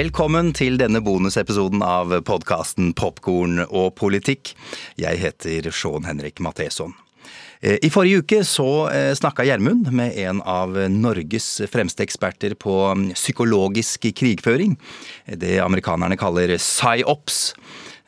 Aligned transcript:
Velkommen 0.00 0.54
til 0.56 0.78
denne 0.80 1.02
bonusepisoden 1.04 1.82
av 1.84 2.14
podkasten 2.24 2.94
Popkorn 2.96 3.58
og 3.66 3.90
politikk. 3.98 4.54
Jeg 4.96 5.18
heter 5.20 5.66
Sean 5.76 6.06
Henrik 6.08 6.40
Matheson. 6.40 6.94
Eh, 7.60 7.76
I 7.84 7.90
forrige 7.92 8.22
uke 8.22 8.38
så 8.48 8.68
eh, 8.88 9.10
snakka 9.18 9.44
Gjermund 9.44 9.90
med 9.92 10.16
en 10.22 10.40
av 10.48 10.78
Norges 10.94 11.50
fremste 11.68 12.06
eksperter 12.06 12.54
på 12.56 12.78
mm, 12.94 13.04
psykologisk 13.18 14.08
krigføring. 14.16 14.78
Det 15.28 15.58
amerikanerne 15.60 16.16
kaller 16.16 16.54
psyops. 16.56 17.50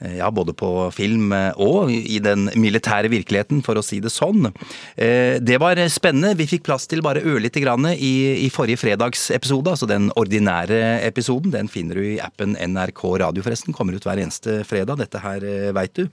Eh, 0.03 0.17
Ja, 0.17 0.31
både 0.31 0.53
på 0.55 0.91
film 0.95 1.33
eh, 1.33 1.53
og 1.61 1.91
i 1.93 2.19
den 2.23 2.49
militære 2.59 3.11
virkeligheten, 3.13 3.63
for 3.65 3.79
å 3.79 3.85
si 3.85 4.01
det 4.01 4.13
sånn. 4.13 4.51
Eh, 4.97 5.39
Det 5.43 5.59
var 5.61 5.77
spennende. 5.89 6.37
Vi 6.37 6.47
fikk 6.47 6.65
plass 6.67 6.87
til 6.87 7.03
bare 7.03 7.23
ørlite 7.23 7.63
grann 7.63 7.87
i, 7.93 8.47
i 8.47 8.51
forrige 8.51 8.81
fredagsepisode, 8.83 9.71
altså 9.71 9.89
den 9.89 10.11
ordinære 10.17 11.03
episoden. 11.07 11.53
Den 11.53 11.69
finner 11.69 11.95
du 11.99 12.03
i 12.03 12.21
appen 12.21 12.57
NRK 12.57 13.03
Radio, 13.23 13.43
forresten. 13.43 13.75
Kommer 13.75 13.95
ut 13.95 14.05
hver 14.07 14.21
eneste 14.23 14.63
fredag. 14.69 14.99
Dette 14.99 15.23
her 15.23 15.73
veit 15.75 15.95
du. 15.95 16.07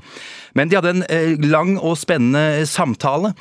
Men 0.56 0.70
de 0.70 0.78
hadde 0.78 0.94
en 0.96 1.50
lang 1.50 1.78
og 1.78 1.98
spennende 2.00 2.66
samtale. 2.70 3.34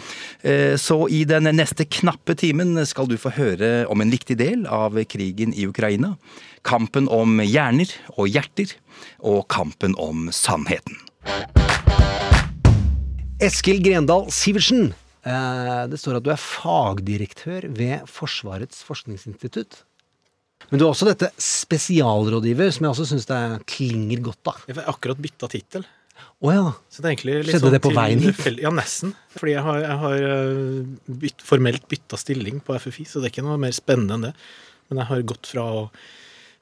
Så 0.79 0.99
i 1.13 1.25
den 1.29 1.49
neste 1.57 1.87
knappe 1.89 2.37
timen 2.39 2.77
skal 2.87 3.09
du 3.09 3.17
få 3.21 3.33
høre 3.37 3.87
om 3.91 4.01
en 4.01 4.13
viktig 4.13 4.37
del 4.39 4.67
av 4.67 4.97
krigen 5.09 5.55
i 5.55 5.67
Ukraina. 5.69 6.15
Kampen 6.67 7.09
om 7.13 7.39
hjerner 7.45 7.91
og 8.17 8.29
hjerter, 8.31 8.73
og 9.21 9.45
kampen 9.53 9.95
om 10.01 10.29
sannheten. 10.35 10.97
Eskil 13.43 13.83
Grendal 13.85 14.27
Sivertsen. 14.35 14.93
Eh, 15.23 15.85
Det 15.91 15.99
står 16.01 16.19
at 16.19 16.25
du 16.27 16.31
er 16.33 16.41
fagdirektør 16.41 17.69
ved 17.71 18.07
Forsvarets 18.11 18.83
forskningsinstitutt. 18.83 19.85
Men 20.71 20.81
du 20.81 20.85
er 20.85 20.91
også 20.91 21.07
dette 21.07 21.31
spesialrådgiver, 21.39 22.73
som 22.75 22.85
jeg 22.85 22.91
også 22.91 23.07
syns 23.13 23.29
klinger 23.65 24.21
godt 24.21 24.51
av. 24.51 24.65
Jeg 24.67 24.77
har 24.77 24.91
akkurat 24.91 25.21
bytta 25.23 25.49
tittel. 25.49 25.87
Oh, 26.43 26.51
ja. 26.55 26.73
Det 26.99 27.13
er 27.13 27.19
Skjedde 27.19 27.61
sånn 27.63 27.75
det 27.75 27.83
på 27.83 27.95
veien 27.95 28.21
hit? 28.23 28.41
Ja, 28.63 28.71
nesten. 28.75 29.15
Fordi 29.39 29.55
jeg 29.55 29.63
har, 29.63 29.79
jeg 29.83 29.99
har 30.03 30.27
øh, 30.29 30.85
bytt, 31.23 31.43
formelt 31.47 31.87
bytta 31.91 32.19
stilling 32.19 32.61
på 32.63 32.75
FFI, 32.79 33.07
så 33.07 33.23
det 33.23 33.29
er 33.31 33.35
ikke 33.37 33.47
noe 33.47 33.59
mer 33.63 33.75
spennende 33.75 34.19
enn 34.19 34.27
det. 34.29 34.33
Men 34.89 35.03
jeg 35.03 35.11
har 35.13 35.27
gått 35.31 35.51
fra 35.51 35.65
å 35.67 35.81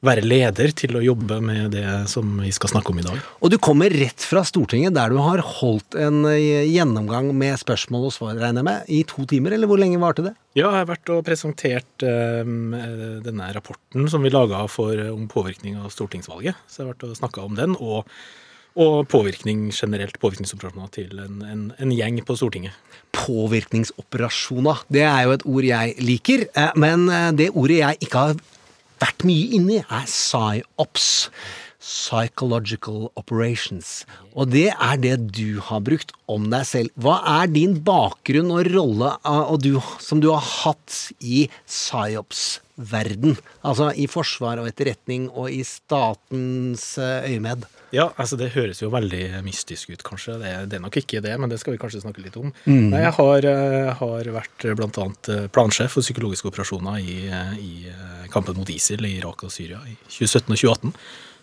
være 0.04 0.24
leder 0.24 0.72
til 0.76 0.98
å 0.98 1.02
jobbe 1.04 1.38
med 1.44 1.72
det 1.74 1.86
som 2.10 2.36
vi 2.42 2.50
skal 2.54 2.74
snakke 2.74 2.92
om 2.92 3.00
i 3.00 3.04
dag. 3.06 3.20
Og 3.40 3.52
du 3.52 3.56
kommer 3.62 3.92
rett 3.92 4.22
fra 4.28 4.42
Stortinget, 4.46 4.94
der 4.96 5.12
du 5.12 5.18
har 5.22 5.40
holdt 5.40 5.96
en 5.98 6.22
eh, 6.28 6.66
gjennomgang 6.68 7.32
med 7.36 7.56
spørsmål 7.60 8.08
og 8.10 8.14
svar, 8.14 8.34
regner 8.36 8.60
jeg 8.60 8.68
med, 8.68 8.90
i 8.92 9.02
to 9.08 9.24
timer, 9.28 9.56
eller 9.56 9.70
hvor 9.70 9.80
lenge 9.80 10.00
varte 10.02 10.26
det? 10.28 10.34
Ja, 10.56 10.68
jeg 10.68 10.82
har 10.82 10.90
vært 10.90 11.12
og 11.12 11.22
presentert 11.26 12.06
eh, 12.06 12.42
denne 13.24 13.52
rapporten 13.56 14.08
som 14.12 14.24
vi 14.24 14.32
laga 14.32 14.66
om 14.66 15.28
påvirkning 15.32 15.78
av 15.80 15.92
stortingsvalget. 15.94 16.58
Så 16.68 16.82
jeg 16.82 16.86
har 16.86 16.92
vært 16.94 17.06
og 17.08 17.16
snakka 17.18 17.46
om 17.46 17.56
den, 17.56 17.76
og, 17.80 18.10
og 18.76 18.98
påvirkning 19.12 19.70
generelt, 19.72 20.20
påvirkningsoperasjoner 20.20 20.92
til 20.92 21.22
en, 21.24 21.40
en, 21.40 21.64
en 21.80 21.94
gjeng 21.96 22.20
på 22.26 22.36
Stortinget. 22.36 22.76
Påvirkningsoperasjoner. 23.16 24.84
Det 24.92 25.06
er 25.08 25.24
jo 25.24 25.38
et 25.38 25.46
ord 25.48 25.70
jeg 25.70 25.96
liker, 26.04 26.46
eh, 26.52 26.76
men 26.76 27.08
det 27.36 27.48
ordet 27.54 27.80
jeg 27.80 28.06
ikke 28.08 28.26
har 28.28 28.44
vært 29.02 29.26
mye 29.28 29.46
inni, 29.58 29.80
er 29.84 30.08
psyops. 30.08 31.06
Psychological 31.86 33.12
operations. 33.14 34.00
Og 34.34 34.50
det 34.50 34.72
er 34.72 34.96
det 34.98 35.16
du 35.36 35.60
har 35.62 35.84
brukt 35.86 36.10
om 36.26 36.48
deg 36.50 36.66
selv. 36.66 36.90
Hva 36.98 37.20
er 37.36 37.52
din 37.52 37.76
bakgrunn 37.86 38.50
og 38.50 38.72
rolle 38.72 39.12
eh, 39.20 39.44
og 39.52 39.62
du, 39.62 39.76
som 40.02 40.22
du 40.22 40.32
har 40.32 40.42
hatt 40.42 40.96
i 41.22 41.46
psyops-verden? 42.76 43.36
Altså 43.64 43.92
i 43.94 44.06
forsvar 44.06 44.60
og 44.60 44.68
etterretning 44.68 45.28
og 45.30 45.50
i 45.50 45.62
statens 45.64 46.98
eh, 46.98 47.32
øyemed. 47.32 47.66
Ja, 47.92 48.12
altså 48.16 48.36
det 48.36 48.52
høres 48.54 48.82
jo 48.82 48.90
veldig 48.90 49.42
mystisk 49.44 49.90
ut, 49.90 50.02
kanskje. 50.02 50.38
Det, 50.38 50.70
det 50.70 50.76
er 50.76 50.82
nok 50.82 50.96
ikke 50.96 51.20
det, 51.20 51.38
men 51.38 51.48
det 51.50 51.60
skal 51.60 51.72
vi 51.72 51.78
kanskje 51.78 52.02
snakke 52.02 52.22
litt 52.22 52.36
om. 52.36 52.52
Nei, 52.66 53.02
jeg 53.02 53.12
har, 53.16 53.44
eh, 53.44 53.92
har 53.94 54.32
vært 54.34 54.66
bl.a. 54.76 55.06
plansjef 55.48 55.92
for 55.92 56.02
psykologiske 56.02 56.48
operasjoner 56.48 56.98
i, 57.00 57.28
eh, 57.28 57.54
i 57.58 57.86
eh, 57.88 58.26
kampen 58.32 58.56
mot 58.56 58.68
ISIL 58.68 59.04
i 59.06 59.16
Irak 59.20 59.46
og 59.46 59.54
Syria 59.54 59.80
i 59.86 59.96
2017 60.08 60.52
og 60.52 60.58
2018. 60.58 60.96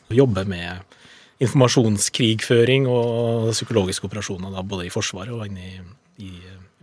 Og 0.10 0.20
jobber 0.20 0.46
med 0.46 1.00
informasjonskrigføring 1.44 2.86
og 2.88 3.50
psykologiske 3.56 4.06
operasjoner 4.08 4.54
da, 4.54 4.62
både 4.64 4.88
i 4.88 4.94
Forsvaret 4.94 5.34
og 5.34 5.48
inne 5.48 5.64
i, 5.64 5.80
i, 6.28 6.34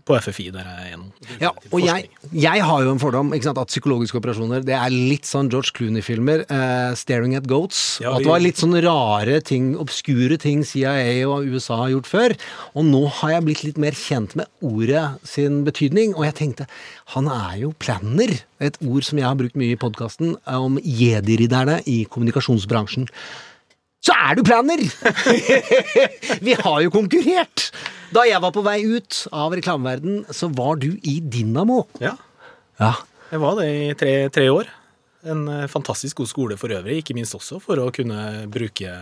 på 0.07 0.17
FFI, 0.21 0.49
der 0.55 0.67
jeg 0.67 0.93
er 0.95 0.99
nå. 1.01 1.09
Ja, 1.43 1.51
og 1.71 1.83
jeg, 1.85 2.09
jeg 2.33 2.65
har 2.67 2.85
jo 2.85 2.93
en 2.95 3.01
fordom 3.03 3.33
sant, 3.43 3.59
at 3.61 3.73
psykologiske 3.73 4.19
operasjoner 4.21 4.65
det 4.67 4.77
er 4.77 4.93
litt 4.93 5.29
sånn 5.29 5.51
George 5.53 5.75
Clooney-filmer. 5.77 6.45
Uh, 6.51 6.93
'Staring 6.99 7.37
at 7.39 7.49
Goats'. 7.51 8.01
Ja, 8.03 8.15
at 8.15 8.25
det 8.25 8.31
var 8.31 8.43
litt 8.43 8.61
sånn 8.61 8.77
rare 8.85 9.41
ting, 9.45 9.75
obskure 9.81 10.39
ting 10.41 10.65
CIA 10.67 11.27
og 11.29 11.49
USA 11.51 11.83
har 11.85 11.93
gjort 11.95 12.11
før. 12.11 12.37
Og 12.75 12.89
nå 12.89 13.05
har 13.21 13.37
jeg 13.37 13.47
blitt 13.49 13.67
litt 13.67 13.83
mer 13.83 13.97
kjent 13.97 14.37
med 14.39 14.49
ordet 14.65 15.05
sin 15.27 15.63
betydning, 15.67 16.17
og 16.17 16.27
jeg 16.29 16.39
tenkte 16.41 16.69
han 17.15 17.31
er 17.31 17.61
jo 17.65 17.75
planner. 17.79 18.37
Et 18.61 18.77
ord 18.85 19.07
som 19.07 19.19
jeg 19.19 19.27
har 19.27 19.39
brukt 19.39 19.57
mye 19.59 19.75
i 19.75 19.81
podkasten 19.81 20.35
om 20.47 20.77
jedi-ridderne 20.85 21.81
i 21.91 22.03
kommunikasjonsbransjen. 22.11 23.09
Så 24.01 24.17
er 24.17 24.37
du 24.39 24.45
planner! 24.47 24.81
Vi 26.47 26.55
har 26.57 26.85
jo 26.85 26.93
konkurrert! 26.95 27.71
Da 28.11 28.25
jeg 28.27 28.41
var 28.43 28.51
på 28.55 28.63
vei 28.67 28.81
ut 28.91 29.21
av 29.33 29.53
reklameverden, 29.55 30.25
så 30.35 30.49
var 30.57 30.81
du 30.83 30.89
i 31.07 31.21
Dynamo. 31.21 31.85
Ja, 32.03 32.17
Ja. 32.81 32.95
jeg 33.31 33.41
var 33.41 33.55
det 33.61 33.69
i 33.71 33.95
tre, 33.95 34.15
tre 34.35 34.49
år. 34.51 34.67
En 35.29 35.49
eh, 35.53 35.67
fantastisk 35.69 36.23
god 36.23 36.31
skole 36.31 36.57
for 36.61 36.73
øvrig, 36.73 37.01
ikke 37.03 37.17
minst 37.17 37.37
også 37.37 37.59
for 37.61 37.81
å 37.83 37.91
kunne 37.93 38.47
bruke, 38.53 38.93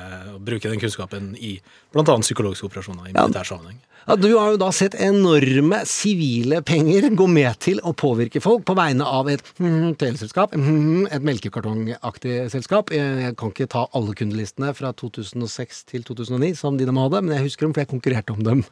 bruke 0.42 0.70
den 0.70 0.80
kunnskapen 0.82 1.34
i 1.38 1.58
bl.a. 1.94 2.16
psykologiske 2.24 2.66
operasjoner 2.66 3.10
i 3.10 3.14
militær 3.14 3.46
sammenheng. 3.46 3.78
Ja, 4.08 4.16
du 4.16 4.30
har 4.32 4.54
jo 4.54 4.58
da 4.60 4.70
sett 4.72 4.96
enorme 5.04 5.82
sivile 5.86 6.62
penger 6.64 7.10
gå 7.18 7.26
med 7.28 7.58
til 7.60 7.82
å 7.84 7.92
påvirke 7.92 8.40
folk 8.40 8.64
på 8.66 8.76
vegne 8.78 9.04
av 9.04 9.28
et 9.28 9.44
mhm, 9.60 9.92
teleselskap, 10.00 10.54
mhm, 10.56 11.10
et 11.12 11.26
melkekartongaktig 11.28 12.38
selskap. 12.54 12.90
Jeg 12.94 13.28
jeg 13.28 13.36
kan 13.38 13.52
ikke 13.52 13.68
ta 13.70 13.84
alle 13.96 14.14
kundelistene 14.16 14.72
fra 14.76 14.94
2006 14.96 15.84
til 15.92 16.06
2009 16.08 16.54
som 16.58 16.78
Dynamo 16.80 17.06
hadde, 17.06 17.22
men 17.26 17.36
jeg 17.36 17.50
husker 17.50 17.66
dem, 17.66 17.74
for 17.76 17.84
jeg 17.84 17.92
konkurrerte 17.92 18.34
om 18.34 18.42
dem. 18.46 18.64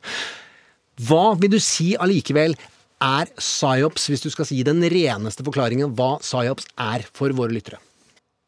Hva 1.06 1.34
vil 1.36 1.52
du 1.52 1.60
si 1.60 1.92
allikevel 2.00 2.56
er 3.02 3.32
psyops, 3.38 4.08
hvis 4.10 4.24
du 4.24 4.30
skal 4.32 4.48
si 4.48 4.62
den 4.66 4.80
reneste 4.92 5.44
forklaringen 5.46 5.92
hva 5.98 6.16
psyops 6.22 6.68
er 6.80 7.04
for 7.16 7.34
våre 7.36 7.54
lyttere? 7.54 7.80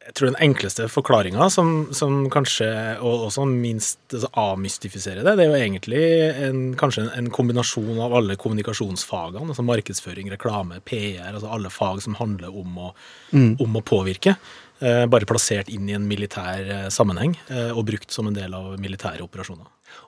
Jeg 0.09 0.15
tror 0.17 0.31
den 0.31 0.39
enkleste 0.41 0.87
forklaringa, 0.89 1.51
som, 1.53 1.91
som 1.93 2.23
kanskje 2.33 2.69
og 3.05 3.27
også 3.27 3.45
minst 3.45 3.99
altså, 4.09 4.31
avmystifiserer 4.41 5.21
det, 5.21 5.35
det 5.37 5.45
er 5.45 5.51
jo 5.51 5.59
egentlig 5.59 6.05
en, 6.47 6.63
kanskje 6.81 7.03
en, 7.05 7.11
en 7.19 7.29
kombinasjon 7.35 8.01
av 8.01 8.15
alle 8.17 8.39
kommunikasjonsfagene, 8.41 9.51
altså 9.53 9.67
markedsføring, 9.69 10.31
reklame, 10.33 10.81
PR, 10.89 11.35
altså 11.35 11.53
alle 11.53 11.73
fag 11.73 12.01
som 12.07 12.17
handler 12.17 12.57
om 12.57 12.81
å, 12.87 12.95
om 13.37 13.77
å 13.77 13.85
påvirke. 13.85 14.39
Eh, 14.81 15.05
bare 15.11 15.27
plassert 15.27 15.69
inn 15.75 15.89
i 15.91 15.97
en 15.97 16.09
militær 16.09 16.69
eh, 16.71 16.89
sammenheng 16.95 17.33
eh, 17.51 17.73
og 17.75 17.85
brukt 17.91 18.15
som 18.15 18.31
en 18.31 18.37
del 18.37 18.53
av 18.55 18.77
militære 18.81 19.25
operasjoner. 19.27 19.67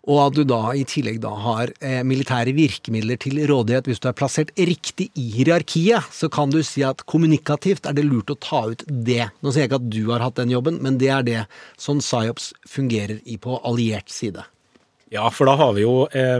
Og 0.08 0.20
at 0.24 0.36
du 0.38 0.44
da 0.48 0.60
i 0.76 0.84
tillegg 0.88 1.20
da 1.22 1.32
har 1.44 1.72
eh, 1.84 2.00
militære 2.06 2.54
virkemidler 2.56 3.20
til 3.20 3.42
rådighet 3.50 3.90
hvis 3.90 4.00
du 4.02 4.08
er 4.10 4.16
plassert 4.16 4.52
riktig 4.56 5.10
i 5.18 5.26
hierarkiet, 5.36 6.08
så 6.14 6.30
kan 6.32 6.52
du 6.52 6.60
si 6.66 6.84
at 6.86 7.04
kommunikativt 7.10 7.88
er 7.88 7.96
det 7.96 8.06
lurt 8.08 8.32
å 8.32 8.38
ta 8.40 8.64
ut 8.72 8.86
det. 8.88 9.30
Nå 9.40 9.52
sier 9.52 9.66
jeg 9.66 9.72
ikke 9.72 9.82
at 9.82 9.90
du 9.92 10.02
har 10.12 10.24
hatt 10.24 10.40
den 10.40 10.54
jobben, 10.54 10.80
men 10.84 10.96
det 11.00 11.12
er 11.12 11.26
det 11.26 11.42
som 11.80 12.00
PSYOPS 12.00 12.54
fungerer 12.68 13.20
i 13.24 13.36
på 13.40 13.60
alliert 13.66 14.10
side. 14.12 14.46
Ja, 15.10 15.24
for 15.34 15.48
da 15.50 15.56
har 15.58 15.72
vi 15.74 15.82
jo 15.82 16.04
eh, 16.06 16.38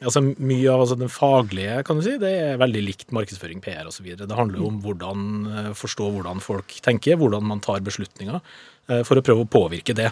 altså 0.00 0.22
Mye 0.24 0.72
av 0.72 0.86
altså 0.86 0.96
den 0.96 1.12
faglige 1.12 1.82
kan 1.84 1.98
du 1.98 2.04
si, 2.06 2.16
det 2.20 2.30
er 2.32 2.60
veldig 2.60 2.80
likt 2.86 3.12
markedsføring, 3.12 3.60
PR 3.64 3.90
osv. 3.90 4.06
Det 4.16 4.38
handler 4.38 4.62
jo 4.62 4.70
om 4.70 4.78
hvordan 4.84 5.26
eh, 5.50 5.70
forstå 5.76 6.08
hvordan 6.14 6.40
folk 6.44 6.78
tenker, 6.84 7.20
hvordan 7.20 7.44
man 7.44 7.60
tar 7.64 7.84
beslutninger, 7.84 8.40
eh, 8.88 9.02
for 9.04 9.20
å 9.20 9.24
prøve 9.26 9.44
å 9.44 9.50
påvirke 9.52 9.96
det. 9.96 10.08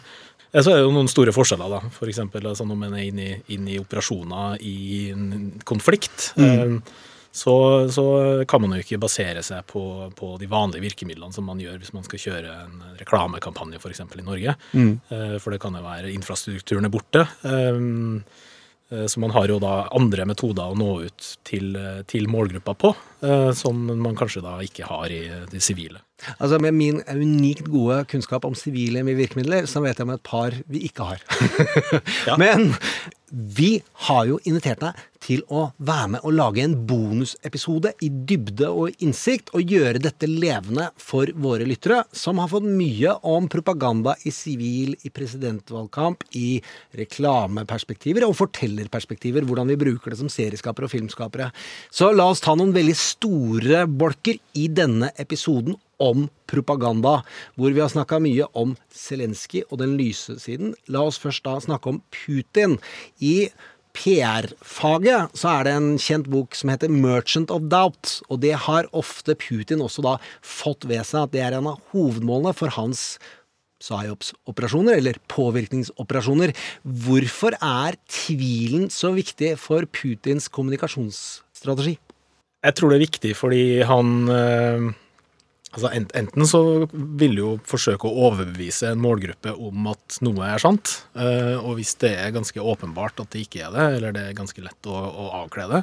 Eh, 0.53 0.63
Så 0.63 0.73
er 0.73 0.81
det 0.81 0.87
jo 0.87 0.95
noen 0.95 1.11
store 1.11 1.35
forskjeller, 1.35 1.77
da. 1.79 1.93
For 1.95 2.11
eksempel 2.11 2.47
altså, 2.49 2.67
når 2.69 2.81
man 2.81 2.97
er 2.97 3.07
inne 3.09 3.29
i, 3.29 3.37
inn 3.57 3.69
i 3.69 3.79
operasjoner 3.81 4.59
i 4.65 4.79
en 5.13 5.53
konflikt. 5.69 6.33
Mm. 6.39 6.81
så, 7.39 7.55
så 7.93 8.05
kan 8.49 8.63
man 8.65 8.75
jo 8.75 8.83
ikke 8.83 8.99
basere 8.99 9.43
seg 9.47 9.67
på, 9.69 9.83
på, 10.17 10.35
de 10.41 10.49
vanlige 10.51 10.83
virkemidlene 10.89 11.35
som 11.35 11.47
man 11.47 11.61
gjør 11.63 11.77
hvis 11.79 11.93
man 11.95 12.07
skal 12.07 12.23
kjøre 12.23 12.55
en 12.65 12.85
reklamekampanje 12.99 13.79
f.eks. 13.79 14.03
i 14.03 14.27
Norge. 14.27 14.57
Mm. 14.73 14.95
For 15.39 15.55
det 15.55 15.61
kan 15.63 15.77
jo 15.77 15.85
være 15.85 16.11
infrastrukturen 16.17 16.89
er 16.89 16.95
borte. 16.95 17.27
Så 18.89 19.21
man 19.21 19.35
har 19.35 19.51
jo 19.51 19.59
da 19.61 19.83
andre 19.93 20.25
metoder 20.25 20.71
å 20.73 20.77
nå 20.79 20.93
ut 21.05 21.27
til, 21.45 21.75
til 22.09 22.29
målgruppa 22.33 22.73
på, 22.73 22.93
som 23.53 23.83
man 23.91 24.17
kanskje 24.17 24.41
da 24.41 24.55
ikke 24.65 24.89
har 24.89 25.13
i 25.13 25.19
de 25.53 25.61
sivile. 25.61 26.01
Altså 26.39 26.59
Med 26.63 26.75
min 26.75 27.03
unikt 27.05 27.69
gode 27.69 28.01
kunnskap 28.11 28.47
om 28.49 28.57
sivile 28.57 29.05
virkemidler, 29.05 29.69
så 29.71 29.83
vet 29.85 30.01
jeg 30.01 30.09
om 30.09 30.15
et 30.15 30.25
par 30.25 30.57
vi 30.73 30.87
ikke 30.89 31.11
har. 31.11 31.23
ja. 32.31 32.39
Men 32.41 32.73
vi 33.31 33.79
har 34.09 34.27
jo 34.29 34.39
invitert 34.49 34.83
deg 34.83 35.07
til 35.23 35.43
å 35.51 35.65
være 35.83 36.11
med 36.15 36.27
og 36.27 36.35
lage 36.37 36.63
en 36.63 36.77
bonusepisode 36.89 37.93
i 38.05 38.09
dybde 38.09 38.69
og 38.71 39.03
innsikt, 39.05 39.51
og 39.57 39.73
gjøre 39.73 40.03
dette 40.03 40.29
levende 40.31 40.89
for 41.01 41.31
våre 41.35 41.67
lyttere, 41.69 42.05
som 42.13 42.39
har 42.43 42.51
fått 42.53 42.69
mye 42.69 43.17
om 43.27 43.49
propaganda 43.51 44.15
i 44.29 44.33
sivil, 44.35 44.95
i 45.03 45.13
presidentvalgkamp, 45.15 46.25
i 46.39 46.61
reklameperspektiver 46.99 48.29
og 48.29 48.37
fortellerperspektiver, 48.39 49.47
hvordan 49.49 49.73
vi 49.73 49.81
bruker 49.81 50.15
det 50.15 50.21
som 50.23 50.31
serieskapere 50.33 50.89
og 50.89 50.95
filmskapere. 50.95 51.51
Så 51.91 52.13
la 52.15 52.29
oss 52.31 52.45
ta 52.45 52.55
noen 52.59 52.75
veldig 52.77 52.97
store 52.99 53.85
bolker 53.89 54.39
i 54.59 54.69
denne 54.73 55.13
episoden 55.19 55.77
om 55.99 56.29
propaganda, 56.51 57.23
hvor 57.59 57.75
vi 57.75 57.83
har 57.83 57.91
snakka 57.93 58.21
mye 58.23 58.47
om 58.59 58.77
Zelenskyj 58.95 59.67
og 59.69 59.81
den 59.83 59.97
lyse 59.99 60.39
siden. 60.43 60.75
La 60.89 61.05
oss 61.07 61.21
først 61.21 61.45
da 61.47 61.59
snakke 61.63 61.93
om 61.93 62.01
Putin. 62.15 62.79
I 63.21 63.51
PR-faget 63.99 65.35
så 65.39 65.51
er 65.57 65.67
det 65.67 65.75
en 65.75 65.89
kjent 65.99 66.29
bok 66.31 66.55
som 66.55 66.71
heter 66.71 66.89
'Merchant 66.89 67.51
of 67.51 67.67
Doubt', 67.73 68.23
og 68.31 68.41
det 68.41 68.55
har 68.55 68.87
ofte 68.93 69.35
Putin 69.35 69.83
også 69.83 70.03
da 70.03 70.17
fått 70.43 70.87
ved 70.87 71.05
seg 71.05 71.23
at 71.27 71.33
det 71.33 71.43
er 71.43 71.59
en 71.59 71.67
av 71.67 71.81
hovedmålene 71.93 72.55
for 72.55 72.69
hans 72.69 73.19
psyops-operasjoner, 73.83 74.99
eller 74.99 75.19
påvirkningsoperasjoner. 75.29 76.55
Hvorfor 76.83 77.55
er 77.63 77.95
tvilen 78.09 78.91
så 78.91 79.13
viktig 79.15 79.57
for 79.59 79.87
Putins 79.87 80.49
kommunikasjonsstrategi? 80.49 81.99
Jeg 82.65 82.75
tror 82.75 82.91
det 82.91 82.97
er 82.99 83.07
viktig 83.07 83.37
fordi 83.37 83.83
han 83.83 84.29
øh 84.29 84.93
Altså 85.77 85.91
Enten 85.93 86.47
så 86.49 86.61
vil 86.93 87.37
du 87.37 87.43
jo 87.43 87.53
forsøke 87.69 88.09
å 88.09 88.27
overbevise 88.31 88.89
en 88.89 89.03
målgruppe 89.05 89.53
om 89.53 89.91
at 89.93 90.17
noe 90.25 90.47
er 90.49 90.63
sant, 90.63 90.95
eh, 91.19 91.57
og 91.61 91.77
hvis 91.77 91.93
det 92.01 92.15
er 92.17 92.33
ganske 92.33 92.63
åpenbart 92.73 93.21
at 93.21 93.35
det 93.35 93.45
ikke 93.45 93.67
er 93.67 93.75
det, 93.77 93.87
eller 93.99 94.17
det 94.17 94.25
er 94.25 94.39
ganske 94.39 94.65
lett 94.65 94.89
å, 94.89 94.97
å 94.97 95.31
avkle 95.43 95.69
det, 95.75 95.83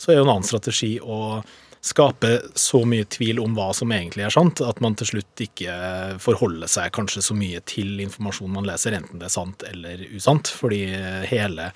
så 0.00 0.10
er 0.10 0.18
jo 0.18 0.26
en 0.26 0.32
annen 0.34 0.48
strategi 0.48 0.96
å 0.98 1.40
skape 1.80 2.34
så 2.58 2.82
mye 2.84 3.06
tvil 3.08 3.38
om 3.40 3.54
hva 3.56 3.70
som 3.76 3.92
egentlig 3.94 4.26
er 4.26 4.34
sant, 4.34 4.60
at 4.60 4.82
man 4.84 4.98
til 4.98 5.14
slutt 5.14 5.44
ikke 5.46 5.72
forholder 6.20 6.68
seg 6.68 6.92
kanskje 6.92 7.22
så 7.24 7.36
mye 7.36 7.62
til 7.64 8.02
informasjonen 8.04 8.58
man 8.58 8.68
leser, 8.68 8.98
enten 8.98 9.22
det 9.22 9.30
er 9.30 9.36
sant 9.38 9.64
eller 9.70 10.02
usant, 10.12 10.50
fordi 10.60 10.82
hele 11.30 11.70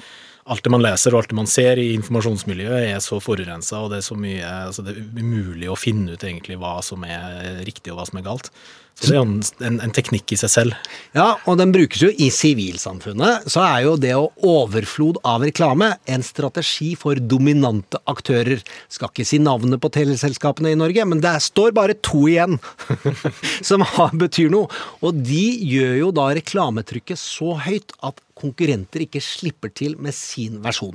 alt 0.45 0.65
det 0.65 0.73
man 0.73 0.83
leser 0.85 1.15
og 1.15 1.23
alt 1.23 1.33
det 1.33 1.39
man 1.39 1.49
ser 1.49 1.81
i 1.81 1.93
informasjonsmiljøet 1.97 2.91
er 2.91 3.03
så 3.03 3.17
forurensa, 3.23 3.81
og 3.81 3.93
det 3.93 4.01
er 4.01 4.07
så 4.09 4.17
mye 4.19 4.55
altså 4.69 4.85
det 4.85 4.97
er 4.97 5.05
umulig 5.17 5.71
å 5.73 5.79
finne 5.79 6.17
ut 6.17 6.25
egentlig 6.27 6.59
hva 6.61 6.77
som 6.85 7.05
er 7.09 7.63
riktig 7.65 7.93
og 7.93 8.01
hva 8.01 8.09
som 8.11 8.21
er 8.21 8.27
galt. 8.27 8.51
Så 8.95 9.11
det 9.11 9.15
er 9.17 9.19
jo 9.19 9.25
en, 9.67 9.79
en, 9.83 9.93
teknikk 9.95 10.33
i 10.33 10.39
seg 10.39 10.51
selv. 10.53 10.91
Ja, 11.17 11.35
og 11.51 11.59
den 11.59 11.73
brukes 11.75 11.99
jo 12.05 12.13
i 12.15 12.29
sivilsamfunnet. 12.33 13.49
Så 13.51 13.63
er 13.65 13.81
jo 13.89 13.97
det 14.01 14.13
å 14.15 14.29
overflod 14.47 15.19
av 15.27 15.43
reklame 15.43 15.91
en 16.07 16.23
strategi 16.25 16.93
for 16.99 17.19
dominante 17.19 17.99
aktører. 18.11 18.63
Skal 18.93 19.11
ikke 19.11 19.27
si 19.27 19.41
navnet 19.43 19.83
på 19.83 19.91
teleselskapene 19.95 20.73
i 20.73 20.79
Norge, 20.79 21.09
men 21.11 21.23
det 21.25 21.35
står 21.43 21.75
bare 21.75 21.99
to 22.07 22.25
igjen 22.31 22.61
som 23.69 23.83
betyr 24.21 24.55
noe. 24.55 24.71
Og 25.03 25.19
de 25.27 25.45
gjør 25.75 25.97
jo 26.05 26.15
da 26.15 26.31
reklametrykket 26.39 27.19
så 27.21 27.59
høyt 27.67 27.97
at 28.07 28.23
konkurrenter 28.39 29.03
ikke 29.05 29.23
slipper 29.23 29.75
til 29.75 29.99
med 29.99 30.15
sin 30.15 30.63
versjon. 30.63 30.95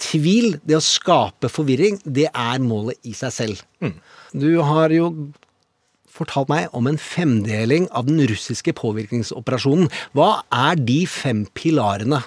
Tvil, 0.00 0.56
det 0.66 0.78
å 0.78 0.84
skape 0.84 1.50
forvirring, 1.52 1.98
det 2.04 2.28
er 2.30 2.62
målet 2.64 2.98
i 3.06 3.14
seg 3.16 3.34
selv. 3.34 3.62
Mm. 3.84 3.94
Du 4.34 4.50
har 4.64 4.92
jo 4.94 5.12
fortalt 6.18 6.50
meg 6.52 6.74
om 6.76 6.88
en 6.90 6.98
femdeling 7.00 7.88
av 7.96 8.08
den 8.08 8.20
russiske 8.30 8.74
påvirkningsoperasjonen. 8.78 9.88
Hva 10.16 10.42
er 10.54 10.80
de 10.80 11.02
fem 11.10 11.46
pilarene? 11.56 12.22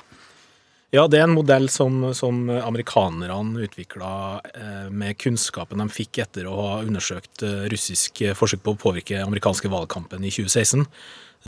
Ja, 0.92 1.06
det 1.08 1.22
er 1.22 1.30
en 1.30 1.38
modell 1.38 1.70
som, 1.72 2.10
som 2.18 2.50
amerikanerne 2.52 3.64
utvikla 3.64 4.14
eh, 4.52 4.88
med 4.92 5.16
kunnskapen 5.24 5.80
de 5.80 5.88
fikk 5.88 6.20
etter 6.26 6.50
å 6.52 6.56
ha 6.58 6.74
undersøkt 6.84 7.46
eh, 7.48 7.68
russisk 7.72 8.26
forsøk 8.36 8.66
på 8.66 8.74
å 8.76 8.82
påvirke 8.82 9.22
amerikanske 9.24 9.72
valgkampen 9.72 10.26
i 10.28 10.34
2016 10.36 10.84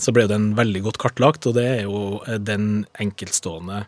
så 0.01 0.13
ble 0.13 0.25
den 0.29 0.53
veldig 0.57 0.81
godt 0.87 0.99
kartlagt, 1.01 1.45
og 1.49 1.57
det 1.57 1.65
er 1.69 1.81
jo 1.85 2.21
eh, 2.25 2.39
den 2.41 2.85
enkeltstående 3.01 3.83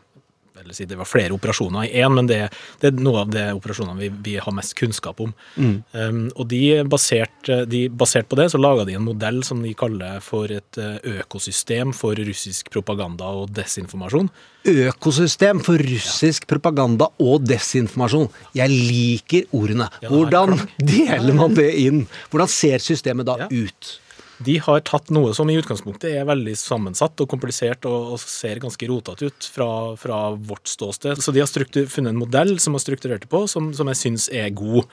eller 0.60 0.74
si 0.74 0.86
Det 0.86 0.98
var 0.98 1.08
flere 1.10 1.34
operasjoner 1.36 1.88
i 1.88 2.02
én, 2.02 2.14
men 2.16 2.30
det, 2.30 2.40
det, 2.82 2.92
er 2.92 3.04
noe 3.04 3.24
av 3.26 3.32
de 3.34 3.46
operasjonene 3.56 4.00
vi, 4.00 4.10
vi 4.26 4.36
har 4.42 4.56
mest 4.56 4.76
kunnskap 4.80 5.20
om. 5.24 5.34
Mm. 5.56 5.76
Um, 5.92 6.22
og 6.36 6.48
de 6.52 6.62
basert, 6.90 7.52
de, 7.70 7.86
basert, 7.90 8.30
på 8.30 8.40
det 8.40 8.50
så 8.54 8.62
laga 8.62 8.86
de 8.88 8.96
en 8.98 9.06
modell 9.06 9.42
som 9.46 9.62
de 9.64 9.74
kaller 9.78 10.22
for 10.24 10.52
et 10.52 10.80
eh, 10.82 11.20
økosystem 11.20 11.92
for 11.96 12.18
russisk 12.18 12.72
propaganda 12.74 13.28
og 13.42 13.52
desinformasjon. 13.56 14.32
Økosystem 14.66 15.62
for 15.66 15.82
russisk 15.82 16.48
ja. 16.48 16.54
propaganda 16.56 17.12
og 17.22 17.46
desinformasjon. 17.46 18.32
Jeg 18.58 18.72
liker 18.72 19.52
ordene. 19.56 19.92
Hvordan 20.08 20.58
deler 20.80 21.38
man 21.38 21.54
det 21.58 21.70
inn? 21.84 22.06
Hvordan 22.32 22.52
ser 22.52 22.82
systemet 22.84 23.28
da 23.30 23.46
ja. 23.46 23.52
ut? 23.52 23.94
De 24.44 24.58
har 24.60 24.82
tatt 24.84 25.12
noe 25.16 25.32
som 25.36 25.50
i 25.50 25.56
utgangspunktet 25.56 26.12
er 26.12 26.28
veldig 26.28 26.56
sammensatt 26.60 27.22
og 27.24 27.30
komplisert 27.32 27.86
og, 27.88 28.16
og 28.16 28.20
ser 28.20 28.60
ganske 28.64 28.90
rotete 28.90 29.30
ut 29.30 29.48
fra, 29.52 29.70
fra, 30.00 30.20
vårt 30.36 30.68
ståsted. 30.68 31.22
Så 31.24 31.32
de 31.32 31.44
har 31.44 31.88
funnet 31.88 32.12
en 32.12 32.20
modell 32.20 32.58
som 32.60 32.76
har 32.76 32.84
strukturert 32.84 33.24
det 33.24 33.32
på, 33.32 33.46
som, 33.52 33.72
som 33.78 33.92
jeg 33.92 34.02
syns 34.02 34.28
er 34.34 34.52
god. 34.56 34.90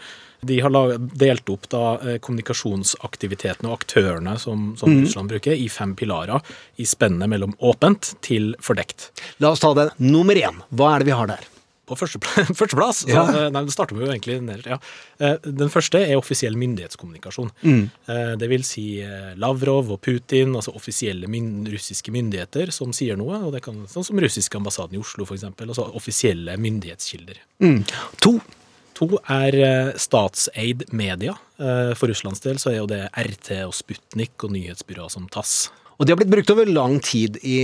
De 0.46 0.58
har 0.62 0.74
delt 0.98 1.50
opp 1.54 1.68
da 1.70 1.84
eh, 2.02 2.18
kommunikasjonsaktivitetene 2.22 3.70
og 3.70 3.80
aktørene 3.80 4.36
som, 4.42 4.72
som 4.78 4.90
mm. 4.90 5.04
Russland 5.04 5.34
bruker, 5.34 5.54
i 5.54 5.68
fem 5.70 5.96
pilarer 5.98 6.54
i 6.82 6.86
spennet 6.88 7.30
mellom 7.30 7.54
åpent 7.62 8.14
til 8.26 8.52
fordekt. 8.62 9.10
La 9.42 9.54
oss 9.54 9.62
ta 9.62 9.74
det 9.78 9.92
nummer 10.02 10.38
én. 10.38 10.62
Hva 10.70 10.94
er 10.94 11.02
det 11.02 11.12
vi 11.12 11.18
har 11.18 11.30
der? 11.34 11.51
På 11.92 11.98
førsteplass. 12.00 12.52
Første 12.58 13.12
ja. 13.12 13.24
Eh, 13.28 13.48
nei, 13.52 13.64
det 13.66 13.74
starter 13.74 13.96
med 13.96 14.06
jo 14.06 14.12
egentlig 14.14 14.38
nederst. 14.44 14.70
Ja. 14.70 14.78
Eh, 15.22 15.50
den 15.62 15.72
første 15.72 16.00
er 16.02 16.18
offisiell 16.18 16.56
myndighetskommunikasjon. 16.60 17.52
Mm. 17.62 17.82
Eh, 18.12 18.32
det 18.40 18.48
vil 18.52 18.64
si 18.66 18.86
Lavrov 19.40 19.92
og 19.94 20.00
Putin, 20.04 20.56
altså 20.58 20.74
offisielle 20.76 21.30
myn 21.30 21.66
russiske 21.72 22.14
myndigheter 22.14 22.72
som 22.74 22.94
sier 22.96 23.18
noe. 23.20 23.42
og 23.42 23.52
det 23.56 23.62
kan, 23.64 23.84
Sånn 23.90 24.06
som 24.06 24.20
russiske 24.22 24.58
ambassaden 24.58 24.96
i 24.96 25.02
Oslo, 25.02 25.26
f.eks. 25.28 25.46
Altså 25.52 25.86
offisielle 25.98 26.56
myndighetskilder. 26.60 27.40
Mm. 27.64 27.82
To. 28.24 28.36
To 28.98 29.08
er 29.32 29.56
statseid 29.98 30.84
media. 30.94 31.34
For 31.56 32.10
Russlands 32.10 32.42
del 32.44 32.60
så 32.62 32.72
er 32.72 32.80
jo 32.80 32.88
det 32.90 33.06
RT 33.18 33.62
og 33.64 33.74
Sputnik 33.74 34.44
og 34.44 34.52
nyhetsbyrået 34.54 35.14
som 35.14 35.26
TASS. 35.32 35.70
Og 35.98 36.06
de 36.06 36.12
har 36.12 36.20
blitt 36.20 36.32
brukt 36.32 36.50
over 36.54 36.70
lang 36.70 36.96
tid 37.04 37.38
i 37.46 37.58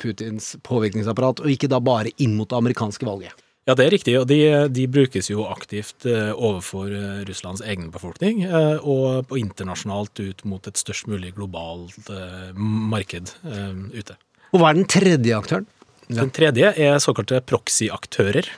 Putins 0.00 0.54
påvirkningsapparat, 0.66 1.42
og 1.44 1.52
ikke 1.52 1.70
da 1.70 1.80
bare 1.82 2.12
inn 2.18 2.36
mot 2.38 2.48
det 2.50 2.58
amerikanske 2.58 3.06
valget. 3.06 3.34
Ja, 3.68 3.74
det 3.76 3.84
er 3.84 3.90
riktig. 3.92 4.14
og 4.16 4.24
de, 4.30 4.38
de, 4.72 4.86
brukes 4.88 5.26
jo 5.28 5.42
aktivt 5.44 6.06
eh, 6.08 6.30
overfor 6.32 6.88
eh, 6.88 7.18
Russlands 7.28 7.60
egen 7.60 7.90
befolkning, 7.92 8.40
eh, 8.48 8.80
og 8.80 9.28
internasjonalt 9.36 10.16
ut 10.22 10.40
mot 10.48 10.64
et 10.70 10.80
størst 10.80 11.04
mulig 11.10 11.34
globalt 11.36 12.08
marked 12.56 13.34
ute. 13.92 14.16
Og 14.54 14.62
hva 14.62 14.70
er 14.70 14.76
den 14.78 14.88
tredje 14.88 15.36
aktøren? 15.36 15.66
Den 16.08 16.30
tredje 16.32 16.72
er 16.72 16.98
såkalte 17.04 17.44
proxy-aktører. 17.44 18.48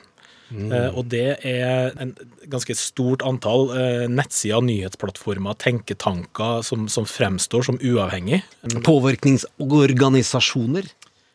Mm. 0.50 0.72
og 0.98 1.06
det 1.12 1.36
er 1.46 1.94
en 2.02 2.10
ganske 2.50 2.74
stort 2.74 3.22
antall 3.22 3.70
nettsider, 4.10 4.58
nyhetsplattformer, 4.66 5.54
tenketanker 5.62 6.66
som, 6.66 6.90
som 6.90 7.06
fremstår 7.06 7.62
som 7.68 7.78
uavhengig. 7.78 8.42
Påvirkningsorganisasjoner? 8.82 10.90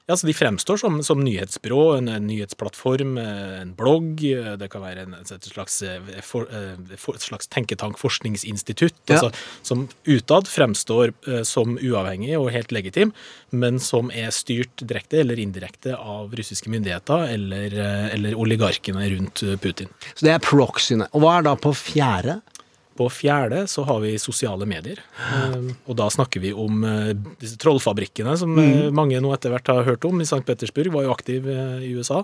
Ja, 0.08 0.18
så 0.18 0.28
De 0.28 0.34
fremstår 0.38 0.78
som, 0.78 1.00
som 1.04 1.24
nyhetsbyrå, 1.26 1.96
en, 1.98 2.08
en, 2.14 2.28
nyhetsplattform, 2.28 3.18
eh, 3.18 3.62
en 3.62 3.72
blogg. 3.74 4.22
Eh, 4.22 4.52
det 4.62 4.70
kan 4.70 4.84
være 4.84 5.08
en, 5.08 5.16
et, 5.18 5.48
slags, 5.50 5.80
eh, 5.82 6.22
for, 6.22 6.46
et 6.46 7.26
slags 7.26 7.50
tenketank, 7.50 7.98
forskningsinstitutt. 7.98 9.00
Ja. 9.10 9.18
Altså, 9.18 9.32
som 9.66 9.88
utad 10.06 10.50
fremstår 10.50 11.16
som 11.48 11.80
uavhengig 11.82 12.36
og 12.38 12.52
helt 12.54 12.74
legitim, 12.76 13.16
men 13.50 13.80
som 13.82 14.12
er 14.14 14.30
styrt 14.36 14.84
direkte 14.86 15.24
eller 15.24 15.42
indirekte 15.42 15.96
av 15.98 16.34
russiske 16.38 16.70
myndigheter 16.70 17.26
eller, 17.34 17.74
eller 18.14 18.38
oligarkene 18.38 19.08
rundt 19.16 19.42
Putin. 19.62 19.90
Så 20.14 20.28
det 20.28 20.36
er 20.36 20.44
proxyene. 20.44 21.10
Og 21.18 21.26
hva 21.26 21.40
er 21.40 21.50
da 21.50 21.56
på 21.58 21.74
fjerde? 21.78 22.40
På 22.96 23.10
fjerde 23.12 23.66
så 23.68 23.84
har 23.88 24.00
vi 24.04 24.14
sosiale 24.22 24.68
medier. 24.70 25.02
Eh, 25.20 25.58
og 25.86 25.98
da 26.00 26.10
snakker 26.14 26.44
vi 26.44 26.54
om 26.56 26.84
eh, 26.88 27.16
disse 27.42 27.60
trollfabrikkene 27.62 28.36
som 28.40 28.54
mm. 28.56 28.94
mange 28.96 29.20
nå 29.24 29.34
etter 29.36 29.52
hvert 29.52 29.74
har 29.74 29.88
hørt 29.88 30.08
om. 30.08 30.22
I 30.22 30.28
St. 30.28 30.44
Petersburg 30.48 30.94
var 30.96 31.08
jo 31.08 31.16
aktiv 31.16 31.50
eh, 31.52 31.90
i 31.90 31.96
USA. 31.98 32.24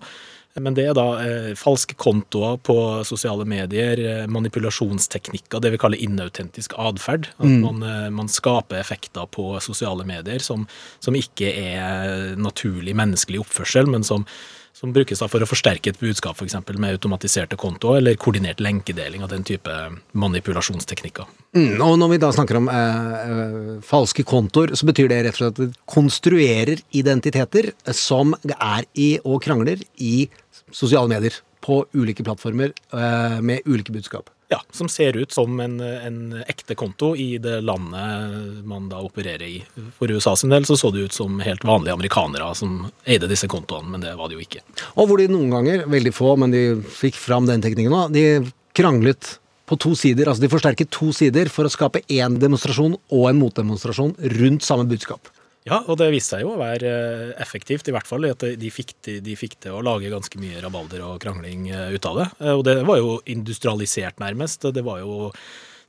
Men 0.59 0.75
det 0.75 0.83
er 0.89 0.95
da 0.97 1.05
eh, 1.23 1.51
falske 1.55 1.95
kontoer 1.99 2.57
på 2.65 2.75
sosiale 3.07 3.45
medier, 3.47 3.99
eh, 4.03 4.23
manipulasjonsteknikker, 4.31 5.61
det 5.63 5.71
vi 5.75 5.79
kaller 5.79 6.01
inautentisk 6.03 6.75
atferd. 6.75 7.29
At 7.37 7.53
man, 7.63 7.83
eh, 7.87 8.09
man 8.11 8.31
skaper 8.31 8.81
effekter 8.81 9.29
på 9.31 9.53
sosiale 9.63 10.03
medier 10.07 10.43
som, 10.43 10.65
som 10.99 11.15
ikke 11.15 11.53
er 11.55 12.35
naturlig 12.35 12.97
menneskelig 12.99 13.45
oppførsel, 13.45 13.87
men 13.91 14.03
som, 14.07 14.27
som 14.73 14.93
brukes 14.95 15.21
da 15.21 15.27
for 15.29 15.43
å 15.43 15.49
forsterke 15.49 15.91
et 15.91 15.99
budskap, 16.01 16.37
f.eks. 16.39 16.55
med 16.71 16.95
automatiserte 16.95 17.57
kontoer 17.59 17.99
eller 17.99 18.17
koordinert 18.19 18.61
lenkedeling 18.63 19.23
av 19.25 19.31
den 19.33 19.45
type 19.47 19.75
manipulasjonsteknikker. 20.17 21.29
Mm, 21.57 21.75
og 21.83 21.97
når 22.01 22.13
vi 22.13 22.19
da 22.23 22.31
snakker 22.35 22.61
om 22.61 22.69
eh, 22.71 23.13
eh, 23.21 23.69
falske 23.85 24.25
kontoer, 24.27 24.75
så 24.79 24.87
betyr 24.89 25.11
det 25.11 25.21
rett 25.27 25.37
og 25.37 25.41
slett 25.43 25.55
at 25.55 25.61
det 25.61 25.85
konstruerer 25.91 26.83
identiteter 26.97 27.71
som 27.95 28.35
er 28.57 28.87
i 28.97 29.13
og 29.25 29.41
krangler 29.45 29.83
i 30.01 30.27
sosiale 30.71 31.11
medier 31.11 31.41
på 31.61 31.83
ulike 31.93 32.25
plattformer 32.25 32.71
eh, 32.73 33.41
med 33.43 33.67
ulike 33.69 33.93
budskap. 33.93 34.31
Ja, 34.51 34.59
Som 34.75 34.89
ser 34.91 35.15
ut 35.15 35.31
som 35.31 35.59
en, 35.63 35.79
en 35.79 36.43
ekte 36.43 36.75
konto 36.75 37.13
i 37.15 37.37
det 37.39 37.61
landet 37.63 38.65
man 38.67 38.89
da 38.91 38.99
opererer 38.99 39.45
i. 39.47 39.61
For 39.95 40.11
USA 40.11 40.35
sin 40.35 40.51
del 40.51 40.67
så 40.67 40.75
så 40.75 40.91
det 40.91 41.05
ut 41.07 41.15
som 41.15 41.39
helt 41.39 41.63
vanlige 41.63 41.95
amerikanere 41.95 42.49
som 42.59 42.89
eide 43.07 43.29
disse 43.31 43.47
kontoene, 43.47 43.87
men 43.93 44.03
det 44.03 44.11
var 44.19 44.27
det 44.27 44.35
jo 44.35 44.43
ikke. 44.43 44.65
Og 44.99 45.07
hvor 45.07 45.21
de 45.21 45.29
noen 45.31 45.55
ganger, 45.55 45.85
veldig 45.87 46.13
få, 46.15 46.35
men 46.41 46.51
de 46.51 46.65
fikk 46.83 47.15
fram 47.15 47.47
den 47.47 47.63
teknikken 47.63 47.95
òg, 47.95 48.11
de 48.11 48.51
kranglet 48.75 49.37
på 49.71 49.79
to 49.79 49.95
sider. 49.95 50.27
Altså 50.27 50.43
de 50.43 50.51
forsterket 50.51 50.91
to 50.91 51.13
sider 51.15 51.47
for 51.51 51.67
å 51.67 51.71
skape 51.71 52.03
én 52.11 52.35
demonstrasjon 52.41 52.97
og 52.99 53.29
en 53.29 53.39
motdemonstrasjon 53.39 54.17
rundt 54.35 54.67
samme 54.67 54.83
budskap. 54.89 55.31
Ja, 55.67 55.83
og 55.85 55.99
det 56.01 56.09
viste 56.09 56.35
seg 56.35 56.45
jo 56.45 56.55
å 56.55 56.61
være 56.61 56.89
eh, 56.89 57.33
effektivt, 57.41 57.89
i 57.89 57.93
hvert 57.93 58.09
fall. 58.09 58.25
At 58.31 58.45
de 58.57 58.69
fikk, 58.73 58.95
de 59.05 59.35
fikk 59.37 59.59
til 59.61 59.77
å 59.77 59.83
lage 59.85 60.09
ganske 60.11 60.41
mye 60.41 60.61
rabalder 60.63 61.03
og 61.05 61.19
krangling 61.21 61.69
eh, 61.69 61.91
ut 61.93 62.07
av 62.09 62.17
det. 62.17 62.29
Eh, 62.41 62.55
Og 62.55 62.63
det 62.65 62.79
var 62.87 63.01
jo 63.01 63.19
industrialisert, 63.29 64.17
nærmest. 64.23 64.65
Det 64.73 64.85
var 64.85 65.03
jo 65.03 65.29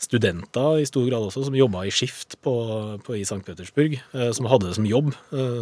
studenter 0.02 0.80
i 0.82 0.86
stor 0.88 1.06
grad 1.06 1.24
også 1.28 1.44
som 1.46 1.56
jobba 1.56 1.84
i 1.86 1.92
skift 1.94 2.34
på, 2.42 2.52
på 3.06 3.16
i 3.16 3.22
St. 3.22 3.38
Petersburg, 3.46 3.94
som 4.34 4.48
hadde 4.50 4.66
det 4.66 4.74
som 4.74 4.88
jobb, 4.90 5.12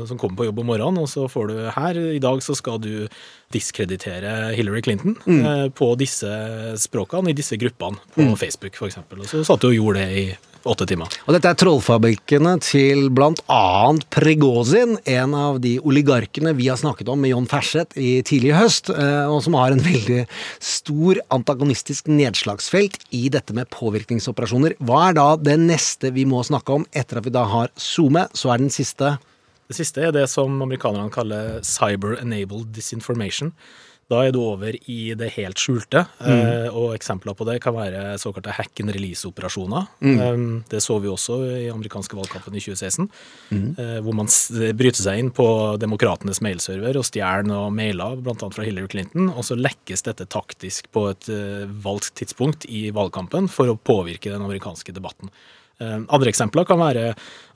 som 0.08 0.16
kom 0.16 0.32
på 0.32 0.46
jobb 0.46 0.62
om 0.62 0.70
morgenen, 0.70 1.02
og 1.02 1.10
så 1.12 1.26
får 1.28 1.50
du 1.50 1.58
her, 1.76 2.00
i 2.16 2.22
dag 2.24 2.40
så 2.40 2.56
skal 2.56 2.80
du 2.80 3.04
diskreditere 3.52 4.54
Hillary 4.56 4.80
Clinton 4.86 5.18
mm. 5.26 5.76
på 5.76 5.90
disse 6.00 6.32
språkene, 6.80 7.34
i 7.34 7.36
disse 7.36 7.60
gruppene, 7.60 8.00
på 8.16 8.30
Facebook 8.40 8.80
f.eks. 8.80 9.02
Og 9.04 9.28
så 9.28 9.44
satt 9.44 9.60
du 9.60 9.74
og 9.74 9.76
gjorde 9.76 10.06
det 10.06 10.22
i 10.22 10.24
åtte 10.68 10.86
timer. 10.88 11.10
Og 11.26 11.34
dette 11.36 11.50
er 11.50 11.58
trollfabrikkene 11.58 12.56
til 12.64 13.08
annet 13.10 14.06
Pregozin, 14.12 14.98
en 15.08 15.34
av 15.36 15.60
de 15.62 15.76
oligarkene 15.80 16.52
vi 16.58 16.68
har 16.68 16.80
snakket 16.80 17.08
om 17.12 17.20
med 17.20 17.32
John 17.32 17.48
Ferseth 17.50 17.98
i 18.00 18.20
tidlig 18.26 18.54
høst, 18.56 18.90
eh, 18.92 19.24
og 19.30 19.42
som 19.44 19.56
har 19.58 19.72
en 19.72 19.82
veldig 19.84 20.26
stor 20.58 21.20
antagonistisk 21.32 22.10
nedslagsfelt 22.10 23.08
i 23.16 23.28
dette 23.32 23.56
med 23.56 23.70
påvirkningsoperasjoner. 23.72 24.76
Hva 24.84 25.08
er 25.08 25.18
da 25.18 25.28
det 25.40 25.58
neste 25.62 26.12
vi 26.14 26.26
må 26.28 26.42
snakke 26.46 26.80
om 26.80 26.86
etter 26.92 27.20
at 27.20 27.28
vi 27.28 27.34
da 27.34 27.46
har 27.48 27.72
SoMe? 27.76 28.28
Så 28.34 28.52
er 28.52 28.62
den 28.62 28.72
siste 28.72 29.18
Det 29.70 29.76
siste 29.78 30.02
er 30.02 30.10
det 30.10 30.24
som 30.26 30.56
amerikanerne 30.64 31.12
kaller 31.14 31.60
cyber-enabled 31.62 32.72
disinformation. 32.74 33.52
Da 34.10 34.24
er 34.26 34.32
du 34.34 34.40
over 34.42 34.74
i 34.90 35.14
det 35.14 35.28
helt 35.36 35.60
skjulte, 35.62 36.00
eh, 36.18 36.66
og 36.74 36.96
eksempler 36.96 37.36
på 37.38 37.46
det 37.46 37.60
kan 37.62 37.76
være 37.76 38.16
såkalte 38.18 38.50
hack 38.56 38.80
and 38.82 38.90
release-operasjoner. 38.90 39.86
Eh, 40.02 40.62
Det 40.68 40.80
så 40.82 41.00
vi 41.00 41.08
også 41.08 41.36
i 41.46 41.70
amerikanske 41.70 42.16
valgkampen 42.18 42.56
i 42.56 42.60
2016, 42.60 43.08
eh, 43.78 44.00
hvor 44.02 44.12
man 44.14 44.26
bryter 44.26 45.02
seg 45.02 45.18
inn 45.18 45.30
på 45.30 45.78
demokratenes 45.78 46.40
mailserver 46.42 46.96
og 46.98 47.06
stjeler 47.06 47.46
noen 47.46 47.74
mailer, 47.74 48.16
bl.a. 48.16 48.34
fra 48.50 48.64
Hillary 48.66 48.88
Clinton, 48.88 49.30
og 49.30 49.44
så 49.46 49.54
lekkes 49.54 50.02
dette 50.02 50.26
taktisk 50.26 50.90
på 50.90 51.10
et 51.10 51.30
valgt 51.82 52.14
tidspunkt 52.18 52.66
i 52.66 52.90
valgkampen 52.90 53.48
for 53.48 53.70
å 53.70 53.78
påvirke 53.78 54.30
den 54.32 54.42
amerikanske 54.42 54.92
debatten. 54.92 55.30
Eh, 55.80 56.00
Andre 56.12 56.28
eksempler 56.30 56.66
kan 56.68 56.80
være 56.80 57.10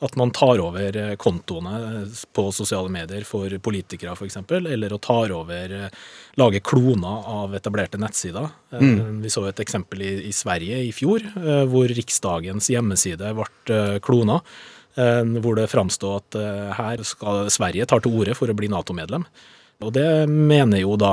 at 0.04 0.16
man 0.20 0.32
tar 0.34 0.60
over 0.64 0.96
eh, 0.96 1.14
kontoene 1.20 2.04
på 2.34 2.46
sosiale 2.56 2.92
medier 2.92 3.26
for 3.28 3.52
politikere 3.64 4.14
f.eks., 4.16 4.38
eller 4.48 4.94
å 4.96 5.00
tar 5.02 5.34
over 5.36 5.74
eh, 5.76 5.98
lage 6.40 6.62
kloner 6.64 7.28
av 7.30 7.56
etablerte 7.56 8.00
nettsider. 8.00 8.48
Mm. 8.72 9.20
Vi 9.24 9.32
så 9.32 9.44
et 9.48 9.60
eksempel 9.64 10.04
i, 10.04 10.12
i 10.30 10.32
Sverige 10.34 10.80
i 10.86 10.92
fjor, 10.96 11.26
eh, 11.36 11.64
hvor 11.68 11.92
Riksdagens 11.92 12.70
hjemmeside 12.72 13.34
ble 13.36 13.48
eh, 13.76 13.98
klona. 14.04 14.40
eh, 14.96 15.20
Hvor 15.44 15.60
det 15.60 15.68
framstod 15.72 16.22
at 16.22 16.40
eh, 16.40 16.72
her 16.80 17.04
skal 17.04 17.50
Sverige 17.52 17.86
tar 17.90 18.00
til 18.04 18.16
orde 18.16 18.36
for 18.38 18.48
å 18.48 18.56
bli 18.56 18.72
Nato-medlem. 18.72 19.28
Og 19.84 19.90
det 19.92 20.24
mener 20.30 20.80
jo 20.80 20.94
da 20.96 21.10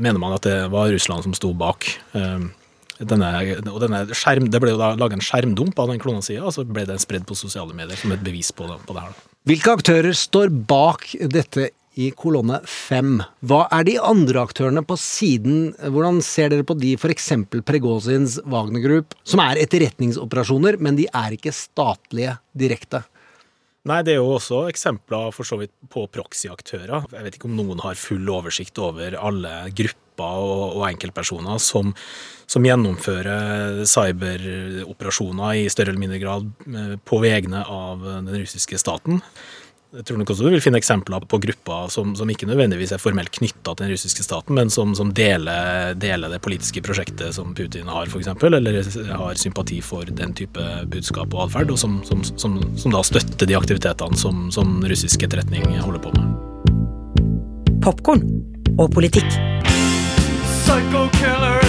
mener 0.00 0.18
man 0.18 0.32
at 0.34 0.46
det 0.48 0.56
var 0.72 0.88
Russland 0.90 1.22
som 1.26 1.34
sto 1.36 1.52
bak. 1.54 1.84
Denne, 3.08 3.28
og 3.72 3.78
denne 3.82 4.04
skjerm, 4.16 4.48
det 4.52 4.60
ble 4.62 4.74
jo 4.74 4.80
da 4.80 4.92
laget 4.98 5.18
en 5.18 5.26
skjermdump 5.26 5.78
av 5.82 5.92
den 5.92 6.00
klonasida, 6.02 6.44
og 6.46 6.54
så 6.54 6.64
ble 6.68 6.86
den 6.88 7.00
spredd 7.02 7.26
på 7.28 7.36
sosiale 7.38 7.74
medier 7.76 7.98
som 7.98 8.14
et 8.14 8.24
bevis 8.24 8.52
på 8.54 8.68
det, 8.70 8.80
på 8.86 8.96
det 8.96 9.04
her. 9.04 9.22
Hvilke 9.48 9.76
aktører 9.78 10.16
står 10.16 10.52
bak 10.70 11.08
dette 11.32 11.70
i 12.00 12.08
kolonne 12.16 12.60
fem? 12.68 13.18
Hva 13.44 13.66
er 13.74 13.86
de 13.88 13.98
andre 14.00 14.44
aktørene 14.46 14.84
på 14.86 14.96
siden? 15.00 15.72
Hvordan 15.82 16.22
ser 16.24 16.52
dere 16.52 16.66
på 16.66 16.76
de, 16.78 16.94
f.eks. 16.96 17.30
Pregozins 17.68 18.38
Wagner 18.48 18.84
Group, 18.84 19.16
som 19.28 19.42
er 19.44 19.60
etterretningsoperasjoner, 19.64 20.78
men 20.80 20.96
de 21.00 21.08
er 21.10 21.36
ikke 21.36 21.54
statlige 21.56 22.38
direkte? 22.56 23.02
Nei, 23.90 23.98
det 24.06 24.12
er 24.14 24.20
jo 24.20 24.36
også 24.36 24.60
eksempler 24.70 25.32
for 25.34 25.48
så 25.48 25.56
vidt 25.58 25.72
på 25.90 26.04
proxy-aktører. 26.14 27.08
Jeg 27.10 27.24
vet 27.24 27.38
ikke 27.38 27.48
om 27.48 27.56
noen 27.58 27.82
har 27.82 27.98
full 27.98 28.28
oversikt 28.30 28.78
over 28.78 29.16
alle 29.18 29.54
grupper 29.74 30.38
og, 30.38 30.76
og 30.76 30.84
enkeltpersoner 30.86 31.58
som, 31.58 31.90
som 32.46 32.62
gjennomfører 32.62 33.82
cyberoperasjoner 33.90 35.64
i 35.64 35.66
større 35.72 35.90
eller 35.90 36.04
mindre 36.04 36.20
grad 36.22 36.46
eh, 36.70 36.94
på 37.02 37.18
vegne 37.24 37.64
av 37.66 38.06
den 38.06 38.30
russiske 38.36 38.78
staten. 38.78 39.18
Jeg 39.92 40.06
tror 40.08 40.16
nok 40.22 40.30
også 40.32 40.46
du 40.46 40.54
vil 40.54 40.62
finne 40.64 40.78
eksempler 40.80 41.24
på 41.28 41.36
grupper 41.36 41.90
som, 41.92 42.14
som 42.16 42.30
ikke 42.32 42.46
nødvendigvis 42.48 42.94
er 42.96 43.00
formelt 43.00 43.28
knytta 43.34 43.74
til 43.74 43.84
den 43.84 43.90
russiske 43.92 44.24
staten, 44.24 44.56
men 44.56 44.72
som, 44.72 44.94
som 44.96 45.10
deler, 45.12 45.92
deler 46.00 46.32
det 46.32 46.38
politiske 46.40 46.80
prosjektet 46.80 47.36
som 47.36 47.50
Putin 47.52 47.90
har, 47.92 48.08
f.eks., 48.08 48.30
eller 48.48 48.78
har 49.20 49.36
sympati 49.36 49.82
for 49.84 50.08
den 50.08 50.32
type 50.38 50.64
budskap 50.88 51.36
og 51.36 51.44
atferd, 51.44 51.74
og 51.74 51.82
som, 51.82 51.98
som, 52.08 52.24
som, 52.24 52.56
som 52.80 52.96
da 52.96 53.02
støtter 53.04 53.50
de 53.50 53.58
aktivitetene 53.58 54.16
som, 54.16 54.46
som 54.54 54.80
russisk 54.80 55.28
etterretning 55.28 55.68
holder 55.84 56.00
på 56.06 56.14
med. 56.16 56.24
Popkorn 57.84 58.24
og 58.78 58.88
politikk. 58.96 59.28
Psycho 60.62 61.04
killer, 61.20 61.61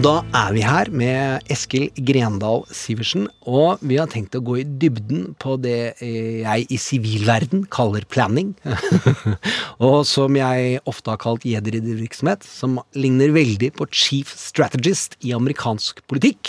Og 0.00 0.04
da 0.06 0.20
er 0.32 0.54
vi 0.56 0.60
her 0.64 0.88
med 0.96 1.50
Eskil 1.52 1.90
Grendal 2.08 2.62
Sivertsen, 2.72 3.26
og 3.44 3.82
vi 3.84 3.98
har 4.00 4.08
tenkt 4.08 4.32
å 4.32 4.40
gå 4.40 4.54
i 4.62 4.64
dybden 4.64 5.34
på 5.44 5.58
det 5.60 5.92
jeg 6.00 6.64
i 6.72 6.78
sivilverden 6.80 7.66
kaller 7.68 8.06
planning, 8.08 8.54
og 9.90 9.98
som 10.08 10.38
jeg 10.40 10.80
ofte 10.88 11.12
har 11.12 11.20
kalt 11.20 11.44
gjeddervirksomhet, 11.44 12.48
som 12.48 12.80
ligner 12.96 13.36
veldig 13.36 13.74
på 13.76 13.90
chief 13.92 14.32
strategist 14.40 15.18
i 15.20 15.34
amerikansk 15.36 16.00
politikk. 16.08 16.48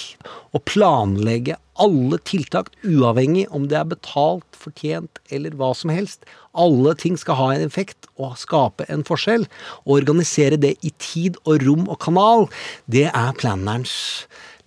Å 0.56 0.64
planlegge 0.64 1.60
alle 1.76 2.22
tiltak, 2.24 2.72
uavhengig 2.88 3.50
om 3.52 3.68
det 3.68 3.82
er 3.82 3.92
betalt, 3.92 4.48
fortjent 4.62 5.22
eller 5.34 5.56
hva 5.58 5.72
som 5.78 5.92
helst. 5.94 6.24
Alle 6.58 6.94
ting 7.00 7.18
skal 7.20 7.40
ha 7.40 7.50
en 7.56 7.66
effekt 7.66 8.10
og 8.22 8.38
skape 8.40 8.88
en 8.92 9.06
forskjell. 9.08 9.48
Å 9.86 9.98
organisere 9.98 10.60
det 10.62 10.76
i 10.86 10.94
tid 11.02 11.40
og 11.46 11.66
rom 11.66 11.90
og 11.90 12.00
kanal, 12.04 12.48
det 12.92 13.10
er 13.10 13.36
plannerens 13.40 13.96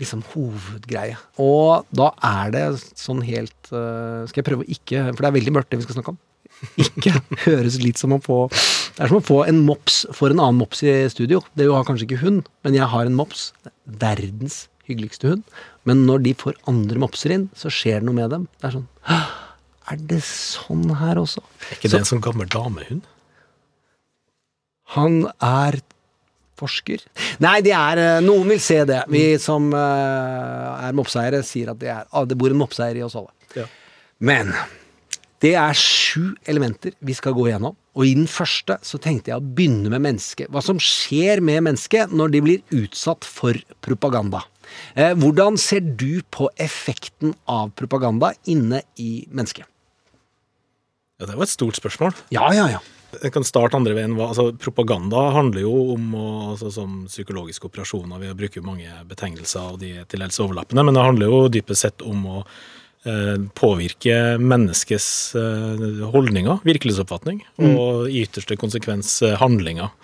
liksom 0.00 0.24
hovedgreie. 0.32 1.16
Og 1.40 1.86
da 1.94 2.10
er 2.26 2.54
det 2.54 2.64
sånn 2.98 3.22
helt 3.24 3.70
øh, 3.70 4.24
Skal 4.26 4.40
jeg 4.40 4.48
prøve 4.48 4.64
å 4.64 4.70
ikke 4.70 5.04
For 5.12 5.22
det 5.22 5.28
er 5.28 5.36
veldig 5.36 5.54
mørkt, 5.54 5.70
det 5.70 5.78
vi 5.80 5.86
skal 5.86 6.00
snakke 6.00 6.14
om. 6.14 6.20
Ikke 6.80 7.14
høres 7.46 7.78
litt 7.82 8.00
som 8.00 8.14
å 8.16 8.20
få 8.22 8.44
Det 8.50 9.04
er 9.04 9.10
som 9.10 9.20
å 9.20 9.24
få 9.24 9.40
en 9.46 9.62
mops 9.66 10.04
for 10.14 10.34
en 10.34 10.42
annen 10.42 10.60
mops 10.60 10.84
i 10.86 10.96
studio. 11.12 11.42
Det 11.58 11.68
har 11.70 11.86
kanskje 11.86 12.08
ikke 12.08 12.22
hund, 12.24 12.44
men 12.66 12.78
jeg 12.78 12.90
har 12.90 13.06
en 13.06 13.18
mops. 13.18 13.52
Verdens 13.84 14.64
hyggeligste 14.88 15.30
hund. 15.32 15.56
Men 15.88 16.04
når 16.08 16.22
de 16.28 16.34
får 16.38 16.58
andre 16.70 17.00
mopser 17.02 17.34
inn, 17.34 17.48
så 17.58 17.72
skjer 17.72 18.00
det 18.00 18.08
noe 18.08 18.18
med 18.18 18.30
dem. 18.34 18.46
Det 18.60 18.70
er 18.70 18.78
sånn 18.78 18.88
«Hå! 19.08 19.22
Er 19.92 20.00
det 20.00 20.22
sånn 20.24 20.86
her 20.96 21.20
også? 21.20 21.42
Er 21.68 21.76
ikke 21.76 21.90
det 21.92 22.00
en 22.00 22.08
sånn 22.08 22.22
gammel 22.24 22.48
damehund? 22.52 23.04
Han 24.94 25.24
er 25.42 25.80
forsker. 26.60 27.02
Nei, 27.42 27.58
det 27.66 27.74
er 27.76 28.00
eh, 28.00 28.22
Noen 28.24 28.54
vil 28.54 28.62
se 28.62 28.78
det. 28.88 29.02
Vi 29.10 29.24
som 29.42 29.72
eh, 29.74 30.86
er 30.86 30.96
mopseiere, 30.96 31.42
sier 31.46 31.72
at 31.72 31.80
det, 31.80 31.90
er, 31.92 32.06
ah, 32.10 32.24
det 32.28 32.38
bor 32.38 32.52
en 32.52 32.60
mopseier 32.60 33.00
i 33.00 33.04
oss 33.06 33.16
alle. 33.18 33.34
Ja. 33.58 33.68
Men 34.24 34.54
Det 35.44 35.52
er 35.60 35.76
sju 35.76 36.32
elementer 36.48 36.94
vi 37.04 37.12
skal 37.12 37.34
gå 37.36 37.50
gjennom. 37.50 37.74
Og 37.94 38.06
i 38.08 38.14
den 38.16 38.26
første 38.30 38.78
så 38.86 38.98
tenkte 39.02 39.30
jeg 39.30 39.42
å 39.42 39.44
begynne 39.44 39.90
med 39.92 40.02
mennesket. 40.06 40.48
Hva 40.50 40.62
som 40.64 40.80
skjer 40.80 41.42
med 41.44 41.66
mennesket 41.66 42.14
når 42.14 42.32
de 42.32 42.40
blir 42.46 42.78
utsatt 42.80 43.26
for 43.28 43.58
propaganda. 43.84 44.40
Eh, 44.96 45.12
hvordan 45.12 45.58
ser 45.60 45.84
du 45.84 46.22
på 46.32 46.48
effekten 46.56 47.34
av 47.50 47.74
propaganda 47.76 48.32
inne 48.50 48.80
i 48.96 49.26
mennesket? 49.30 49.68
Ja, 51.20 51.28
det 51.30 51.36
var 51.38 51.46
et 51.46 51.54
stort 51.54 51.78
spørsmål. 51.78 52.14
Ja, 52.34 52.48
ja, 52.54 52.66
ja. 52.72 52.82
Jeg 53.22 53.30
kan 53.34 53.44
starte 53.46 53.78
andre 53.78 53.94
veien. 53.94 54.16
Altså, 54.18 54.48
propaganda 54.58 55.28
handler 55.36 55.62
jo 55.62 55.74
om 55.94 56.14
altså, 56.18 56.72
som 56.74 57.04
psykologiske 57.06 57.68
operasjoner. 57.68 58.18
Vi 58.22 58.32
bruker 58.40 58.64
mange 58.66 58.90
betegnelser, 59.06 59.74
og 59.74 59.82
de 59.82 59.92
er 60.00 60.08
til 60.10 60.24
dels 60.24 60.40
overlappende. 60.42 60.82
Men 60.82 60.98
det 60.98 61.04
handler 61.06 61.30
jo 61.30 61.44
dypest 61.54 61.86
sett 61.86 62.02
om 62.02 62.24
å 62.26 62.40
eh, 62.40 63.36
påvirke 63.54 64.16
menneskets 64.42 65.06
eh, 65.38 65.84
holdninger, 66.16 66.64
virkelighetsoppfatning, 66.66 67.44
og 67.62 68.10
i 68.10 68.24
ytterste 68.24 68.58
konsekvens 68.58 69.20
eh, 69.22 69.38
handlinger. 69.38 69.94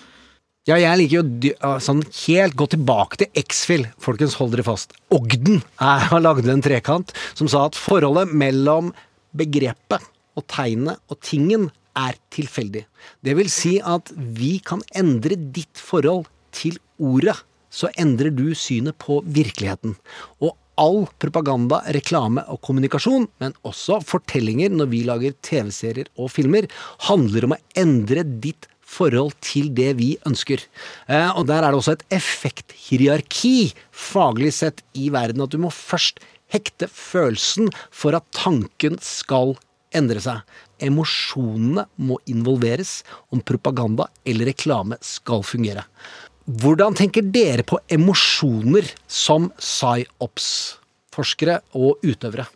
Ja, 0.69 0.77
jeg 0.79 1.01
liker 1.01 1.25
jo 1.25 1.75
sånn 1.83 2.05
helt 2.29 2.55
gå 2.55 2.69
tilbake 2.71 3.19
til 3.19 3.43
X-Fill. 3.43 3.89
Folkens, 3.99 4.37
hold 4.39 4.55
dere 4.55 4.69
fast. 4.69 4.95
Ogden 5.11 5.65
har 5.81 6.23
lagd 6.23 6.47
en 6.53 6.63
trekant 6.63 7.11
som 7.33 7.51
sa 7.51 7.65
at 7.67 7.79
forholdet 7.81 8.31
mellom 8.31 8.93
begrepet 9.35 10.05
og 10.41 10.49
tegnet 10.51 11.01
og 11.13 11.21
tingen 11.25 11.69
er 11.99 12.17
tilfeldig. 12.35 12.85
Det 13.25 13.37
vil 13.39 13.51
si 13.53 13.77
at 13.83 14.13
vi 14.17 14.59
kan 14.65 14.83
endre 14.97 15.37
ditt 15.37 15.79
forhold 15.79 16.29
til 16.57 16.79
ordet, 16.99 17.37
så 17.71 17.91
endrer 18.01 18.33
du 18.35 18.51
synet 18.59 18.99
på 18.99 19.21
virkeligheten. 19.27 19.95
Og 20.43 20.57
all 20.81 21.05
propaganda, 21.21 21.83
reklame 21.95 22.43
og 22.51 22.63
kommunikasjon, 22.65 23.29
men 23.43 23.55
også 23.69 24.01
fortellinger 24.07 24.73
når 24.73 24.91
vi 24.91 25.05
lager 25.07 25.37
TV-serier 25.45 26.09
og 26.17 26.33
filmer, 26.33 26.69
handler 27.07 27.47
om 27.47 27.55
å 27.57 27.63
endre 27.79 28.25
ditt 28.25 28.69
forhold 28.91 29.37
til 29.45 29.71
det 29.77 29.93
vi 30.01 30.15
ønsker. 30.27 30.63
Eh, 31.07 31.31
og 31.37 31.47
der 31.51 31.63
er 31.63 31.71
det 31.71 31.79
også 31.79 31.95
et 31.99 32.07
effekthierarki, 32.17 33.71
faglig 33.93 34.55
sett, 34.57 34.83
i 34.99 35.11
verden. 35.15 35.45
At 35.45 35.55
du 35.55 35.61
må 35.63 35.71
først 35.75 36.19
hekte 36.51 36.89
følelsen 36.91 37.71
for 37.95 38.17
at 38.19 38.27
tanken 38.35 38.99
skal 39.05 39.55
endre 39.97 40.21
seg. 40.23 40.41
Emosjonene 40.83 41.87
må 42.03 42.19
involveres 42.31 43.03
om 43.35 43.41
propaganda 43.45 44.09
eller 44.25 44.47
reklame 44.53 44.97
skal 45.05 45.43
fungere. 45.47 45.85
Hvordan 46.61 46.95
tenker 46.99 47.23
dere 47.23 47.63
på 47.67 47.79
emosjoner 47.93 48.85
som 49.07 49.51
psyops-forskere 49.61 51.61
og 51.79 51.99
utøvere? 52.07 52.47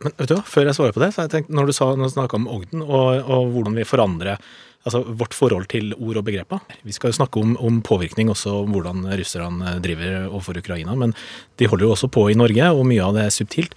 Men 0.00 0.16
vet 0.16 0.30
du 0.30 0.34
hva, 0.38 0.44
før 0.48 0.68
jeg 0.68 0.76
svarer 0.76 0.96
på 0.96 1.02
det, 1.02 1.12
så 1.12 1.20
har 1.20 1.28
jeg 1.28 1.36
tenkt, 1.36 1.52
når 1.52 1.68
du 1.68 1.76
sa, 1.76 1.90
du 1.92 2.08
snakket 2.08 2.40
om 2.40 2.48
Ogden, 2.48 2.84
og, 2.84 3.20
og 3.20 3.54
hvordan 3.54 3.76
vi 3.76 3.88
forandrer 3.88 4.40
altså 4.88 5.02
vårt 5.04 5.34
forhold 5.36 5.66
til 5.68 5.90
ord 5.98 6.22
og 6.22 6.24
begreper. 6.24 6.62
Vi 6.88 6.94
skal 6.96 7.12
jo 7.12 7.18
snakke 7.18 7.42
om, 7.42 7.52
om 7.60 7.82
påvirkning, 7.84 8.30
også 8.32 8.62
om 8.62 8.72
hvordan 8.72 9.04
russerne 9.20 9.74
driver 9.84 10.30
overfor 10.30 10.62
Ukraina. 10.62 10.94
Men 10.96 11.12
de 11.60 11.68
holder 11.68 11.84
jo 11.84 11.92
også 11.92 12.08
på 12.12 12.30
i 12.32 12.38
Norge, 12.38 12.70
og 12.72 12.88
mye 12.88 13.04
av 13.04 13.18
det 13.18 13.26
er 13.26 13.34
subtilt. 13.34 13.76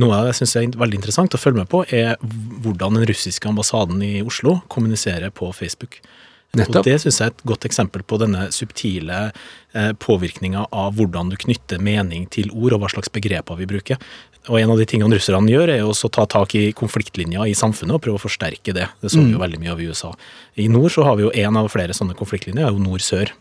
Noe 0.00 0.20
jeg 0.28 0.40
syns 0.40 0.56
er 0.58 0.76
veldig 0.80 0.98
interessant 0.98 1.36
å 1.36 1.40
følge 1.40 1.62
med 1.62 1.70
på, 1.70 1.84
er 1.94 2.16
hvordan 2.64 2.98
den 2.98 3.06
russiske 3.10 3.48
ambassaden 3.50 4.02
i 4.02 4.16
Oslo 4.26 4.58
kommuniserer 4.72 5.30
på 5.34 5.52
Facebook. 5.54 6.00
Nettopp. 6.54 6.82
Og 6.82 6.86
Det 6.86 7.00
syns 7.02 7.18
jeg 7.18 7.30
er 7.30 7.32
et 7.32 7.44
godt 7.46 7.66
eksempel 7.66 8.04
på 8.06 8.18
denne 8.22 8.46
subtile 8.54 9.20
eh, 9.74 9.90
påvirkninga 9.98 10.68
av 10.70 10.94
hvordan 10.98 11.32
du 11.32 11.38
knytter 11.40 11.82
mening 11.82 12.28
til 12.30 12.52
ord, 12.54 12.76
og 12.76 12.84
hva 12.84 12.90
slags 12.92 13.10
begreper 13.14 13.58
vi 13.58 13.68
bruker. 13.70 13.98
Og 14.52 14.60
En 14.60 14.74
av 14.74 14.78
de 14.78 14.86
tingene 14.86 15.16
russerne 15.16 15.50
gjør, 15.50 15.72
er 15.72 15.86
å 15.86 16.10
ta 16.12 16.26
tak 16.30 16.54
i 16.58 16.66
konfliktlinjer 16.76 17.48
i 17.48 17.56
samfunnet 17.58 17.96
og 17.96 18.02
prøve 18.04 18.20
å 18.20 18.24
forsterke 18.26 18.74
det. 18.76 18.90
Det 19.00 19.10
så 19.10 19.22
vi 19.22 19.32
jo 19.32 19.40
veldig 19.40 19.62
mye 19.62 19.72
av 19.72 19.80
i 19.80 19.88
USA. 19.88 20.12
I 20.60 20.68
nord 20.68 20.92
så 20.92 21.06
har 21.06 21.16
vi 21.16 21.24
jo 21.24 21.32
en 21.32 21.56
av 21.56 21.70
flere 21.72 21.96
sånne 21.96 22.16
konfliktlinjer, 22.18 22.66
er 22.66 22.76
jo 22.76 22.82
nord-sør. 22.84 23.32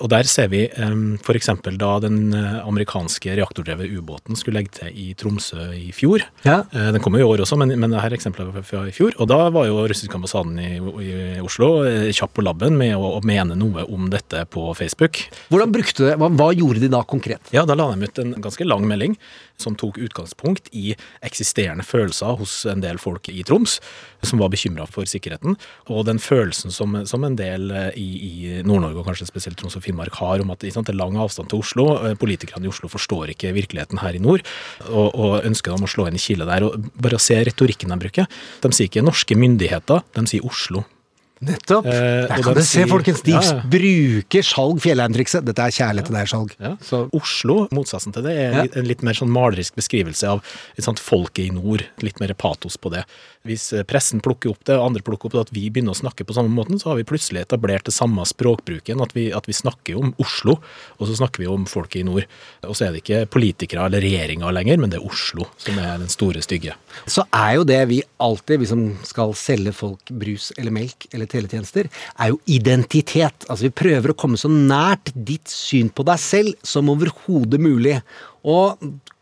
Og 0.00 0.08
der 0.12 0.26
ser 0.28 0.48
vi 0.52 0.64
um, 0.80 1.18
f.eks. 1.20 1.50
da 1.78 1.90
den 2.02 2.32
eh, 2.36 2.58
amerikanske 2.66 3.34
reaktordrevne 3.38 3.88
ubåten 3.98 4.38
skulle 4.38 4.60
legge 4.60 4.72
til 4.80 4.96
i 4.96 5.08
Tromsø 5.18 5.68
i 5.76 5.90
fjor. 5.96 6.24
Ja. 6.46 6.62
Eh, 6.72 6.90
Den 6.94 7.00
kommer 7.04 7.20
jo 7.22 7.28
i 7.28 7.34
år 7.36 7.42
også, 7.44 7.58
men, 7.60 7.74
men 7.78 7.90
dette 7.92 8.02
her 8.04 8.14
er 8.14 8.18
eksempler 8.18 8.50
fra- 8.64 8.86
i 8.88 8.94
fjor. 8.96 9.12
Og 9.20 9.28
da 9.30 9.38
var 9.52 9.68
jo 9.68 9.82
russiske 9.90 10.16
ambassaden 10.16 10.56
i, 10.58 10.70
i 11.04 11.12
Oslo 11.44 11.70
eh, 11.88 12.08
kjapp 12.16 12.32
på 12.38 12.44
labben 12.46 12.78
med 12.80 12.96
å, 12.96 13.14
å 13.18 13.20
mene 13.26 13.56
noe 13.58 13.84
om 13.92 14.08
dette 14.12 14.46
på 14.50 14.70
Facebook. 14.78 15.20
Hvordan 15.52 15.74
brukte 15.74 16.08
det, 16.08 16.16
hva, 16.20 16.30
hva 16.32 16.50
gjorde 16.56 16.80
de 16.84 16.90
da 16.92 17.02
konkret? 17.04 17.52
Ja, 17.54 17.66
da 17.68 17.76
la 17.78 17.90
de 17.94 18.08
ut 18.08 18.22
en 18.24 18.34
ganske 18.40 18.66
lang 18.68 18.86
melding 18.88 19.18
som 19.62 19.76
tok 19.78 20.00
utgangspunkt 20.00 20.70
i 20.76 20.94
eksisterende 21.26 21.84
følelser 21.86 22.38
hos 22.40 22.62
en 22.70 22.82
del 22.84 23.00
folk 23.00 23.28
i 23.32 23.42
Troms, 23.46 23.78
som 24.26 24.42
var 24.42 24.52
bekymra 24.52 24.86
for 24.90 25.08
sikkerheten, 25.08 25.56
og 25.88 26.04
den 26.08 26.20
følelsen 26.22 26.74
som, 26.74 26.96
som 27.08 27.24
en 27.26 27.38
del 27.38 27.70
eh, 27.70 27.90
i, 28.00 28.08
i 28.20 28.62
Nord-Norge, 28.66 29.00
og 29.00 29.08
kanskje 29.08 29.28
spesielt 29.30 29.60
Troms 29.60 29.78
og 29.78 29.84
Finnmark, 29.86 30.18
har 30.20 30.42
om 30.42 30.52
at 30.54 30.64
sant, 30.70 30.88
det 30.88 30.94
er 30.94 31.00
lang 31.00 31.18
avstand 31.20 31.50
til 31.52 31.64
Oslo. 31.64 31.88
eh, 32.04 32.16
Politikerne 32.20 32.68
i 32.68 32.72
Oslo 32.72 32.90
forstår 32.92 33.34
ikke 33.34 33.54
virkeligheten 33.56 34.02
her 34.02 34.16
i 34.16 34.22
nord, 34.22 34.44
og, 34.88 35.08
og 35.14 35.48
ønsker 35.48 35.74
dem 35.74 35.86
å 35.86 35.90
slå 35.90 36.08
inn 36.08 36.18
i 36.18 36.22
kile 36.22 36.48
der. 36.48 36.66
og 36.68 36.90
Bare 37.00 37.20
å 37.20 37.22
se 37.22 37.38
retorikken 37.46 37.92
de 37.92 38.00
bruker. 38.00 38.40
De 38.62 38.72
sier 38.72 38.90
ikke 38.90 39.04
norske 39.04 39.36
myndigheter, 39.38 40.04
de 40.16 40.26
sier 40.30 40.46
Oslo. 40.46 40.84
Nettopp. 41.40 41.86
Eh, 41.88 41.92
Der 42.28 42.28
kan 42.28 42.42
du 42.52 42.58
dere 42.58 42.64
se, 42.68 42.82
folkens. 42.84 43.22
De 43.24 43.32
Ja, 43.32 43.40
ja. 43.40 43.60
bruker 43.64 44.42
Skjalg 44.44 44.80
Fjellheim-trikset. 44.84 45.44
Dette 45.48 45.62
er 45.64 45.72
kjærlighet 45.72 46.04
til 46.10 46.14
deg, 46.18 46.26
Skjalg. 46.28 46.50
Ja. 46.60 46.72
Så 46.84 47.08
Oslo, 47.16 47.66
motsatsen 47.72 48.12
til 48.12 48.22
det, 48.26 48.34
er 48.36 48.52
Ja. 48.52 48.66
en 48.76 48.84
litt 48.84 49.02
mer 49.02 49.14
sånn 49.14 49.30
malerisk 49.32 49.74
beskrivelse 49.74 50.28
av 50.28 50.42
et 50.76 50.84
sånt 50.84 50.98
folket 51.00 51.46
i 51.46 51.50
nord. 51.50 51.86
Litt 52.02 52.20
mer 52.20 52.34
patos 52.34 52.76
på 52.76 52.90
det. 52.92 53.06
Hvis 53.48 53.70
eh, 53.72 53.86
pressen 53.88 54.20
plukker 54.20 54.52
opp 54.52 54.66
det, 54.68 54.76
og 54.76 54.90
andre 54.90 55.02
plukker 55.04 55.30
opp 55.30 55.36
det, 55.36 55.44
at 55.48 55.52
vi 55.56 55.62
begynner 55.72 55.94
å 55.94 56.00
snakke 56.00 56.26
på 56.28 56.34
samme 56.36 56.52
måten, 56.52 56.80
så 56.80 56.90
har 56.90 56.98
vi 56.98 57.06
plutselig 57.08 57.46
etablert 57.46 57.86
det 57.88 57.94
samme 57.96 58.24
språkbruken. 58.28 59.00
At 59.00 59.14
vi, 59.16 59.30
at 59.32 59.48
vi 59.48 59.56
snakker 59.56 59.96
om 60.00 60.12
Oslo, 60.20 60.58
og 60.98 61.08
så 61.08 61.16
snakker 61.22 61.44
vi 61.44 61.48
om 61.48 61.64
folket 61.70 62.02
i 62.02 62.06
nord. 62.08 62.26
Og 62.68 62.76
så 62.76 62.86
er 62.86 62.92
det 62.92 63.00
ikke 63.00 63.22
politikere 63.32 63.86
eller 63.88 64.04
regjeringa 64.04 64.52
lenger, 64.52 64.80
men 64.82 64.92
det 64.92 65.00
er 65.00 65.08
Oslo 65.08 65.48
som 65.60 65.78
er 65.80 66.02
den 66.02 66.12
store 66.12 66.44
stygge. 66.44 66.76
så 67.08 67.24
er 67.36 67.54
jo 67.56 67.64
det 67.68 67.80
vi 67.90 68.00
alltid, 68.20 68.60
vi 68.60 68.68
som 68.68 68.82
skal 69.06 69.32
selge 69.38 69.72
folk 69.76 70.12
brus 70.12 70.50
eller 70.58 70.74
melk 70.74 71.08
eller 71.14 71.30
teletjenester, 71.30 71.88
er 72.20 72.32
jo 72.34 72.40
identitet. 72.50 73.46
Altså 73.48 73.68
vi 73.68 73.78
prøver 73.82 74.12
å 74.12 74.18
komme 74.18 74.40
så 74.40 74.50
nært 74.52 75.14
ditt 75.14 75.48
syn 75.48 75.88
på 75.88 76.04
deg 76.06 76.20
selv 76.20 76.60
som 76.66 76.92
overhodet 76.92 77.60
mulig. 77.62 77.96
Og 78.44 78.76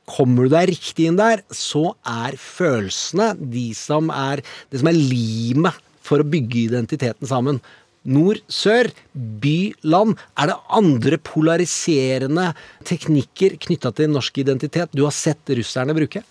kommer 0.09 0.47
du 0.47 0.55
deg 0.55 0.71
riktig 0.73 1.09
inn 1.09 1.18
der, 1.18 1.42
så 1.55 1.92
er 2.07 2.38
følelsene 2.40 3.35
de 3.38 3.68
som 3.77 4.12
er, 4.14 4.42
det 4.73 4.81
som 4.81 4.90
er 4.90 4.97
limet 4.99 5.85
for 6.05 6.23
å 6.23 6.29
bygge 6.29 6.64
identiteten 6.64 7.29
sammen. 7.29 7.61
Nord, 8.09 8.40
sør, 8.49 8.88
by, 9.12 9.75
land. 9.85 10.16
Er 10.40 10.53
det 10.53 10.59
andre 10.79 11.18
polariserende 11.21 12.53
teknikker 12.88 13.59
knytta 13.66 13.92
til 13.97 14.12
norsk 14.14 14.40
identitet 14.40 14.94
du 14.97 15.05
har 15.05 15.14
sett 15.14 15.53
russerne 15.59 15.97
bruke? 15.97 16.23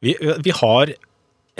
Vi, 0.00 0.14
vi 0.16 0.54
har 0.56 0.94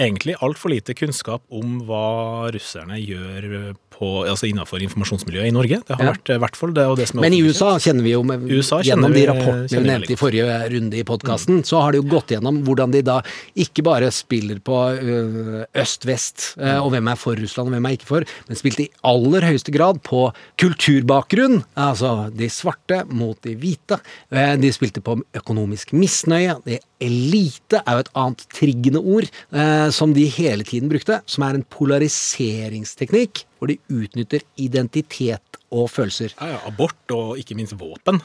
egentlig 0.01 0.39
altfor 0.41 0.73
lite 0.73 0.97
kunnskap 0.97 1.45
om 1.53 1.83
hva 1.85 2.49
russerne 2.55 2.97
gjør 3.03 3.75
på, 4.01 4.09
altså 4.25 4.49
innenfor 4.49 4.81
informasjonsmiljøet 4.87 5.51
i 5.51 5.55
Norge. 5.55 5.83
Det 5.87 5.97
har 5.99 6.05
Ja. 6.07 6.13
vært 6.15 6.31
i 6.35 6.39
hvert 6.41 6.57
fall 6.57 6.73
det. 6.75 6.87
Og 6.89 6.97
det 6.97 7.09
som 7.11 7.19
er 7.21 7.29
Men 7.29 7.37
i 7.37 7.43
USA 7.45 7.75
kjenner 7.79 8.03
vi 8.07 8.15
jo 8.17 8.23
med, 8.25 8.47
USA 8.51 8.81
gjennom 8.81 9.13
de 9.13 9.27
rapportene 9.29 9.69
vi 9.69 9.77
vi 9.77 9.85
nevnte 9.91 10.15
i 10.15 10.17
forrige 10.17 10.57
runde 10.73 10.97
i 10.99 11.05
podkasten, 11.05 11.63
så 11.69 11.83
har 11.85 11.93
de 11.93 12.01
jo 12.01 12.09
gått 12.09 12.33
gjennom 12.35 12.63
hvordan 12.65 12.91
de 12.97 13.03
da 13.03 13.21
ikke 13.61 13.85
bare 13.85 14.09
spiller 14.11 14.59
på 14.65 14.79
øh, 14.97 15.65
øst-vest, 15.77 16.55
og 16.81 16.91
hvem 16.95 17.09
er 17.13 17.17
for 17.21 17.37
Russland 17.37 17.69
og 17.69 17.75
hvem 17.77 17.87
er 17.91 17.97
ikke 17.99 18.09
for, 18.09 18.25
men 18.49 18.57
spilte 18.57 18.85
i 18.87 18.91
aller 19.05 19.43
høyeste 19.51 19.73
grad 19.75 20.01
på 20.03 20.33
kulturbakgrunn. 20.59 21.61
Altså 21.77 22.31
de 22.35 22.49
svarte 22.49 23.03
mot 23.13 23.37
de 23.45 23.55
hvite. 23.57 24.01
Eh, 24.33 24.57
De 24.57 24.71
spilte 24.73 25.01
på 25.05 25.19
økonomisk 25.37 25.93
misnøye. 25.93 26.57
Det 26.65 26.81
elite 27.01 27.83
er 27.87 27.99
jo 27.99 28.05
et 28.05 28.13
annet 28.15 28.45
triggende 28.55 29.01
ord 29.03 29.29
eh, 29.53 29.91
som 29.91 30.13
de 30.15 30.27
hele 30.29 30.65
tiden 30.65 30.89
brukte, 30.89 31.21
som 31.27 31.45
er 31.45 31.55
en 31.59 31.65
polariseringsteknikk 31.65 33.45
hvor 33.61 33.71
de 33.71 33.77
utnytter 33.93 34.43
identitet 34.59 35.61
og 35.71 35.91
følelser. 35.93 36.33
Ja, 36.41 36.57
ja, 36.57 36.61
abort 36.67 37.15
og 37.15 37.39
ikke 37.39 37.55
minst 37.59 37.77
våpen. 37.79 38.19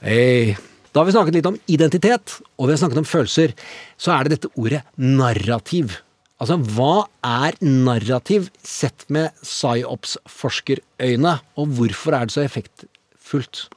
Hey. 0.00 0.56
Da 0.90 1.02
har 1.02 1.06
vi 1.06 1.12
snakket 1.14 1.36
litt 1.36 1.46
om 1.46 1.58
identitet, 1.70 2.40
og 2.58 2.66
vi 2.66 2.72
har 2.74 2.80
snakket 2.80 2.98
om 2.98 3.06
følelser. 3.06 3.52
Så 4.00 4.10
er 4.10 4.26
det 4.26 4.38
dette 4.38 4.50
ordet 4.58 4.80
narrativ. 4.98 6.00
Altså, 6.40 6.56
hva 6.74 7.04
er 7.22 7.54
narrativ 7.62 8.48
sett 8.64 9.04
med 9.12 9.30
psyops-forskerøyne, 9.44 11.36
og 11.60 11.76
hvorfor 11.76 12.16
er 12.16 12.26
det 12.26 12.34
så 12.34 12.42
effektfullt? 12.42 13.68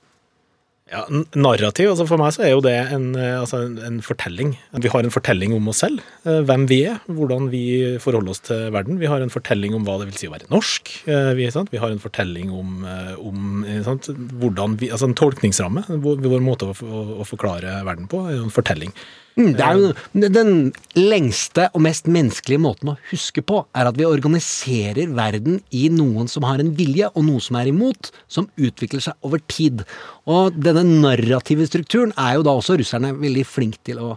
Ja, 0.94 1.02
Narrativ, 1.34 1.90
altså 1.90 2.06
For 2.06 2.22
meg 2.22 2.36
så 2.36 2.44
er 2.46 2.52
jo 2.54 2.62
det 2.62 2.76
en, 2.94 3.08
eh, 3.18 3.40
altså 3.40 3.64
en, 3.66 3.80
en 3.82 3.96
fortelling. 4.06 4.52
Vi 4.84 4.92
har 4.94 5.06
en 5.06 5.14
fortelling 5.14 5.56
om 5.56 5.72
oss 5.72 5.82
selv, 5.82 6.04
eh, 6.28 6.44
hvem 6.46 6.68
vi 6.70 6.84
er, 6.92 7.00
hvordan 7.10 7.50
vi 7.50 7.64
forholder 8.04 8.36
oss 8.36 8.44
til 8.46 8.68
verden. 8.76 9.00
Vi 9.02 9.10
har 9.10 9.24
en 9.24 9.34
fortelling 9.34 9.74
om 9.74 9.88
hva 9.88 9.98
det 10.02 10.12
vil 10.12 10.20
si 10.20 10.30
å 10.30 10.36
være 10.36 10.52
norsk. 10.54 10.94
eh, 11.10 11.32
Vi, 11.40 11.50
vi 11.72 11.82
har 11.82 11.90
en 11.90 12.04
fortelling 12.04 12.54
om, 12.54 12.86
om 13.18 13.66
vi, 13.66 14.92
altså 14.94 15.10
en 15.10 15.18
tolkningsramme. 15.18 15.88
Vår, 16.04 16.40
måte 16.46 16.70
å, 16.70 16.78
å, 16.78 17.04
å 17.24 17.28
forklare 17.28 17.80
verden 17.88 18.10
på 18.12 18.22
er 18.30 18.38
en 18.38 18.54
fortelling. 18.54 18.94
Mm, 19.36 19.54
Det 19.58 19.66
er 19.66 19.78
jo 19.80 19.94
Den 20.14 20.74
lengste 20.96 21.70
og 21.74 21.82
mest 21.82 22.06
menneskelige 22.06 22.62
måten 22.62 22.92
å 22.94 22.98
huske 23.10 23.42
på, 23.42 23.66
er 23.74 23.90
at 23.90 23.98
vi 23.98 24.06
organiserer 24.06 25.10
verden 25.10 25.62
i 25.72 25.90
noen 25.90 26.30
som 26.30 26.44
har 26.44 26.60
en 26.60 26.74
vilje, 26.78 27.10
og 27.16 27.26
noe 27.26 27.42
som 27.42 27.58
er 27.58 27.72
imot, 27.72 28.12
som 28.28 28.50
utvikler 28.58 29.02
seg 29.02 29.14
over 29.26 29.42
tid. 29.48 29.84
Og 30.30 30.54
denne 30.54 30.84
narrative 30.86 31.66
strukturen 31.68 32.14
er 32.18 32.38
jo 32.38 32.44
da 32.44 32.54
også 32.54 32.78
russerne 32.78 33.14
veldig 33.18 33.46
flinke 33.46 33.82
til 33.84 34.00
å 34.00 34.12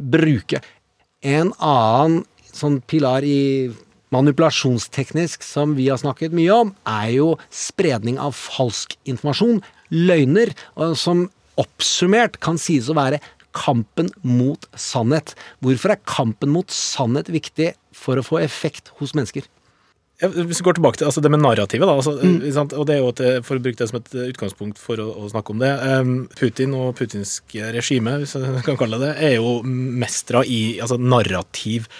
bruke. 0.00 0.62
En 1.22 1.52
annen 1.60 2.24
sånn 2.52 2.80
pilar 2.88 3.24
i 3.24 3.68
manipulasjonsteknisk 4.14 5.42
som 5.44 5.74
vi 5.76 5.90
har 5.90 6.00
snakket 6.00 6.32
mye 6.32 6.52
om, 6.54 6.74
er 6.86 7.10
jo 7.18 7.32
spredning 7.52 8.20
av 8.22 8.36
falsk 8.38 8.96
informasjon, 9.04 9.60
løgner, 9.92 10.54
som 10.96 11.26
oppsummert 11.60 12.38
kan 12.42 12.58
sies 12.60 12.88
å 12.92 12.96
være 12.96 13.20
kampen 13.56 14.10
mot 14.22 14.68
sannhet. 14.76 15.34
Hvorfor 15.64 15.94
er 15.94 16.02
kampen 16.08 16.52
mot 16.54 16.72
sannhet 16.72 17.30
viktig 17.32 17.72
for 17.96 18.20
å 18.20 18.26
få 18.26 18.40
effekt 18.44 18.92
hos 19.00 19.16
mennesker? 19.16 19.46
Hvis 20.16 20.62
vi 20.62 20.64
går 20.64 20.78
tilbake 20.78 20.96
til 20.96 21.10
altså 21.10 21.20
det 21.20 21.28
med 21.28 21.42
narrativet, 21.44 21.84
da, 21.84 21.92
altså, 21.92 22.14
mm. 22.16 22.38
sant? 22.56 22.72
og 22.72 22.86
det 22.88 22.94
er 22.94 23.02
jo 23.02 23.10
et, 23.12 23.24
for 23.44 23.58
å 23.58 23.60
bruke 23.60 23.76
det 23.76 23.88
som 23.90 23.98
et 23.98 24.14
utgangspunkt 24.30 24.80
for 24.80 25.00
å, 25.02 25.10
å 25.20 25.28
snakke 25.28 25.52
om 25.52 25.60
det 25.60 25.72
Putin 26.38 26.72
og 26.76 26.94
putinsk 26.96 27.58
regime, 27.76 28.14
hvis 28.22 28.32
jeg 28.38 28.62
kan 28.68 28.80
kalle 28.80 29.00
det 29.02 29.10
det, 29.10 29.16
er 29.28 29.34
jo 29.36 29.58
mestere 29.66 30.46
i 30.48 30.78
altså, 30.80 30.96
narrativ 31.00 31.90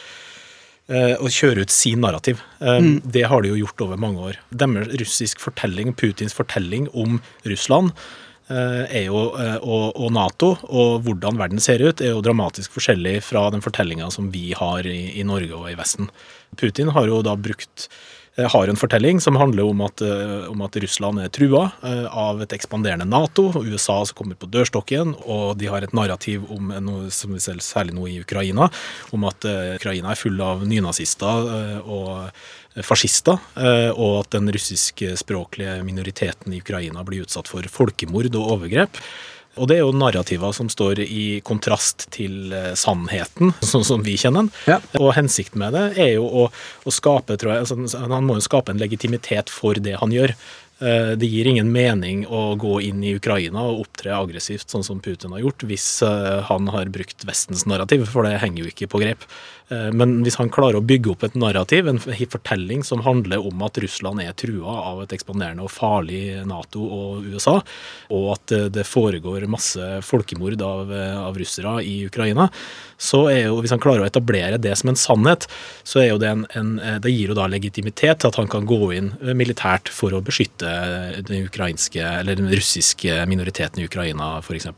og 0.86 1.32
kjøre 1.34 1.64
ut 1.66 1.72
sin 1.74 1.98
narrativ. 1.98 2.38
Mm. 2.62 3.00
Det 3.02 3.24
har 3.26 3.42
de 3.42 3.50
jo 3.50 3.56
gjort 3.58 3.82
over 3.88 3.98
mange 3.98 4.22
år. 4.22 4.36
Deres 4.54 4.92
russisk 5.00 5.40
fortelling, 5.42 5.90
Putins 5.98 6.36
fortelling 6.36 6.86
om 6.94 7.18
Russland 7.42 7.90
eh, 7.90 8.25
jo, 8.48 9.22
eh, 9.42 9.56
og, 9.58 9.96
og 9.98 10.12
Nato 10.14 10.52
og 10.70 11.00
hvordan 11.06 11.38
verden 11.40 11.62
ser 11.62 11.82
ut, 11.82 12.00
er 12.00 12.14
jo 12.14 12.22
dramatisk 12.22 12.76
forskjellig 12.76 13.18
fra 13.26 13.48
den 13.50 13.64
fortellinga 13.64 14.10
som 14.14 14.30
vi 14.34 14.52
har 14.56 14.86
i, 14.86 15.18
i 15.18 15.24
Norge 15.26 15.56
og 15.56 15.70
i 15.72 15.78
Vesten. 15.78 16.10
Putin 16.56 16.92
har 16.94 17.08
jo 17.10 17.22
da 17.26 17.34
brukt 17.34 17.88
eh, 18.36 18.46
har 18.52 18.70
en 18.70 18.78
fortelling 18.78 19.18
som 19.20 19.38
handler 19.40 19.66
om 19.66 19.82
at, 19.86 20.02
eh, 20.04 20.46
om 20.50 20.62
at 20.62 20.78
Russland 20.82 21.24
er 21.24 21.32
trua 21.34 21.64
eh, 21.82 22.06
av 22.06 22.44
et 22.44 22.54
ekspanderende 22.54 23.08
Nato, 23.08 23.48
og 23.50 23.66
USA 23.66 23.98
som 24.06 24.20
kommer 24.20 24.38
på 24.38 24.50
dørstokken, 24.52 25.16
og 25.26 25.58
de 25.58 25.70
har 25.72 25.82
et 25.82 25.96
narrativ 25.96 26.46
om 26.52 26.70
noe 26.86 27.10
som 27.14 27.34
vi 27.34 27.42
ser 27.42 27.58
særlig 27.64 27.96
nå 27.98 28.06
i 28.12 28.20
Ukraina, 28.22 28.70
om 29.16 29.26
at 29.26 29.48
eh, 29.48 29.74
Ukraina 29.80 30.14
er 30.14 30.22
full 30.22 30.38
av 30.38 30.62
nynazister 30.68 31.50
eh, 31.56 31.82
og 31.82 32.30
fascister, 32.84 33.38
eh, 33.56 33.88
og 33.92 34.24
at 34.24 34.34
den 34.36 34.50
russiskspråklige 34.52 35.78
minoriteten 35.86 36.52
i 36.52 36.60
Ukraina 36.60 37.04
blir 37.06 37.24
utsatt 37.24 37.48
for 37.48 37.64
folkemord 37.72 38.34
og 38.36 38.52
overgrep. 38.58 39.00
Og 39.56 39.70
det 39.70 39.78
er 39.78 39.86
jo 39.86 39.94
narrativer 39.96 40.52
som 40.52 40.68
står 40.68 41.00
i 41.06 41.40
kontrast 41.46 42.10
til 42.12 42.52
eh, 42.52 42.74
sannheten, 42.76 43.54
sånn 43.72 43.86
som 43.88 44.04
vi 44.04 44.18
kjenner 44.20 44.44
den. 44.44 44.52
Ja. 44.68 44.80
Og 45.00 45.14
hensikten 45.16 45.62
med 45.64 45.76
det 45.76 45.86
er 45.96 46.14
jo 46.18 46.28
å, 46.28 46.46
å 46.52 46.92
skape, 46.92 47.38
tror 47.40 47.54
jeg, 47.54 47.64
altså, 47.64 48.04
Han 48.12 48.28
må 48.28 48.36
jo 48.36 48.44
skape 48.44 48.74
en 48.74 48.82
legitimitet 48.82 49.52
for 49.52 49.80
det 49.80 49.96
han 50.02 50.12
gjør. 50.12 50.36
Eh, 50.84 51.14
Det 51.16 51.32
gir 51.32 51.48
ingen 51.48 51.72
mening 51.72 52.26
å 52.28 52.50
gå 52.60 52.82
inn 52.84 53.00
i 53.00 53.16
Ukraina 53.16 53.64
og 53.64 53.86
opptre 53.86 54.12
aggressivt, 54.12 54.68
sånn 54.68 54.84
som 54.84 55.00
Putin 55.00 55.32
har 55.32 55.46
gjort, 55.46 55.64
hvis 55.64 55.88
han 56.50 56.68
har 56.68 56.92
brukt 56.92 57.24
Vestens 57.24 57.64
narrativ, 57.64 58.04
for 58.12 58.28
det 58.28 58.36
henger 58.44 58.66
jo 58.66 58.74
ikke 58.74 58.92
på 58.92 59.00
grep. 59.00 59.24
Eh, 59.68 59.90
Men 59.92 60.20
hvis 60.22 60.38
han 60.38 60.50
klarer 60.52 60.78
å 60.78 60.84
bygge 60.86 61.10
opp 61.12 61.24
et 61.26 61.36
narrativ, 61.38 61.88
en 61.90 61.98
fortelling 61.98 62.84
som 62.86 63.02
handler 63.06 63.42
om 63.42 63.64
at 63.66 63.78
Russland 63.82 64.22
er 64.22 64.36
trua 64.38 64.76
av 64.92 65.02
et 65.02 65.14
ekspanderende 65.16 65.64
og 65.66 65.72
farlig 65.74 66.38
Nato 66.46 66.84
og 66.86 67.26
USA, 67.26 67.58
og 68.14 68.28
at 68.36 68.54
eh, 68.54 68.68
det 68.72 68.86
foregår 68.86 69.48
masse 69.50 69.90
folkemord 70.06 70.62
av, 70.62 70.92
eh, 70.94 71.18
av 71.18 71.38
russere 71.38 71.80
i 71.82 71.98
Ukraina, 72.06 72.48
så 72.96 73.26
er 73.32 73.42
jo, 73.48 73.58
hvis 73.60 73.74
han 73.74 73.82
klarer 73.82 74.04
å 74.04 74.08
etablere 74.08 74.60
det 74.62 74.76
som 74.78 74.92
en 74.92 75.00
sannhet, 75.00 75.48
så 75.84 76.00
er 76.00 76.10
jo 76.12 76.20
det 76.22 76.30
en, 76.30 76.46
en 76.56 76.74
Det 77.02 77.10
gir 77.12 77.30
jo 77.32 77.36
da 77.36 77.46
legitimitet 77.50 78.20
til 78.20 78.30
at 78.30 78.38
han 78.38 78.48
kan 78.48 78.66
gå 78.68 78.78
inn 78.96 79.10
militært 79.36 79.90
for 79.92 80.14
å 80.14 80.22
beskytte 80.24 80.70
den 81.26 81.46
den 81.46 82.50
russiske 82.52 83.26
minoriteten 83.28 83.82
i 83.82 83.86
Ukraina, 83.86 84.38
f.eks. 84.40 84.68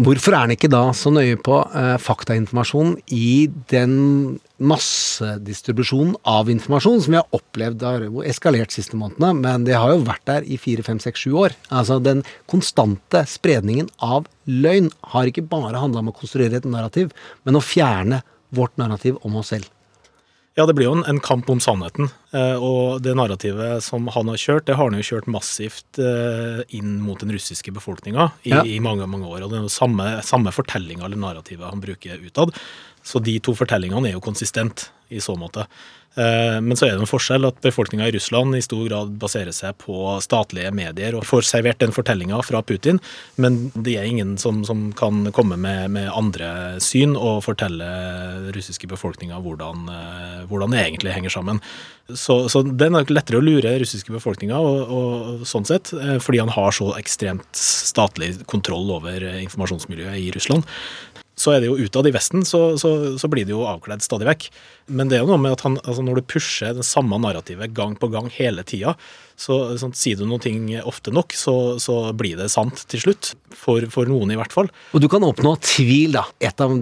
Hvorfor 0.00 0.32
er 0.32 0.46
han 0.46 0.52
ikke 0.54 0.70
da 0.72 0.86
så 0.96 1.10
nøye 1.12 1.36
på 1.44 1.58
eh, 1.76 1.96
faktainformasjon 2.00 2.94
i 3.12 3.48
den 3.68 4.38
massedistribusjonen 4.62 6.14
av 6.28 6.48
informasjon 6.52 7.02
som 7.04 7.12
vi 7.12 7.18
har 7.20 7.36
opplevd 7.36 7.84
har 7.84 8.06
eskalert 8.30 8.72
siste 8.72 8.96
månedene, 8.96 9.34
men 9.42 9.66
det 9.68 9.76
har 9.76 9.92
jo 9.92 10.06
vært 10.06 10.24
der 10.30 10.48
i 10.48 10.56
fire, 10.60 10.84
fem, 10.86 11.02
seks, 11.02 11.26
sju 11.26 11.36
år. 11.44 11.56
Altså 11.68 11.98
Den 12.00 12.24
konstante 12.48 13.26
spredningen 13.28 13.90
av 14.00 14.30
løgn 14.48 14.88
har 15.12 15.28
ikke 15.28 15.44
bare 15.50 15.82
handla 15.82 16.00
om 16.00 16.12
å 16.12 16.16
konstruere 16.16 16.62
et 16.62 16.68
narrativ, 16.68 17.12
men 17.44 17.60
å 17.60 17.64
fjerne 17.64 18.22
vårt 18.56 18.78
narrativ 18.80 19.20
om 19.26 19.36
oss 19.42 19.52
selv. 19.52 19.68
Ja, 20.54 20.66
det 20.68 20.74
blir 20.76 20.84
jo 20.90 20.92
en, 20.98 21.04
en 21.08 21.20
kamp 21.24 21.48
om 21.48 21.60
sannheten. 21.64 22.10
Eh, 22.36 22.60
og 22.60 23.00
det 23.00 23.14
narrativet 23.16 23.80
som 23.86 24.04
han 24.12 24.28
har 24.28 24.36
kjørt, 24.36 24.66
det 24.68 24.76
har 24.76 24.90
han 24.90 24.98
jo 25.00 25.06
kjørt 25.06 25.30
massivt 25.32 25.96
eh, 26.02 26.60
inn 26.76 26.98
mot 27.00 27.20
den 27.24 27.32
russiske 27.32 27.72
befolkninga 27.72 28.26
i, 28.44 28.52
Ja. 28.52 28.60
i 28.68 28.76
mange 28.84 29.06
mange 29.08 29.30
år. 29.30 29.46
Og 29.46 29.48
det 29.52 29.58
er 29.60 29.64
jo 29.64 29.72
samme, 29.72 30.10
samme 30.28 30.52
fortellinga 30.52 31.06
eller 31.08 31.16
narrativet 31.24 31.64
han 31.72 31.80
bruker 31.80 32.20
utad. 32.20 32.52
Så 33.02 33.22
de 33.22 33.38
to 33.42 33.54
fortellingene 33.58 34.10
er 34.10 34.16
jo 34.16 34.24
konsistent 34.24 34.90
i 35.12 35.20
så 35.20 35.36
måte. 35.36 35.66
Eh, 36.14 36.60
Men 36.60 36.76
så 36.76 36.86
er 36.86 36.96
det 36.96 37.06
en 37.06 37.08
forskjell 37.08 37.46
at 37.48 37.60
befolkninga 37.64 38.08
i 38.08 38.12
Russland 38.12 38.56
i 38.56 38.62
stor 38.64 38.82
grad 38.84 39.14
baserer 39.20 39.54
seg 39.56 39.78
på 39.80 40.18
statlige 40.20 40.72
medier 40.74 41.16
og 41.16 41.24
får 41.28 41.46
servert 41.48 41.80
den 41.80 41.94
fortellinga 41.94 42.42
fra 42.44 42.60
Putin, 42.62 43.00
men 43.40 43.70
det 43.72 43.96
er 43.96 44.08
ingen 44.08 44.36
som, 44.40 44.60
som 44.68 44.90
kan 44.96 45.30
komme 45.32 45.56
med, 45.56 45.88
med 45.96 46.10
andre 46.12 46.76
syn 46.84 47.16
og 47.16 47.42
fortelle 47.46 47.88
russiske 48.52 48.90
befolkninga 48.92 49.40
hvordan, 49.40 49.88
eh, 49.88 50.38
hvordan 50.52 50.76
det 50.76 50.84
egentlig 50.84 51.16
henger 51.16 51.32
sammen. 51.32 51.62
Så, 52.12 52.42
så 52.52 52.60
det 52.66 52.88
er 52.88 52.92
nok 52.92 53.12
lettere 53.14 53.38
å 53.38 53.44
lure 53.44 53.72
russiske 53.80 54.12
befolkninga, 54.12 54.58
og, 54.58 54.92
og, 54.92 55.46
sånn 55.48 55.64
sett, 55.64 55.94
eh, 55.96 56.18
fordi 56.20 56.42
han 56.42 56.52
har 56.52 56.76
så 56.76 56.90
ekstremt 56.98 57.56
statlig 57.56 58.34
kontroll 58.50 58.90
over 58.98 59.24
informasjonsmiljøet 59.38 60.20
i 60.20 60.28
Russland 60.36 60.68
så 61.38 61.54
er 61.54 61.62
det 61.62 61.70
jo 61.70 61.78
utad 61.80 62.06
i 62.08 62.12
Vesten, 62.14 62.44
så, 62.44 62.74
så, 62.80 63.16
så 63.18 63.28
blir 63.32 63.46
det 63.48 63.54
jo 63.54 63.64
avkledd 63.68 64.04
stadig 64.04 64.28
vekk. 64.28 64.48
Men 64.92 65.08
det 65.08 65.16
er 65.16 65.22
jo 65.24 65.30
noe 65.32 65.40
med 65.40 65.54
at 65.56 65.64
han, 65.64 65.78
altså 65.80 66.04
når 66.04 66.20
du 66.20 66.28
pusher 66.34 66.74
det 66.76 66.84
samme 66.86 67.16
narrativet 67.22 67.72
gang 67.76 67.96
på 67.98 68.10
gang 68.12 68.28
hele 68.34 68.64
tida, 68.68 68.94
så 69.38 69.56
sånn, 69.80 69.94
sier 69.96 70.20
du 70.20 70.26
noen 70.28 70.42
ting 70.44 70.68
ofte 70.84 71.14
nok, 71.14 71.32
så, 71.34 71.54
så 71.82 71.96
blir 72.16 72.36
det 72.38 72.50
sant 72.52 72.84
til 72.92 73.06
slutt. 73.06 73.32
For, 73.52 73.84
for 73.92 74.08
noen, 74.08 74.32
i 74.32 74.36
hvert 74.38 74.54
fall. 74.54 74.70
Og 74.96 75.02
du 75.04 75.08
kan 75.12 75.24
oppnå 75.26 75.54
tvil, 75.60 76.14
da. 76.16 76.24
Et 76.40 76.62
av 76.64 76.72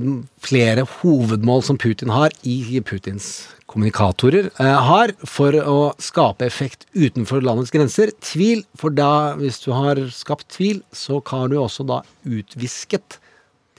flere 0.44 0.84
hovedmål 1.00 1.64
som 1.66 1.78
Putin 1.80 2.12
har 2.14 2.34
i 2.46 2.78
Putins 2.86 3.32
kommunikatorer 3.70 4.50
eh, 4.50 4.78
har 4.90 5.12
for 5.28 5.54
å 5.62 5.78
skape 6.02 6.46
effekt 6.46 6.86
utenfor 6.94 7.44
landets 7.46 7.72
grenser. 7.74 8.12
Tvil, 8.24 8.64
for 8.78 8.94
da, 8.94 9.36
hvis 9.38 9.60
du 9.64 9.70
har 9.76 10.00
skapt 10.14 10.48
tvil, 10.56 10.82
så 10.94 11.20
kan 11.22 11.50
du 11.52 11.58
også 11.60 11.86
da 11.88 12.02
utvisket 12.26 13.20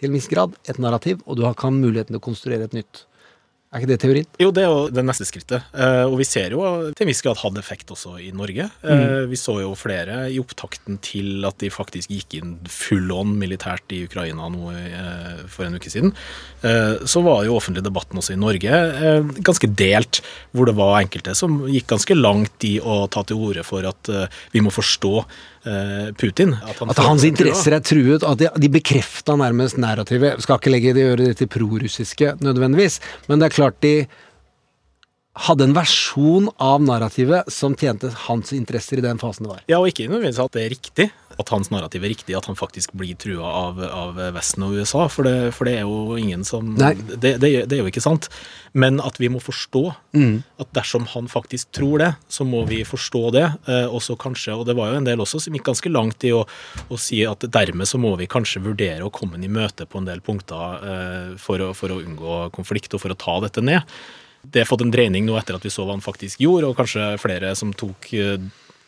til 0.01 0.09
en 0.09 0.17
viss 0.17 0.29
grad 0.31 0.57
et 0.65 0.81
narrativ, 0.81 1.21
og 1.29 1.37
du 1.37 1.45
har 1.45 1.57
kan 1.57 1.77
muligheten 1.77 2.15
til 2.15 2.21
å 2.21 2.27
konstruere 2.31 2.65
et 2.65 2.77
nytt. 2.77 3.05
Er 3.71 3.79
ikke 3.79 3.87
det 3.87 4.01
teorien? 4.03 4.25
Jo, 4.35 4.49
det 4.51 4.65
er 4.65 4.67
jo 4.67 4.79
det 4.91 5.01
neste 5.07 5.23
skrittet. 5.23 5.63
Eh, 5.71 6.01
og 6.03 6.17
vi 6.19 6.25
ser 6.27 6.51
jo 6.51 6.63
til 6.91 7.05
en 7.05 7.07
viss 7.07 7.21
grad 7.23 7.39
hadde 7.39 7.61
effekt 7.61 7.93
også 7.95 8.17
i 8.19 8.27
Norge. 8.35 8.65
Mm. 8.83 9.29
vi 9.31 9.37
så 9.39 9.53
jo 9.61 9.69
flere 9.79 10.25
i 10.27 10.41
opptakten 10.41 10.97
til 10.99 11.47
at 11.47 11.55
de 11.63 11.69
faktisk 11.71 12.11
gikk 12.11 12.35
inn 12.41 12.57
full 12.67 13.07
on 13.15 13.31
militært 13.39 13.95
i 13.95 14.01
Ukraina 14.09 14.49
nå 14.51 14.73
eh, 14.75 15.45
for 15.47 15.69
en 15.69 15.79
uke 15.79 15.93
siden. 15.93 16.11
Eh, 16.67 16.99
så 17.07 17.23
var 17.23 17.45
jo 17.47 17.55
offentlig 17.55 17.85
debatten 17.85 18.19
også 18.19 18.35
i 18.35 18.41
Norge 18.41 18.75
eh, 18.75 19.31
ganske 19.39 19.71
delt, 19.79 20.19
hvor 20.51 20.67
det 20.67 20.75
var 20.75 20.99
enkelte 20.99 21.37
som 21.39 21.61
gikk 21.71 21.87
ganske 21.93 22.19
langt 22.19 22.67
i 22.67 22.75
å 22.83 23.05
ta 23.07 23.23
til 23.23 23.39
orde 23.39 23.63
for 23.63 23.87
at 23.87 24.11
eh, 24.11 24.27
vi 24.51 24.65
må 24.67 24.75
forstå 24.75 25.13
eh, 25.23 25.31
Putin. 26.17 26.55
At, 26.57 26.79
han 26.79 26.89
At 26.89 27.03
hans 27.05 27.23
interesser 27.27 27.75
er 27.77 27.83
truet, 27.85 28.25
at 28.25 28.39
de, 28.39 28.49
de 28.63 28.69
bekrefta 28.73 29.35
nærmest 29.37 29.77
narrativet. 29.77 30.41
Skal 30.41 30.57
ikke 30.57 30.73
legge 30.73 30.95
det 30.97 31.03
i 31.05 31.13
øret 31.13 31.37
til 31.37 31.49
prorussiske 31.51 32.35
nødvendigvis, 32.41 32.99
men 33.29 33.41
det 33.41 33.51
er 33.51 33.57
klart 33.59 33.81
de 33.85 33.95
hadde 35.45 35.69
en 35.69 35.75
versjon 35.75 36.49
av 36.59 36.81
narrativet 36.83 37.47
som 37.51 37.75
tjente 37.79 38.09
hans 38.27 38.51
interesser 38.55 38.99
i 38.99 39.05
den 39.05 39.21
fasen 39.21 39.47
det 39.47 39.53
var. 39.53 39.61
Ja, 39.71 39.79
og 39.79 39.87
ikke 39.87 40.09
nødvendigvis 40.09 40.41
at 40.43 40.57
det 40.57 40.65
er 40.65 40.73
riktig. 40.73 41.07
At 41.41 41.51
hans 41.53 41.71
narrativ 41.73 42.05
er 42.05 42.13
riktig, 42.13 42.35
at 42.37 42.47
han 42.49 42.59
faktisk 42.59 42.93
blir 42.97 43.17
trua 43.19 43.49
av, 43.65 43.81
av 43.85 44.21
Vesten 44.35 44.65
og 44.67 44.77
USA. 44.77 45.07
For 45.11 45.27
det, 45.27 45.51
for 45.57 45.67
det 45.67 45.79
er 45.79 45.89
jo 45.89 46.17
ingen 46.19 46.45
som 46.47 46.73
det, 46.77 46.93
det, 47.17 47.35
det 47.41 47.77
er 47.77 47.81
jo 47.81 47.89
ikke 47.91 48.03
sant. 48.03 48.29
Men 48.71 49.01
at 49.03 49.19
vi 49.19 49.27
må 49.31 49.41
forstå 49.43 49.83
at 50.61 50.71
dersom 50.77 51.07
han 51.11 51.27
faktisk 51.31 51.73
tror 51.75 52.03
det, 52.03 52.11
så 52.31 52.45
må 52.47 52.63
vi 52.69 52.81
forstå 52.87 53.23
det. 53.35 53.45
Eh, 53.67 53.87
og 53.87 53.99
så 54.05 54.15
kanskje, 54.19 54.55
og 54.55 54.65
det 54.69 54.77
var 54.77 54.93
jo 54.93 55.01
en 55.01 55.09
del 55.09 55.23
også 55.23 55.41
som 55.43 55.57
gikk 55.57 55.67
ganske 55.71 55.91
langt 55.91 56.23
i 56.27 56.33
å, 56.35 56.45
å 56.87 56.99
si 56.99 57.23
at 57.27 57.43
dermed 57.51 57.89
så 57.89 57.99
må 58.01 58.13
vi 58.19 58.29
kanskje 58.31 58.63
vurdere 58.63 59.05
å 59.05 59.13
komme 59.13 59.37
ham 59.37 59.45
i 59.47 59.51
møte 59.51 59.87
på 59.89 59.99
en 59.99 60.07
del 60.07 60.23
punkter 60.23 60.87
eh, 60.93 61.29
for, 61.41 61.61
å, 61.67 61.71
for 61.77 61.93
å 61.93 62.01
unngå 62.01 62.41
konflikt 62.55 62.95
og 62.95 63.03
for 63.03 63.13
å 63.13 63.19
ta 63.19 63.39
dette 63.43 63.63
ned. 63.65 63.83
Det 64.41 64.63
har 64.63 64.69
fått 64.69 64.81
en 64.81 64.93
dreining 64.93 65.27
nå 65.27 65.35
etter 65.37 65.57
at 65.57 65.65
vi 65.65 65.69
så 65.73 65.83
hva 65.85 65.93
han 65.93 66.03
faktisk 66.03 66.41
gjorde, 66.41 66.71
og 66.71 66.79
kanskje 66.79 67.13
flere 67.21 67.53
som 67.57 67.73
tok 67.77 68.09
eh, 68.17 68.39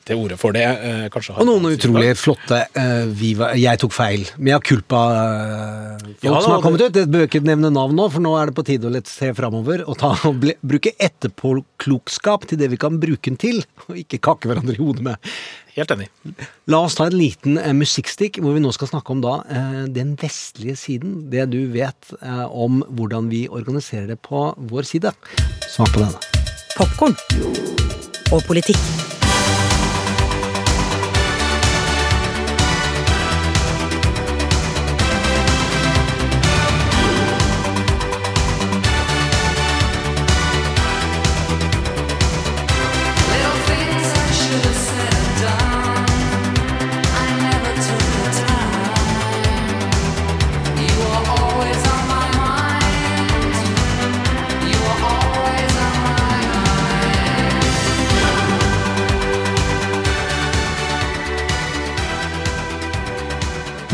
til 0.05 0.19
orde 0.19 0.37
for 0.39 0.51
det. 0.55 0.63
eh, 0.63 1.07
kanskje 1.13 1.33
har 1.35 1.41
Og 1.41 1.47
noen 1.47 1.73
utrolig 1.77 2.13
flotte 2.19 2.59
uh, 2.75 3.05
Viva 3.07 3.53
'jeg 3.55 3.79
tok 3.79 3.93
feil', 3.95 4.27
mea 4.37 4.59
culpa-folk 4.59 6.23
Ja, 6.23 6.39
som 6.41 6.51
har 6.51 6.57
det- 6.57 6.63
kommet 6.63 6.81
ut. 6.81 6.93
Det 6.93 7.07
bør 7.09 7.27
ikke 7.27 7.43
nevne 7.43 7.71
navn 7.71 7.95
nå, 7.95 8.09
for 8.11 8.19
nå 8.19 8.35
er 8.41 8.47
det 8.47 8.55
på 8.55 8.65
tide 8.65 8.87
å 8.87 8.91
litt 8.91 9.07
se 9.07 9.31
framover 9.33 9.83
og, 9.87 9.97
ta, 9.97 10.13
og 10.27 10.39
ble, 10.39 10.55
bruke 10.63 10.91
etterpåklokskap 10.99 12.47
til 12.47 12.57
det 12.57 12.69
vi 12.69 12.77
kan 12.77 12.99
bruke 12.99 13.29
den 13.31 13.37
til, 13.37 13.63
og 13.89 13.95
ikke 13.95 14.19
kakke 14.19 14.47
hverandre 14.51 14.75
i 14.75 14.81
hodet 14.83 15.03
med. 15.03 15.17
Helt 15.75 15.89
enig. 15.89 16.09
La 16.67 16.83
oss 16.85 16.95
ta 16.95 17.07
en 17.07 17.17
liten 17.17 17.57
uh, 17.57 17.71
musikkstikk, 17.73 18.37
hvor 18.43 18.53
vi 18.53 18.61
nå 18.61 18.71
skal 18.75 18.87
snakke 18.91 19.09
om 19.15 19.21
da 19.23 19.39
eh, 19.49 19.79
den 19.89 20.13
vestlige 20.21 20.75
siden. 20.77 21.29
Det 21.31 21.49
du 21.49 21.65
vet 21.73 22.13
eh, 22.21 22.45
om 22.45 22.83
hvordan 22.93 23.29
vi 23.31 23.47
organiserer 23.49 24.07
det 24.07 24.19
på 24.21 24.53
vår 24.57 24.83
side. 24.85 25.15
Smak 25.73 25.89
på 25.95 26.03
denne. 26.05 26.21
Popkorn 26.77 27.17
og 28.33 28.45
politikk. 28.45 29.12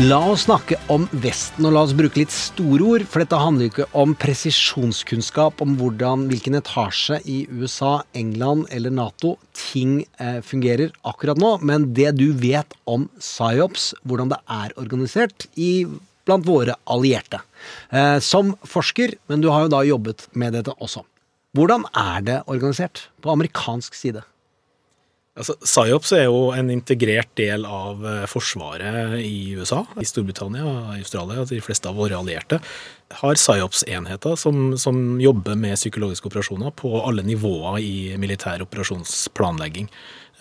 La 0.00 0.16
oss 0.24 0.46
snakke 0.46 0.78
om 0.88 1.02
Vesten, 1.20 1.66
og 1.68 1.74
la 1.74 1.82
oss 1.84 1.90
bruke 1.92 2.22
litt 2.22 2.32
store 2.32 2.84
ord, 2.88 3.02
for 3.04 3.20
dette 3.20 3.36
handler 3.36 3.66
jo 3.66 3.72
ikke 3.74 3.86
om 4.00 4.14
presisjonskunnskap 4.16 5.60
om 5.60 5.74
hvordan, 5.76 6.22
hvilken 6.30 6.56
etasje 6.56 7.18
i 7.28 7.42
USA, 7.52 7.98
England 8.16 8.70
eller 8.72 8.94
Nato 8.96 9.34
ting 9.52 9.98
eh, 10.16 10.38
fungerer 10.40 10.94
akkurat 11.04 11.36
nå, 11.36 11.50
men 11.68 11.90
det 11.92 12.14
du 12.16 12.30
vet 12.32 12.72
om 12.88 13.10
psyops, 13.18 13.90
hvordan 14.08 14.32
det 14.32 14.40
er 14.56 14.72
organisert 14.80 15.44
i, 15.60 15.84
blant 16.24 16.48
våre 16.48 16.78
allierte. 16.88 17.42
Eh, 17.92 18.16
som 18.24 18.54
forsker, 18.64 19.18
men 19.28 19.44
du 19.44 19.50
har 19.52 19.66
jo 19.66 19.74
da 19.76 19.84
jobbet 19.84 20.30
med 20.32 20.56
dette 20.56 20.72
også. 20.80 21.04
Hvordan 21.52 21.84
er 21.92 22.24
det 22.24 22.42
organisert 22.48 23.10
på 23.20 23.36
amerikansk 23.36 24.00
side? 24.00 24.24
Altså, 25.40 25.54
PSYOPS 25.64 26.10
er 26.18 26.26
jo 26.26 26.40
en 26.52 26.68
integrert 26.72 27.30
del 27.40 27.64
av 27.64 28.02
eh, 28.04 28.24
forsvaret 28.28 29.16
i 29.24 29.56
USA, 29.56 29.86
i 29.96 30.04
Storbritannia 30.04 30.64
i 30.98 31.00
Australia, 31.00 31.46
de 31.48 31.62
fleste 31.64 31.88
av 31.88 31.96
våre 31.96 32.18
allierte, 32.18 32.58
har 33.22 33.38
PSYOPS-enheter 33.38 34.36
som, 34.38 34.74
som 34.78 35.18
jobber 35.22 35.56
med 35.58 35.78
psykologiske 35.80 36.28
operasjoner 36.28 36.74
på 36.76 36.92
alle 37.00 37.24
nivåer 37.24 37.80
i 37.80 37.94
militær 38.20 38.60
operasjonsplanlegging. 38.66 39.88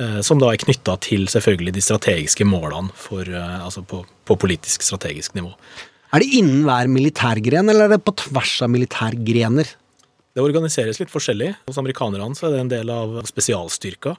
eh, 0.04 0.20
Som 0.26 0.44
da 0.44 0.52
er 0.52 0.60
knytta 0.66 1.00
til 1.08 1.30
selvfølgelig 1.32 1.78
de 1.80 1.86
strategiske 1.88 2.48
målene 2.48 2.92
for, 3.00 3.24
eh, 3.24 3.60
altså 3.64 3.86
på, 3.88 4.04
på 4.28 4.40
politisk 4.44 4.84
strategisk 4.84 5.40
nivå. 5.40 5.56
Er 6.12 6.26
det 6.26 6.34
innen 6.42 6.66
hver 6.68 6.90
militærgren, 6.92 7.70
eller 7.70 7.88
er 7.88 7.96
det 7.96 8.04
på 8.04 8.18
tvers 8.18 8.58
av 8.66 8.74
militærgrener? 8.74 9.78
Det 10.36 10.44
organiseres 10.46 11.00
litt 11.02 11.12
forskjellig. 11.12 11.54
Hos 11.68 11.78
amerikanerne 11.82 12.38
så 12.38 12.48
er 12.48 12.54
det 12.54 12.60
en 12.64 12.72
del 12.72 12.92
av 12.94 13.16
spesialstyrker. 13.28 14.18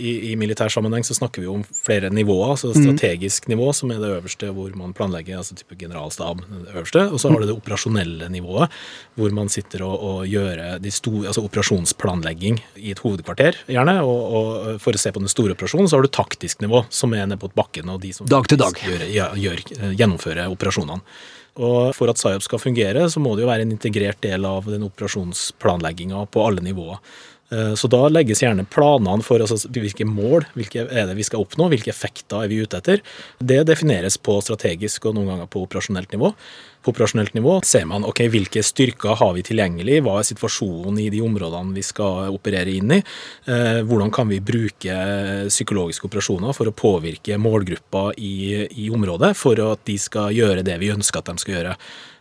I, 0.00 0.32
I 0.32 0.36
militær 0.40 0.72
sammenheng 0.72 1.04
så 1.06 1.14
snakker 1.14 1.44
vi 1.44 1.48
om 1.50 1.62
flere 1.76 2.08
nivåer. 2.10 2.56
så 2.58 2.72
Strategisk 2.74 3.46
nivå, 3.48 3.68
som 3.76 3.92
er 3.92 4.00
det 4.02 4.08
øverste 4.16 4.48
hvor 4.54 4.72
man 4.78 4.94
planlegger, 4.96 5.38
altså 5.38 5.54
type 5.58 5.76
generalstab. 5.78 6.40
det 6.48 6.72
øverste, 6.74 7.04
Og 7.12 7.20
så 7.20 7.30
har 7.30 7.40
du 7.40 7.46
det 7.46 7.56
operasjonelle 7.56 8.28
nivået, 8.32 8.72
hvor 9.14 9.30
man 9.30 9.48
sitter 9.48 9.84
og, 9.86 10.02
og 10.02 10.26
gjør 10.26 10.78
de 10.82 10.90
store, 10.90 11.26
altså 11.26 11.44
operasjonsplanlegging 11.44 12.58
i 12.76 12.90
et 12.90 12.98
hovedkvarter, 13.04 13.60
gjerne. 13.68 14.00
Og, 14.02 14.22
og 14.32 14.80
for 14.82 14.96
å 14.96 15.02
se 15.02 15.12
på 15.12 15.22
den 15.22 15.30
store 15.30 15.54
operasjonen, 15.54 15.88
så 15.88 16.00
har 16.00 16.02
du 16.02 16.10
taktisk 16.10 16.64
nivå, 16.64 16.84
som 16.90 17.14
er 17.14 17.26
nede 17.26 17.38
på 17.38 17.52
bakken, 17.54 17.92
og 17.92 18.00
de 18.02 18.12
som 18.16 18.26
Dag 18.26 18.48
til 18.48 18.58
dag. 18.58 18.74
gjør, 18.74 19.06
gjør, 19.06 19.38
gjør, 19.38 19.64
gjennomfører 19.92 20.50
operasjonene. 20.50 21.02
Og 21.60 21.92
For 21.92 22.08
at 22.08 22.16
PSYOP 22.16 22.46
skal 22.46 22.60
fungere, 22.62 23.04
så 23.12 23.20
må 23.20 23.34
det 23.36 23.44
jo 23.44 23.50
være 23.50 23.66
en 23.66 23.74
integrert 23.74 24.22
del 24.24 24.46
av 24.48 24.64
den 24.72 24.86
operasjonsplanlegginga 24.86 26.24
på 26.32 26.46
alle 26.46 26.64
nivåer. 26.64 27.02
Eh, 27.52 27.74
Så 27.74 27.88
da 27.92 28.06
legges 28.08 28.42
gjerne 28.42 28.64
planene 28.64 29.24
for 29.24 29.42
altså, 29.42 29.58
hvilke 29.72 30.06
mål 30.08 30.46
hvilke 30.56 30.86
er 30.88 31.08
det 31.10 31.16
vi 31.18 31.26
skal 31.26 31.44
oppnå, 31.44 31.68
hvilke 31.72 31.92
effekter 31.92 32.44
er 32.44 32.50
vi 32.50 32.62
ute 32.64 32.78
etter. 32.80 33.02
Det 33.38 33.62
defineres 33.68 34.16
på 34.16 34.38
strategisk 34.44 35.10
og 35.10 35.18
noen 35.18 35.34
ganger 35.34 35.50
på 35.52 35.64
operasjonelt 35.66 36.12
nivå. 36.14 36.32
På 36.82 36.90
operasjonelt 36.90 37.34
nivå 37.36 37.60
ser 37.66 37.84
man 37.86 38.06
ok, 38.08 38.24
hvilke 38.32 38.62
styrker 38.66 39.18
har 39.20 39.34
vi 39.36 39.44
tilgjengelig, 39.46 40.00
hva 40.02 40.16
er 40.18 40.26
situasjonen 40.26 40.98
i 40.98 41.10
de 41.14 41.20
områdene 41.22 41.76
vi 41.76 41.84
skal 41.86 42.32
operere 42.34 42.72
inn 42.74 42.96
i, 42.96 43.02
eh, 43.46 43.82
hvordan 43.86 44.10
kan 44.14 44.30
vi 44.32 44.40
bruke 44.42 44.96
psykologiske 45.52 46.08
operasjoner 46.08 46.56
for 46.56 46.70
å 46.70 46.74
påvirke 46.74 47.38
målgrupper 47.38 48.16
i, 48.18 48.66
i 48.86 48.88
området 48.90 49.34
for 49.38 49.60
at 49.62 49.84
de 49.86 49.98
skal 50.00 50.32
gjøre 50.34 50.64
det 50.66 50.80
vi 50.82 50.90
ønsker 50.94 51.22
at 51.22 51.30
de 51.30 51.44
skal 51.44 51.58
gjøre. 51.58 51.76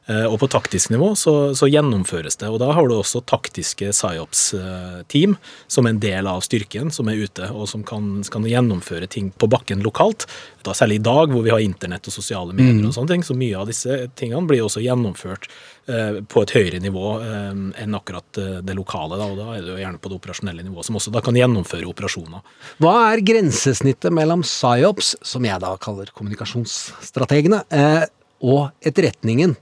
Eh, 0.10 0.26
Og 0.26 0.40
på 0.42 0.48
taktisk 0.50 0.90
nivå 0.90 1.12
så, 1.16 1.54
så 1.54 1.68
gjennomføres 1.70 2.40
det. 2.42 2.50
Og 2.50 2.58
da 2.62 2.72
har 2.74 2.88
du 2.90 2.96
også 2.96 3.22
taktiske 3.30 3.92
PSYOPS-team 3.94 5.36
som 5.70 5.86
en 5.88 6.00
del 6.02 6.28
av 6.28 6.42
styrken, 6.42 6.90
som 6.92 7.10
er 7.12 7.22
ute 7.22 7.50
og 7.54 7.68
som 7.70 7.84
kan, 7.86 8.24
kan 8.26 8.48
gjennomføre 8.48 9.08
ting 9.12 9.30
på 9.38 9.50
bakken 9.52 9.84
lokalt. 9.86 10.26
Da 10.66 10.74
Særlig 10.78 11.00
i 11.00 11.06
dag 11.06 11.30
hvor 11.34 11.46
vi 11.46 11.54
har 11.54 11.62
internett 11.62 12.10
og 12.10 12.16
sosiale 12.16 12.54
medier 12.58 12.88
og 12.90 12.96
sånne 12.98 13.14
ting. 13.14 13.26
Så 13.28 13.38
mye 13.38 13.62
av 13.62 13.70
disse 13.70 14.08
tingene 14.18 14.50
blir 14.50 14.66
også 14.66 14.82
gjennomført 14.82 15.48
eh, 15.86 16.22
på 16.26 16.44
et 16.48 16.56
høyere 16.58 16.82
nivå 16.82 17.08
eh, 17.22 17.64
enn 17.86 17.98
akkurat 17.98 18.42
eh, 18.42 18.60
det 18.66 18.78
lokale. 18.78 19.22
Da, 19.22 19.30
og 19.30 19.38
da 19.38 19.50
er 19.54 19.62
det 19.62 19.76
jo 19.76 19.80
gjerne 19.84 20.02
på 20.02 20.10
det 20.10 20.18
operasjonelle 20.18 20.66
nivået, 20.66 20.90
som 20.90 20.98
også 20.98 21.14
da 21.14 21.22
kan 21.22 21.38
gjennomføre 21.38 21.90
operasjoner. 21.94 22.42
Hva 22.82 22.96
er 23.12 23.26
grensesnittet 23.30 24.14
mellom 24.18 24.42
PSYOPS, 24.46 25.16
som 25.34 25.46
jeg 25.46 25.62
da 25.62 25.76
kaller 25.82 26.10
kommunikasjonsstrategene, 26.18 27.68
eh, 27.70 28.06
og 28.42 28.72
etterretningen? 28.82 29.54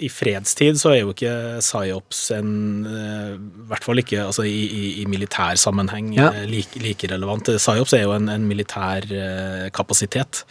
I 0.00 0.08
fredstid 0.08 0.78
så 0.80 0.94
er 0.94 1.02
jo 1.02 1.12
ikke 1.12 1.30
PSYOPS 1.60 2.22
en 2.38 2.50
eh, 2.88 3.34
I 3.36 3.68
hvert 3.70 3.84
fall 3.86 4.00
ikke 4.02 4.24
altså 4.24 4.46
i, 4.48 4.56
i, 4.64 4.82
i 5.02 5.06
militær 5.10 5.60
sammenheng 5.60 6.12
Ja. 6.16 6.30
eh, 6.32 6.46
like, 6.48 6.80
like 6.80 7.08
relevant. 7.12 7.50
PSYOPS 7.52 7.94
er 7.98 8.04
jo 8.06 8.14
en, 8.16 8.28
en 8.32 8.48
militær 8.48 9.06
eh, 9.12 9.70
kapasitet 9.76 10.44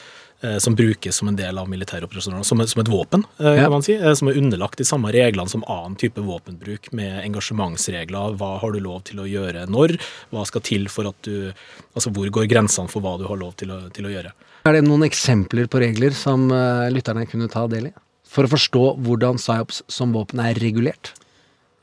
som 0.63 0.71
brukes 0.71 1.17
som 1.19 1.27
en 1.27 1.35
del 1.35 1.57
av 1.59 1.65
militære 1.67 2.07
operasjoner. 2.07 2.45
Som, 2.47 2.61
som 2.63 2.79
et 2.79 2.87
våpen, 2.87 3.25
kan 3.41 3.73
man 3.73 3.83
si. 3.83 3.97
Som 4.15 4.29
er 4.31 4.37
underlagt 4.39 4.79
de 4.79 4.85
samme 4.87 5.11
reglene 5.11 5.51
som 5.51 5.65
annen 5.67 5.97
type 5.99 6.23
våpenbruk, 6.23 6.87
med 6.95 7.17
engasjementsregler. 7.25 8.37
Hva 8.39 8.53
har 8.61 8.71
du 8.71 8.79
lov 8.79 9.01
til 9.09 9.19
å 9.19 9.27
gjøre 9.27 9.65
når? 9.67 9.97
Hva 10.31 10.45
skal 10.47 10.63
til 10.63 10.87
for 10.87 11.11
at 11.11 11.19
du 11.27 11.51
Altså 11.91 12.13
hvor 12.15 12.31
går 12.31 12.47
grensene 12.47 12.87
for 12.87 13.03
hva 13.03 13.17
du 13.19 13.25
har 13.27 13.35
lov 13.41 13.57
til 13.59 13.75
å, 13.75 13.81
til 13.91 14.07
å 14.07 14.13
gjøre? 14.15 14.31
Er 14.63 14.77
det 14.79 14.85
noen 14.87 15.03
eksempler 15.09 15.67
på 15.67 15.83
regler 15.83 16.15
som 16.15 16.47
lytterne 16.95 17.27
kunne 17.27 17.51
ta 17.51 17.67
del 17.67 17.91
i? 17.91 17.93
For 18.29 18.45
å 18.45 18.51
forstå 18.51 18.83
hvordan 19.05 19.39
PSYOPS 19.41 19.83
som 19.89 20.13
våpen 20.13 20.41
er 20.43 20.59
regulert? 20.61 21.13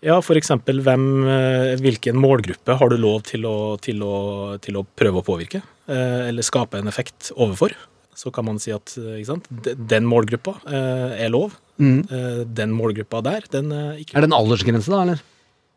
Ja, 0.05 0.21
eksempel 0.39 0.83
eh, 1.27 1.75
hvilken 1.83 2.19
målgruppe 2.21 2.77
har 2.79 2.93
du 2.93 2.99
lov 3.01 3.25
til 3.27 3.47
å, 3.49 3.57
til 3.83 4.05
å, 4.05 4.17
til 4.63 4.79
å 4.79 4.85
prøve 4.87 5.23
å 5.23 5.27
påvirke, 5.27 5.63
eh, 5.91 6.29
eller 6.29 6.47
skape 6.47 6.79
en 6.79 6.91
effekt 6.91 7.33
overfor? 7.35 7.75
Så 8.17 8.31
kan 8.33 8.47
man 8.47 8.61
si 8.63 8.71
at 8.73 8.95
eh, 9.01 9.19
sant? 9.27 9.49
den 9.51 10.07
målgruppa 10.09 10.61
er 10.67 11.33
lov. 11.33 11.57
Mm. 11.77 12.07
Den 12.57 12.71
målgruppa 12.73 13.21
der, 13.25 13.45
den 13.53 13.73
er 13.75 13.99
ikke 14.01 14.15
Er 14.17 14.25
det 14.25 14.31
en 14.31 14.39
aldersgrense, 14.39 14.93
da, 14.93 15.03
eller? 15.03 15.25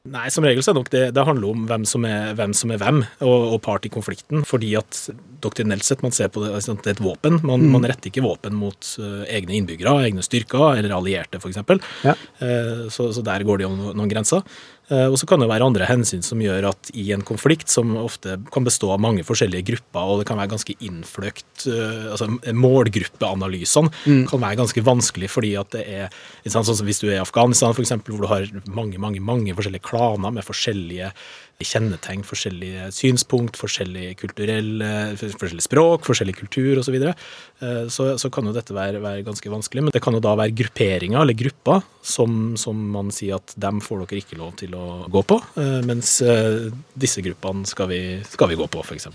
Nei, 0.08 0.30
som 0.32 0.46
regel 0.48 0.64
så 0.64 0.72
er 0.72 0.78
det 0.78 0.80
nok 0.80 0.92
det, 0.94 1.02
det 1.12 1.24
handler 1.28 1.50
om 1.52 1.66
hvem 1.68 1.84
som 1.88 2.06
er 2.08 2.32
hvem, 2.38 2.54
som 2.56 2.72
er 2.72 2.80
hvem 2.80 3.02
og, 3.04 3.42
og 3.56 3.58
part 3.66 3.84
i 3.84 3.92
konflikten. 3.92 4.46
Fordi 4.48 4.72
at 4.80 5.02
doktrinelt 5.44 5.84
sett 5.84 6.04
man 6.06 6.16
ser 6.16 6.32
på 6.32 6.46
det, 6.46 6.54
altså, 6.56 6.78
det 6.80 6.94
er 6.94 6.96
et 6.96 7.04
våpen. 7.04 7.42
Man, 7.44 7.68
man 7.74 7.84
retter 7.90 8.08
ikke 8.08 8.24
våpen 8.24 8.56
mot 8.56 8.94
uh, 9.04 9.26
egne 9.28 9.58
innbyggere, 9.60 9.98
egne 10.08 10.24
styrker 10.24 10.80
eller 10.80 10.96
allierte 10.96 11.42
f.eks. 11.42 11.60
Ja. 12.08 12.16
Uh, 12.40 12.88
så, 12.88 13.10
så 13.16 13.26
der 13.28 13.44
går 13.44 13.60
det 13.60 13.68
jo 13.68 13.74
noen, 13.76 14.00
noen 14.00 14.14
grenser. 14.14 14.48
Eh, 14.90 15.06
Og 15.06 15.18
så 15.22 15.28
kan 15.30 15.40
det 15.42 15.50
være 15.50 15.66
andre 15.66 15.86
hensyn 15.86 16.24
som 16.26 16.42
gjør 16.42 16.70
at 16.72 16.90
i 16.98 17.12
en 17.14 17.22
konflikt, 17.26 17.70
som 17.70 17.96
ofte 17.98 18.38
kan 18.54 18.66
bestå 18.66 18.92
av 18.94 19.02
mange 19.04 19.24
forskjellige 19.28 19.68
grupper, 19.70 20.02
og 20.02 20.20
det 20.22 20.28
kan 20.30 20.40
være 20.40 20.54
ganske 20.56 20.76
innfløkt 20.86 21.68
eh, 21.70 22.10
altså 22.14 22.30
Målgruppeanalysene 22.54 24.26
kan 24.30 24.42
være 24.42 24.60
ganske 24.62 24.84
vanskelig 24.86 25.30
fordi 25.30 25.54
at 25.60 25.72
det 25.76 25.84
er 25.86 26.10
sånn 26.50 26.66
som 26.66 26.86
Hvis 26.88 27.02
du 27.04 27.10
er 27.10 27.20
i 27.20 27.22
Afghanistan, 27.22 27.76
eksempel, 27.78 28.16
hvor 28.16 28.26
du 28.26 28.32
har 28.32 28.48
mange 28.66 28.98
mange, 28.98 29.22
mange 29.22 29.54
forskjellige 29.54 29.86
klaner 29.86 30.34
med 30.34 30.46
forskjellige 30.48 31.12
kjennetegn, 31.60 32.22
forskjellige 32.24 32.88
synspunkt, 32.96 33.58
forskjellig 33.60 34.14
forskjellig 34.20 35.66
språk, 35.66 36.06
forskjellig 36.08 36.36
kultur 36.40 36.80
osv., 36.80 36.88
så, 36.90 36.94
videre, 36.96 37.14
eh, 37.62 37.86
så 37.92 38.16
så 38.18 38.32
kan 38.34 38.48
jo 38.48 38.54
dette 38.56 38.74
være, 38.74 39.02
være 39.04 39.26
ganske 39.28 39.52
vanskelig. 39.52 39.84
Men 39.84 39.94
det 39.94 40.02
kan 40.02 40.16
jo 40.16 40.24
da 40.24 40.36
være 40.40 40.56
grupperinger 40.56 41.22
eller 41.22 41.38
grupper 41.38 41.84
som, 42.02 42.56
som 42.58 42.80
man 42.96 43.12
sier 43.12 43.38
at 43.38 43.54
dem 43.60 43.84
får 43.84 44.06
dere 44.06 44.24
ikke 44.24 44.40
lov 44.40 44.56
til 44.64 44.74
å 44.80 45.04
gå 45.12 45.26
på, 45.28 45.42
eh, 45.60 45.80
mens 45.86 46.22
eh, 46.24 46.70
disse 46.96 47.24
gruppene 47.26 47.68
skal 47.68 47.92
vi, 47.92 48.02
skal 48.24 48.54
vi 48.54 48.60
gå 48.60 48.72
på, 48.72 48.86
f.eks. 48.86 49.12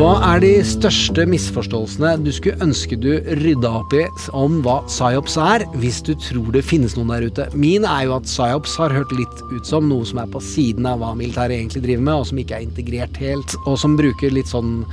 Hva 0.00 0.14
er 0.24 0.38
de 0.40 0.50
største 0.64 1.26
misforståelsene 1.28 2.14
du 2.24 2.30
skulle 2.32 2.64
ønske 2.64 2.96
du 2.96 3.10
rydda 3.36 3.68
opp 3.82 3.92
i 3.92 4.06
om 4.32 4.62
hva 4.64 4.78
psyops 4.86 5.34
er, 5.36 5.66
hvis 5.82 5.98
du 6.06 6.14
tror 6.24 6.48
det 6.54 6.62
finnes 6.64 6.94
noen 6.96 7.12
der 7.12 7.26
ute? 7.28 7.44
Min 7.52 7.84
er 7.84 8.06
jo 8.06 8.14
at 8.16 8.24
psyops 8.24 8.78
har 8.80 8.94
hørt 8.96 9.12
litt 9.12 9.42
ut 9.50 9.68
som 9.68 9.90
noe 9.90 10.08
som 10.08 10.22
er 10.22 10.32
på 10.32 10.40
siden 10.40 10.88
av 10.88 11.02
hva 11.02 11.10
militæret 11.18 11.58
egentlig 11.58 11.84
driver 11.84 12.06
med, 12.06 12.14
og 12.14 12.30
som 12.30 12.40
ikke 12.40 12.56
er 12.56 12.64
integrert 12.64 13.20
helt, 13.20 13.58
og 13.66 13.76
som 13.82 14.00
bruker 14.00 14.32
litt 14.32 14.48
sånn 14.48 14.86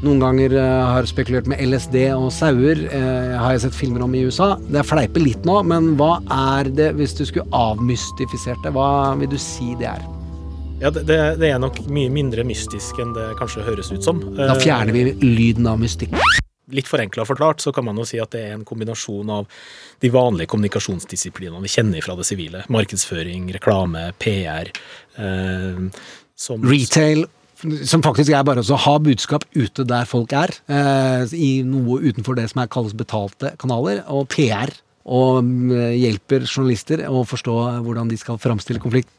noen 0.00 0.24
ganger 0.24 0.56
eh, 0.56 0.88
har 0.94 1.12
spekulert 1.12 1.52
med 1.52 1.60
LSD 1.60 2.00
og 2.16 2.32
sauer, 2.32 2.86
eh, 2.88 3.36
har 3.36 3.52
jeg 3.58 3.66
sett 3.66 3.80
filmer 3.82 4.08
om 4.08 4.16
i 4.16 4.24
USA. 4.24 4.54
Det 4.64 4.80
er 4.80 4.92
fleipe 4.94 5.20
litt 5.20 5.44
nå, 5.44 5.60
men 5.68 5.92
hva 6.00 6.22
er 6.56 6.72
det, 6.72 6.94
hvis 6.96 7.18
du 7.20 7.26
skulle 7.28 7.52
avmystifisert 7.52 8.64
det, 8.64 8.72
hva 8.72 9.12
vil 9.20 9.28
du 9.28 9.36
si 9.36 9.74
det 9.76 9.92
er? 9.92 10.13
Ja, 10.84 10.90
det, 10.92 11.16
det 11.40 11.48
er 11.48 11.60
nok 11.62 11.78
mye 11.88 12.10
mindre 12.12 12.44
mystisk 12.44 12.98
enn 13.00 13.14
det 13.16 13.30
kanskje 13.38 13.62
høres 13.64 13.88
ut 13.88 14.04
som. 14.04 14.18
Da 14.36 14.52
Eh, 14.52 14.58
fjerner 14.60 14.92
vi 14.92 15.14
lyden 15.22 15.64
av 15.70 15.78
mystikk. 15.80 16.12
Litt 16.76 16.88
forenkla 16.88 17.24
forklart 17.24 17.64
så 17.64 17.72
kan 17.72 17.86
man 17.86 17.96
jo 17.96 18.04
si 18.08 18.20
at 18.20 18.34
det 18.34 18.42
er 18.44 18.52
en 18.58 18.66
kombinasjon 18.68 19.32
av 19.32 19.48
de 20.04 20.10
vanlige 20.12 20.50
kommunikasjonsdisiplinene 20.52 21.64
vi 21.64 21.72
kjenner 21.72 22.04
fra 22.04 22.18
det 22.18 22.28
sivile. 22.28 22.66
Markedsføring, 22.72 23.48
reklame, 23.56 24.10
PR. 24.20 24.68
Eh, 25.16 25.80
som, 26.36 26.68
Retail, 26.68 27.24
som 27.88 28.04
faktisk 28.04 28.36
er 28.36 28.44
bare 28.44 28.60
å 28.60 28.82
ha 28.84 28.94
budskap 29.00 29.48
ute 29.56 29.88
der 29.88 30.04
folk 30.10 30.36
er, 30.36 30.52
eh, 30.68 31.24
i 31.32 31.52
noe 31.64 32.02
utenfor 32.04 32.36
det 32.36 32.50
som 32.52 32.60
er 32.60 32.68
kalles 32.68 32.92
betalte 32.92 33.56
kanaler, 33.56 34.04
og 34.12 34.28
PR. 34.36 34.76
Og 35.04 35.40
mm, 35.44 35.96
hjelper 35.96 36.44
journalister 36.44 37.08
å 37.08 37.24
forstå 37.28 37.60
hvordan 37.84 38.12
de 38.12 38.20
skal 38.20 38.40
framstille 38.40 38.84
konflikt. 38.84 39.12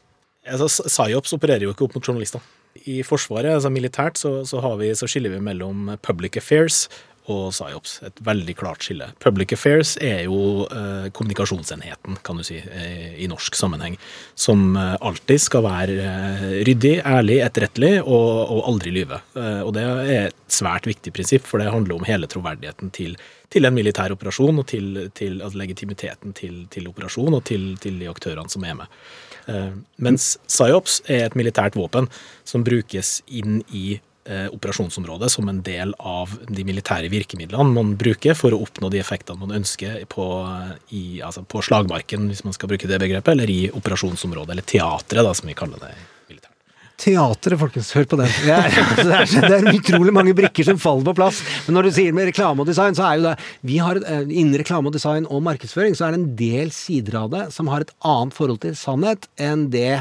Altså, 0.46 0.86
Psyops 0.86 1.34
opererer 1.36 1.66
jo 1.66 1.74
ikke 1.74 1.88
opp 1.88 1.98
mot 1.98 2.06
journalister. 2.06 2.44
I 2.86 3.00
Forsvaret, 3.06 3.56
altså 3.56 3.72
militært, 3.72 4.20
så, 4.20 4.38
så, 4.46 4.60
vi, 4.80 4.92
så 4.94 5.08
skiller 5.10 5.32
vi 5.32 5.42
mellom 5.42 5.96
public 6.04 6.36
affairs 6.38 6.84
og 7.32 7.50
psyops. 7.50 7.96
Et 8.06 8.20
veldig 8.26 8.54
klart 8.58 8.84
skille. 8.86 9.08
Public 9.22 9.54
affairs 9.56 9.94
er 10.04 10.24
jo 10.26 10.66
eh, 10.70 11.08
kommunikasjonsenheten, 11.16 12.20
kan 12.26 12.38
du 12.38 12.44
si, 12.46 12.58
eh, 12.60 13.16
i 13.22 13.28
norsk 13.30 13.56
sammenheng. 13.58 13.96
Som 14.38 14.76
eh, 14.78 14.94
alltid 15.00 15.42
skal 15.42 15.64
være 15.66 15.96
eh, 16.04 16.46
ryddig, 16.68 16.94
ærlig, 17.02 17.40
etterrettelig 17.46 17.92
og, 18.04 18.30
og 18.54 18.62
aldri 18.70 18.94
lyve. 18.94 19.20
Eh, 19.34 19.62
og 19.64 19.74
det 19.76 19.86
er 19.86 20.14
et 20.28 20.40
svært 20.52 20.86
viktig 20.88 21.14
prinsipp, 21.16 21.46
for 21.48 21.62
det 21.62 21.72
handler 21.72 21.98
om 21.98 22.06
hele 22.06 22.30
troverdigheten 22.30 22.94
til, 22.94 23.16
til 23.52 23.66
en 23.66 23.76
militær 23.76 24.14
operasjon, 24.14 24.62
og 24.62 24.68
til, 24.70 25.08
til 25.18 25.40
altså, 25.40 25.62
legitimiteten 25.64 26.36
til, 26.36 26.64
til 26.72 26.90
operasjon, 26.92 27.40
og 27.40 27.46
til, 27.48 27.72
til 27.82 27.98
de 28.02 28.10
aktørene 28.12 28.52
som 28.52 28.66
er 28.66 28.78
med. 28.84 29.00
Eh, 29.46 29.72
mens 30.02 30.34
psyops 30.48 31.00
er 31.06 31.28
et 31.28 31.38
militært 31.38 31.78
våpen 31.78 32.10
som 32.46 32.64
brukes 32.66 33.20
inn 33.26 33.60
i 33.70 33.98
eh, 34.26 34.48
operasjonsområdet 34.50 35.30
som 35.32 35.48
en 35.50 35.62
del 35.66 35.94
av 35.98 36.34
de 36.50 36.64
militære 36.66 37.10
virkemidlene 37.12 37.76
man 37.76 37.94
bruker 38.00 38.34
for 38.38 38.54
å 38.54 38.60
oppnå 38.66 38.90
de 38.90 39.00
effektene 39.02 39.42
man 39.44 39.54
ønsker 39.60 40.02
på, 40.10 40.26
i, 40.90 41.22
altså 41.22 41.46
på 41.46 41.62
slagmarken, 41.62 42.26
hvis 42.32 42.44
man 42.46 42.56
skal 42.56 42.72
bruke 42.72 42.90
det 42.90 43.00
begrepet, 43.02 43.34
eller 43.36 43.52
i 43.52 43.62
operasjonsområdet, 43.70 44.56
eller 44.56 44.66
teatret, 44.66 45.22
da, 45.22 45.34
som 45.36 45.50
vi 45.50 45.58
kaller 45.58 45.82
det. 45.86 45.94
Teatret, 46.96 47.58
folkens, 47.60 47.92
hør 47.92 48.06
på 48.08 48.18
den. 48.20 48.30
Det 48.46 48.54
er, 48.56 48.76
det, 48.96 49.06
er, 49.12 49.46
det 49.46 49.56
er 49.56 49.76
utrolig 49.76 50.14
mange 50.16 50.34
brikker 50.36 50.64
som 50.64 50.78
faller 50.80 51.04
på 51.10 51.16
plass. 51.18 51.42
Men 51.66 51.76
når 51.76 51.88
du 51.88 51.96
sier 51.98 52.14
med 52.16 52.30
reklame 52.30 52.64
og 52.64 52.68
design, 52.70 52.96
så 52.96 53.04
er 53.08 53.18
jo 53.18 53.26
det 53.28 53.34
vi 53.68 53.80
har, 53.84 54.00
eh, 54.00 54.22
Innen 54.26 54.56
reklame 54.56 54.90
og 54.90 54.96
design 54.96 55.28
og 55.28 55.44
markedsføring 55.44 55.96
så 55.96 56.06
er 56.06 56.14
det 56.14 56.22
en 56.22 56.30
del 56.38 56.72
sider 56.74 57.18
av 57.20 57.32
det 57.34 57.42
som 57.54 57.68
har 57.72 57.84
et 57.84 57.92
annet 58.06 58.36
forhold 58.36 58.62
til 58.64 58.78
sannhet 58.78 59.28
enn 59.36 59.68
det 59.74 60.00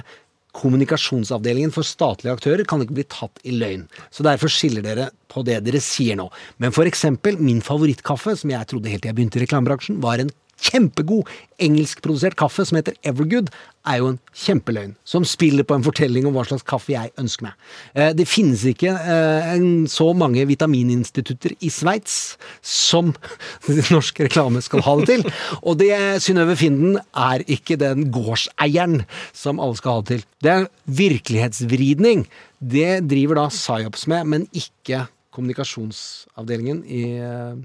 kommunikasjonsavdelingen 0.56 1.74
for 1.76 1.84
statlige 1.84 2.36
aktører 2.38 2.64
kan 2.68 2.84
ikke 2.84 2.96
bli 2.96 3.08
tatt 3.12 3.42
i 3.44 3.58
løgn. 3.60 3.86
Så 4.14 4.24
derfor 4.24 4.52
skiller 4.52 4.86
dere 4.86 5.10
på 5.32 5.44
det 5.44 5.60
dere 5.66 5.82
sier 5.84 6.16
nå. 6.20 6.30
Men 6.64 6.72
for 6.76 6.88
eksempel 6.88 7.36
min 7.42 7.60
favorittkaffe, 7.66 8.38
som 8.40 8.54
jeg 8.54 8.72
trodde 8.72 8.92
helt 8.92 9.04
til 9.04 9.12
jeg 9.12 9.18
begynte 9.18 9.42
i 9.42 9.44
reklamebransjen, 9.44 10.00
var 10.04 10.24
en 10.24 10.32
kjempegod 10.62 11.30
engelskprodusert 11.62 12.36
kaffe 12.40 12.66
som 12.68 12.78
heter 12.80 12.96
Evergood, 13.06 13.50
er 13.86 14.00
jo 14.02 14.08
en 14.10 14.18
kjempeløgn. 14.34 14.96
Som 15.06 15.26
spiller 15.30 15.66
på 15.68 15.76
en 15.78 15.86
fortelling 15.86 16.26
om 16.26 16.34
hva 16.36 16.46
slags 16.48 16.66
kaffe 16.68 16.94
jeg 16.96 17.12
ønsker 17.22 17.48
meg. 17.48 17.58
Eh, 17.94 18.14
Det 18.18 18.26
finnes 18.28 18.64
ikke 18.66 18.92
eh, 18.96 19.66
så 19.92 20.08
mange 20.18 20.46
vitamininstitutter 20.50 21.54
i 21.60 21.70
Sveits 21.70 22.38
som 22.66 23.14
norsk 23.94 24.24
reklame 24.26 24.64
skal 24.66 24.84
ha 24.88 24.96
det 25.00 25.08
til. 25.12 25.28
Og 25.62 25.78
det 25.82 25.94
Synnøve 26.26 26.58
Finden 26.60 26.98
er 27.14 27.46
ikke 27.46 27.78
den 27.82 28.10
gårdseieren 28.16 29.04
som 29.34 29.62
alle 29.62 29.78
skal 29.78 30.00
ha 30.00 30.02
det 30.02 30.16
til. 30.16 30.26
Det 30.42 30.56
er 30.56 30.68
virkelighetsvridning. 30.86 32.26
Det 32.60 33.04
driver 33.06 33.44
da 33.44 33.50
PsyOps 33.54 34.08
med, 34.12 34.26
men 34.34 34.50
ikke 34.56 35.06
kommunikasjonsavdelingen 35.36 36.84
i 36.88 37.04
eh, 37.20 37.56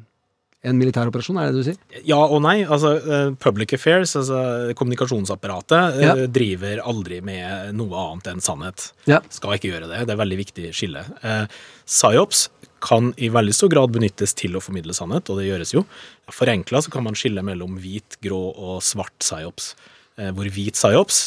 en 0.62 0.76
militær 0.76 1.08
operasjon, 1.08 1.38
er 1.40 1.48
det 1.48 1.54
det 1.56 1.60
du 1.62 1.68
sier? 1.70 2.00
Ja 2.04 2.18
og 2.20 2.42
nei. 2.44 2.58
altså 2.66 2.90
eh, 3.00 3.30
Public 3.40 3.72
affairs, 3.78 4.12
altså 4.18 4.74
kommunikasjonsapparatet, 4.76 5.96
eh, 5.96 6.04
Ja. 6.04 6.14
driver 6.28 6.82
aldri 6.84 7.20
med 7.24 7.74
noe 7.78 7.96
annet 7.96 8.28
enn 8.34 8.42
sannhet. 8.44 8.90
Ja. 9.08 9.20
Skal 9.32 9.56
ikke 9.56 9.70
gjøre 9.72 9.88
det. 9.88 10.02
Det 10.04 10.10
er 10.10 10.16
et 10.18 10.20
veldig 10.20 10.38
viktig 10.42 10.72
skille. 10.76 11.04
Eh, 11.24 11.46
PsyOps 11.88 12.48
kan 12.84 13.12
i 13.20 13.28
veldig 13.32 13.54
stor 13.56 13.68
grad 13.72 13.92
benyttes 13.92 14.34
til 14.36 14.56
å 14.56 14.60
formidle 14.64 14.92
sannhet, 14.96 15.28
og 15.32 15.40
det 15.40 15.48
gjøres 15.48 15.72
jo. 15.76 15.84
Forenkla 16.32 16.80
så 16.84 16.92
kan 16.92 17.04
man 17.04 17.16
skille 17.16 17.42
mellom 17.44 17.76
hvit, 17.80 18.16
grå 18.24 18.40
og 18.56 18.82
svart 18.84 19.16
PsyOps. 19.20 19.74
Hvor 20.20 20.48
hvit 20.52 20.76
PsyOps 20.76 21.18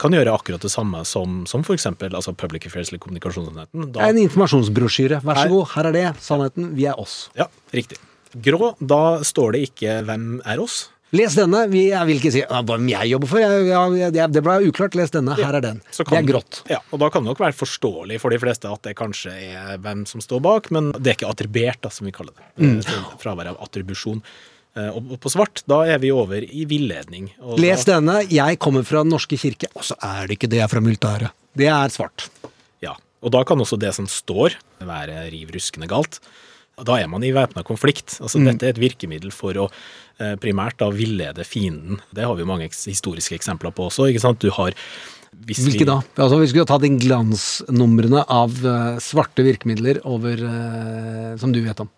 kan 0.00 0.14
gjøre 0.16 0.32
akkurat 0.32 0.60
det 0.64 0.70
samme 0.72 1.02
som, 1.04 1.42
som 1.48 1.60
f.eks. 1.64 1.84
Altså 2.00 2.32
public 2.36 2.64
affairs 2.68 2.88
eller 2.92 3.00
kommunikasjonsenheten. 3.04 3.90
En 4.00 4.20
informasjonsbrosjyre. 4.22 5.18
Vær 5.24 5.40
så 5.42 5.48
god, 5.52 5.66
her 5.74 5.88
er 5.90 5.92
det. 5.96 6.06
Sannheten. 6.24 6.70
Vi 6.76 6.86
er 6.88 6.96
oss. 7.00 7.26
Ja, 7.36 7.48
riktig. 7.72 7.98
Grå, 8.32 8.74
da 8.80 9.20
står 9.26 9.52
det 9.52 9.60
ikke 9.70 10.02
'hvem 10.06 10.40
er 10.46 10.58
oss'? 10.58 10.88
Les 11.12 11.34
denne. 11.36 11.66
Jeg 11.68 12.06
vil 12.08 12.16
ikke 12.16 12.32
si 12.32 12.40
hvem 12.40 12.86
jeg 12.88 13.10
jobber 13.10 13.28
for. 13.28 13.42
Jeg, 13.42 13.66
jeg, 13.68 14.12
jeg, 14.16 14.32
det 14.32 14.42
ble 14.46 14.54
uklart. 14.70 14.94
Les 14.96 15.10
denne. 15.12 15.34
Her 15.36 15.58
er 15.58 15.60
den. 15.60 15.82
Det 15.92 16.06
er 16.08 16.24
grått. 16.24 16.62
Ja, 16.72 16.78
og 16.88 17.02
da 17.02 17.10
kan 17.12 17.20
det 17.22 17.28
nok 17.28 17.42
være 17.42 17.52
forståelig 17.52 18.16
for 18.22 18.32
de 18.32 18.38
fleste 18.40 18.70
at 18.72 18.80
det 18.86 18.94
kanskje 18.96 19.34
er 19.52 19.76
hvem 19.76 20.06
som 20.08 20.24
står 20.24 20.40
bak, 20.40 20.70
men 20.72 20.88
det 20.96 21.12
er 21.12 21.18
ikke 21.18 21.28
attribert, 21.28 21.82
da, 21.84 21.90
som 21.92 22.08
vi 22.08 22.14
kaller 22.16 22.32
det. 22.32 22.48
Mm. 22.64 22.78
Eh, 22.80 23.10
Fravær 23.20 23.50
av 23.52 23.60
attribusjon. 23.60 24.22
Eh, 24.74 24.88
Og 24.88 25.18
på 25.20 25.28
svart, 25.28 25.60
da 25.68 25.82
er 25.84 26.00
vi 26.00 26.08
over 26.16 26.40
i 26.40 26.64
villedning. 26.64 27.28
Og 27.44 27.60
Les 27.60 27.84
da, 27.84 27.98
denne. 28.00 28.22
Jeg 28.32 28.58
kommer 28.58 28.82
fra 28.88 29.04
Den 29.04 29.12
norske 29.12 29.36
kirke. 29.36 29.68
Og 29.76 29.84
så 29.84 29.98
er 30.00 30.26
det 30.26 30.38
ikke 30.38 30.48
det. 30.48 30.62
Jeg 30.62 30.64
er 30.64 30.72
fra 30.72 30.80
militæret. 30.80 31.30
Det 31.54 31.68
er 31.68 31.92
svart. 31.92 32.30
Ja, 32.80 32.96
og 33.20 33.36
da 33.36 33.44
kan 33.44 33.60
også 33.60 33.76
det 33.76 33.92
som 33.94 34.08
står, 34.08 34.56
være 34.80 35.28
riv 35.28 35.52
ruskende 35.52 35.86
galt. 35.92 36.22
Da 36.84 36.96
er 36.98 37.08
man 37.08 37.22
i 37.22 37.30
væpna 37.34 37.62
konflikt. 37.64 38.18
Altså, 38.20 38.38
Mm. 38.40 38.46
Dette 38.52 38.62
er 38.66 38.74
et 38.74 38.82
virkemiddel 38.82 39.30
for 39.32 39.52
å 39.54 39.70
eh, 40.20 40.34
primært 40.36 40.78
da 40.78 40.90
villede 40.90 41.44
fienden. 41.46 42.00
Det 42.14 42.24
har 42.24 42.34
vi 42.36 42.44
mange 42.44 42.68
historiske 42.68 43.34
eksempler 43.38 43.72
på 43.74 43.88
også. 43.88 44.08
ikke 44.10 44.20
sant? 44.20 44.38
Du 44.40 44.50
har 44.50 44.72
hvis 45.46 45.58
vi- 45.64 45.70
Hvilke 45.78 45.86
da? 45.86 46.02
Altså, 46.18 46.38
vi 46.38 46.46
skulle 46.46 46.66
tatt 46.66 46.84
inn 46.84 46.98
glansnumrene 47.00 48.24
av 48.28 48.50
eh, 48.64 48.98
svarte 49.00 49.42
virkemidler 49.42 50.00
over 50.04 50.32
eh, 50.32 51.36
Som 51.38 51.52
du 51.52 51.62
vet 51.62 51.80
om. 51.80 51.88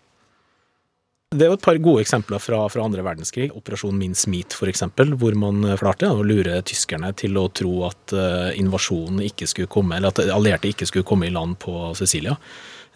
Det 1.31 1.41
er 1.41 1.49
jo 1.49 1.57
et 1.57 1.61
par 1.61 1.75
gode 1.77 2.01
eksempler 2.05 2.39
fra, 2.39 2.61
fra 2.69 2.83
andre 2.85 3.03
verdenskrig. 3.03 3.51
Operasjon 3.51 3.97
Min 3.97 4.13
Smith, 4.15 4.55
for 4.55 4.67
eksempel, 4.67 5.17
hvor 5.19 5.35
man 5.35 5.61
klarte 5.77 6.07
å 6.07 6.23
lure 6.23 6.61
tyskerne 6.63 7.13
til 7.13 7.33
å 7.35 7.51
tro 7.51 7.83
at 7.89 8.13
invasjonen 8.55 9.19
ikke 9.25 9.47
skulle 9.49 9.67
komme, 9.67 9.97
eller 9.97 10.13
at 10.13 10.21
allierte 10.31 10.69
ikke 10.71 10.87
skulle 10.87 11.03
komme 11.03 11.27
i 11.27 11.33
land 11.33 11.57
på 11.59 11.93
Sicilia, 11.97 12.37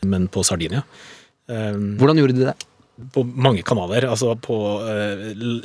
men 0.05 0.29
på 0.29 0.45
Sardinia. 0.45 0.83
Um, 1.49 1.95
Hvordan 1.97 2.21
gjorde 2.21 2.37
de 2.37 2.51
det? 2.51 2.57
på 3.13 3.23
mange 3.23 3.63
kanaler. 3.63 4.07
Altså 4.09 4.33
på 4.43 4.55
å 4.55 4.75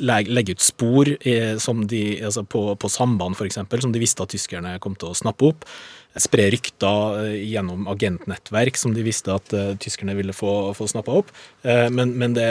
leg- 0.05 0.31
legge 0.31 0.55
ut 0.55 0.63
spor 0.63 1.09
eh, 1.19 1.57
som 1.61 1.83
de, 1.89 2.03
altså 2.23 2.45
på, 2.47 2.63
på 2.79 2.91
samband, 2.91 3.35
f.eks., 3.35 3.59
som 3.83 3.93
de 3.93 4.01
visste 4.01 4.23
at 4.23 4.31
tyskerne 4.31 4.77
kom 4.83 4.95
til 4.99 5.11
å 5.11 5.17
snappe 5.17 5.49
opp. 5.49 5.65
Spre 6.15 6.47
rykter 6.53 7.25
eh, 7.25 7.37
gjennom 7.51 7.89
agentnettverk 7.91 8.79
som 8.79 8.95
de 8.95 9.03
visste 9.03 9.33
at 9.35 9.51
uh, 9.51 9.73
tyskerne 9.83 10.15
ville 10.15 10.35
få, 10.35 10.71
få 10.77 10.87
snappa 10.87 11.17
opp. 11.19 11.33
Eh, 11.67 11.89
men, 11.91 12.13
men 12.15 12.37
det 12.37 12.49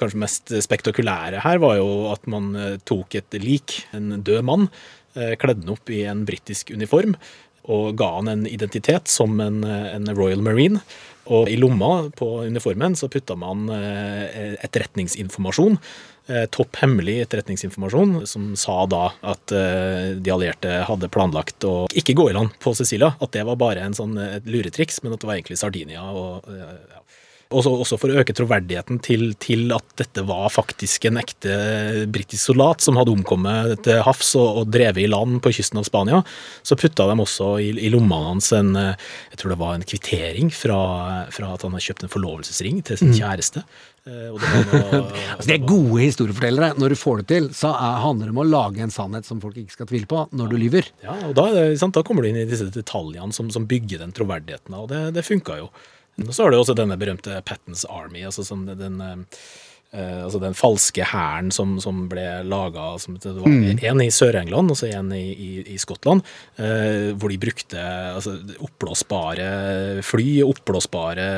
kanskje 0.00 0.22
mest 0.22 0.54
spektakulære 0.64 1.42
her 1.44 1.60
var 1.62 1.76
jo 1.80 1.90
at 2.14 2.24
man 2.30 2.54
eh, 2.56 2.76
tok 2.88 3.18
et 3.20 3.36
lik, 3.42 3.82
en 3.96 4.22
død 4.24 4.46
mann, 4.48 4.70
eh, 5.18 5.34
kledde 5.36 5.66
den 5.66 5.74
opp 5.76 5.92
i 5.92 6.06
en 6.08 6.24
britisk 6.28 6.72
uniform 6.72 7.18
og 7.66 7.96
ga 7.98 8.12
han 8.20 8.30
en 8.30 8.44
identitet 8.46 9.10
som 9.10 9.40
en, 9.42 9.64
en 9.66 10.04
Royal 10.14 10.38
Marine. 10.38 10.78
Og 11.26 11.48
i 11.50 11.56
lomma 11.58 12.10
på 12.16 12.28
uniformen 12.46 12.96
så 12.98 13.08
putta 13.10 13.36
man 13.38 13.68
eh, 13.72 14.54
etterretningsinformasjon. 14.64 15.78
Eh, 16.26 16.44
topp 16.50 16.80
hemmelig 16.82 17.20
etterretningsinformasjon 17.24 18.20
som 18.26 18.48
sa 18.58 18.80
da 18.90 19.08
at 19.26 19.54
eh, 19.54 20.14
de 20.18 20.34
allierte 20.34 20.80
hadde 20.88 21.10
planlagt 21.12 21.66
å 21.66 21.74
ikke 21.94 22.16
gå 22.18 22.30
i 22.30 22.36
land 22.36 22.54
på 22.62 22.74
Sicilia. 22.78 23.12
At 23.22 23.34
det 23.36 23.46
var 23.46 23.58
bare 23.60 23.86
en 23.86 23.96
sånn 23.96 24.18
et 24.22 24.46
luretriks, 24.50 25.02
men 25.02 25.14
at 25.14 25.22
det 25.22 25.30
var 25.30 25.38
egentlig 25.38 25.60
Sardinia. 25.62 26.06
og. 26.10 26.46
Også, 27.54 27.70
også 27.70 27.96
for 28.02 28.10
å 28.10 28.18
øke 28.22 28.34
troverdigheten 28.34 28.98
til, 29.06 29.28
til 29.38 29.70
at 29.76 29.84
dette 30.00 30.24
var 30.26 30.48
faktisk 30.50 31.04
en 31.06 31.20
ekte 31.20 31.52
britisk 32.10 32.48
soldat 32.48 32.82
som 32.82 32.98
hadde 32.98 33.12
omkommet 33.14 33.84
til 33.86 34.00
havs 34.02 34.32
og, 34.34 34.62
og 34.62 34.72
drevet 34.74 35.04
i 35.04 35.10
land 35.10 35.38
på 35.44 35.52
kysten 35.54 35.78
av 35.78 35.86
Spania, 35.86 36.22
så 36.66 36.74
putta 36.80 37.06
de 37.06 37.14
også 37.22 37.52
i, 37.62 37.68
i 37.86 37.92
lommene 37.94 38.32
hans 38.32 38.50
en 38.56 38.72
eh, 38.80 39.08
jeg 39.30 39.38
tror 39.42 39.54
det 39.54 39.60
var 39.62 39.76
en 39.76 39.86
kvittering 39.86 40.50
fra, 40.50 40.80
fra 41.30 41.52
at 41.54 41.62
han 41.62 41.76
hadde 41.76 41.86
kjøpt 41.86 42.06
en 42.08 42.14
forlovelsesring 42.16 42.82
til 42.88 42.98
sin 42.98 43.14
kjæreste. 43.14 43.62
Eh, 44.10 44.28
Og 44.34 44.42
det 44.42 44.50
noe, 44.66 45.00
Altså, 45.36 45.46
de 45.46 45.54
er 45.54 45.66
gode 45.70 46.02
historiefortellere. 46.02 46.74
Når 46.82 46.94
du 46.94 46.98
får 46.98 47.22
det 47.22 47.28
til, 47.30 47.50
så 47.54 47.70
er, 47.78 48.00
handler 48.02 48.26
det 48.30 48.34
om 48.34 48.42
å 48.42 48.50
lage 48.50 48.82
en 48.82 48.94
sannhet 48.94 49.28
som 49.28 49.38
folk 49.42 49.58
ikke 49.62 49.78
skal 49.78 49.90
tvile 49.94 50.10
på, 50.10 50.26
når 50.34 50.50
du 50.50 50.58
lyver. 50.66 50.90
Ja, 51.06 51.14
og 51.30 51.38
da, 51.38 51.46
sant, 51.78 51.94
da 51.94 52.02
kommer 52.06 52.26
du 52.26 52.30
inn 52.34 52.42
i 52.42 52.48
disse 52.50 52.66
detaljene 52.74 53.30
som, 53.36 53.54
som 53.54 53.70
bygger 53.70 54.02
den 54.02 54.14
troverdigheten, 54.18 54.74
og 54.78 54.90
det, 54.90 55.12
det 55.14 55.26
funka 55.26 55.62
jo. 55.62 55.70
Og 56.24 56.32
så 56.32 56.46
har 56.46 56.52
du 56.52 56.58
også 56.58 56.76
denne 56.76 56.96
berømte 56.98 57.42
Pattens 57.44 57.84
Army, 57.92 58.24
altså 58.24 58.44
som 58.46 58.62
den, 58.64 59.00
eh, 59.04 59.40
eh, 59.92 60.22
altså 60.24 60.40
den 60.40 60.56
falske 60.56 61.04
hæren 61.04 61.50
som, 61.52 61.74
som 61.82 62.06
ble 62.08 62.24
laga 62.48 62.86
Det 62.96 63.34
var 63.36 63.52
en 63.90 64.00
i 64.00 64.08
Sør-England 64.08 64.72
og 64.72 64.78
så 64.80 64.88
en 64.88 65.12
i, 65.12 65.26
i, 65.34 65.50
i 65.74 65.76
Skottland, 65.76 66.24
eh, 66.56 67.12
hvor 67.12 67.28
de 67.28 67.36
brukte 67.42 67.84
altså, 68.14 68.38
oppblåsbare 68.64 69.50
fly, 70.08 70.40
oppblåsbare 70.46 71.28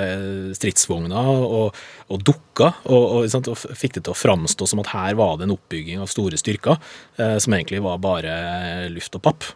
stridsvogner 0.54 1.32
og, 1.34 1.82
og 2.06 2.22
dukker, 2.22 2.78
og, 2.86 3.02
og, 3.18 3.28
sant, 3.34 3.50
og 3.50 3.58
fikk 3.58 3.98
det 3.98 4.06
til 4.06 4.14
å 4.14 4.20
framstå 4.20 4.70
som 4.70 4.84
at 4.84 4.94
her 4.94 5.18
var 5.18 5.40
det 5.40 5.48
en 5.48 5.58
oppbygging 5.58 6.06
av 6.06 6.12
store 6.12 6.38
styrker, 6.38 6.78
som 7.18 7.54
egentlig 7.54 7.82
var 7.82 7.98
bare 7.98 8.86
luft 8.94 9.18
og 9.18 9.26
papp. 9.26 9.50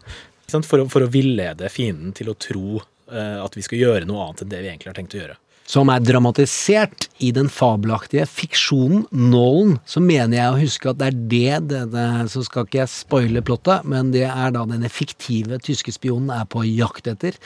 For, 0.52 0.82
å, 0.82 0.88
for 0.90 1.06
å 1.06 1.08
villede 1.08 1.70
fienden 1.72 2.10
til 2.12 2.28
å 2.28 2.36
tro 2.36 2.82
at 3.12 3.56
vi 3.58 3.64
skal 3.64 3.80
gjøre 3.80 4.08
noe 4.08 4.26
annet 4.26 4.44
enn 4.44 4.52
det 4.52 4.60
vi 4.62 4.70
egentlig 4.72 4.92
har 4.92 4.98
tenkt 4.98 5.16
å 5.16 5.22
gjøre. 5.22 5.38
Som 5.68 5.88
er 5.92 6.02
dramatisert 6.02 7.06
i 7.22 7.30
den 7.34 7.46
fabelaktige 7.52 8.24
fiksjonen 8.26 9.04
Nålen. 9.14 9.76
Så 9.86 10.02
mener 10.02 10.36
jeg 10.36 10.50
å 10.50 10.58
huske 10.58 10.90
at 10.90 10.98
det 10.98 11.10
er 11.12 11.20
det 11.30 11.60
denne 11.70 12.26
Så 12.32 12.42
skal 12.46 12.66
ikke 12.66 12.80
jeg 12.80 12.90
spoile 12.92 13.44
plottet, 13.46 13.86
men 13.88 14.10
det 14.14 14.26
er 14.26 14.52
da 14.54 14.64
denne 14.68 14.90
fiktive 14.92 15.60
tyske 15.62 15.94
spionen 15.94 16.32
er 16.34 16.48
på 16.50 16.64
jakt 16.66 17.08
etter. 17.12 17.38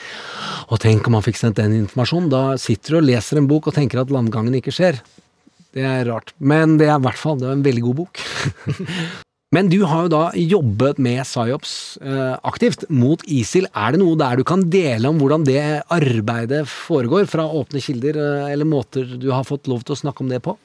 Og 0.67 0.81
tenk 0.83 1.07
om 1.07 1.19
han 1.19 1.25
fikk 1.25 1.39
sendt 1.39 1.61
den 1.61 1.77
informasjonen. 1.83 2.31
Da 2.33 2.43
sitter 2.61 2.97
du 2.97 2.99
og 3.03 3.07
leser 3.11 3.39
en 3.39 3.49
bok 3.49 3.69
og 3.69 3.77
tenker 3.77 4.01
at 4.01 4.13
landgangen 4.13 4.57
ikke 4.57 4.73
skjer. 4.75 4.99
Det 5.77 5.85
er 5.85 6.07
rart. 6.09 6.33
Men 6.39 6.79
det 6.81 6.89
er 6.89 6.97
i 6.97 7.05
hvert 7.05 7.21
fall 7.21 7.43
en 7.45 7.65
veldig 7.65 7.85
god 7.85 8.01
bok. 8.01 8.25
Men 9.55 9.69
du 9.71 9.77
har 9.87 10.05
jo 10.05 10.11
da 10.11 10.23
jobbet 10.35 10.97
med 10.99 11.21
psyops 11.23 11.73
eh, 12.03 12.33
aktivt 12.43 12.83
mot 12.91 13.21
ISIL. 13.31 13.69
Er 13.71 13.95
det 13.95 14.01
noe 14.01 14.17
der 14.19 14.35
du 14.35 14.43
kan 14.47 14.65
dele 14.67 15.07
om 15.07 15.21
hvordan 15.21 15.45
det 15.47 15.61
arbeidet 15.93 16.65
foregår, 16.67 17.29
fra 17.31 17.45
åpne 17.47 17.79
kilder, 17.79 18.19
eh, 18.19 18.49
eller 18.51 18.67
måter 18.67 19.07
du 19.07 19.29
har 19.31 19.47
fått 19.47 19.69
lov 19.71 19.87
til 19.87 19.95
å 19.95 20.01
snakke 20.03 20.25
om 20.25 20.33
det 20.33 20.41
på? 20.43 20.57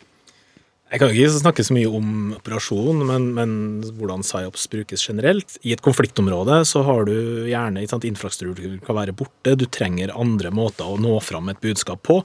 Jeg 0.93 1.01
kan 1.01 1.15
ikke 1.15 1.39
snakke 1.39 1.65
så 1.65 1.73
mye 1.73 1.89
om 1.89 2.09
operasjon, 2.37 3.07
men, 3.09 3.31
men 3.39 3.53
hvordan 3.97 4.27
psyops 4.27 4.67
brukes 4.75 5.07
generelt. 5.09 5.55
I 5.65 5.73
et 5.73 5.81
konfliktområde 5.81 6.59
så 6.69 6.83
har 6.85 7.07
du 7.09 7.15
gjerne 7.49 7.87
sant, 7.89 8.05
infrastruktur 8.05 8.75
kan 8.85 8.99
være 8.99 9.15
borte, 9.17 9.55
du 9.57 9.65
trenger 9.73 10.13
andre 10.13 10.51
måter 10.53 10.91
å 10.91 10.99
nå 11.01 11.15
fram 11.25 11.55
et 11.55 11.63
budskap 11.63 12.03
på. 12.05 12.19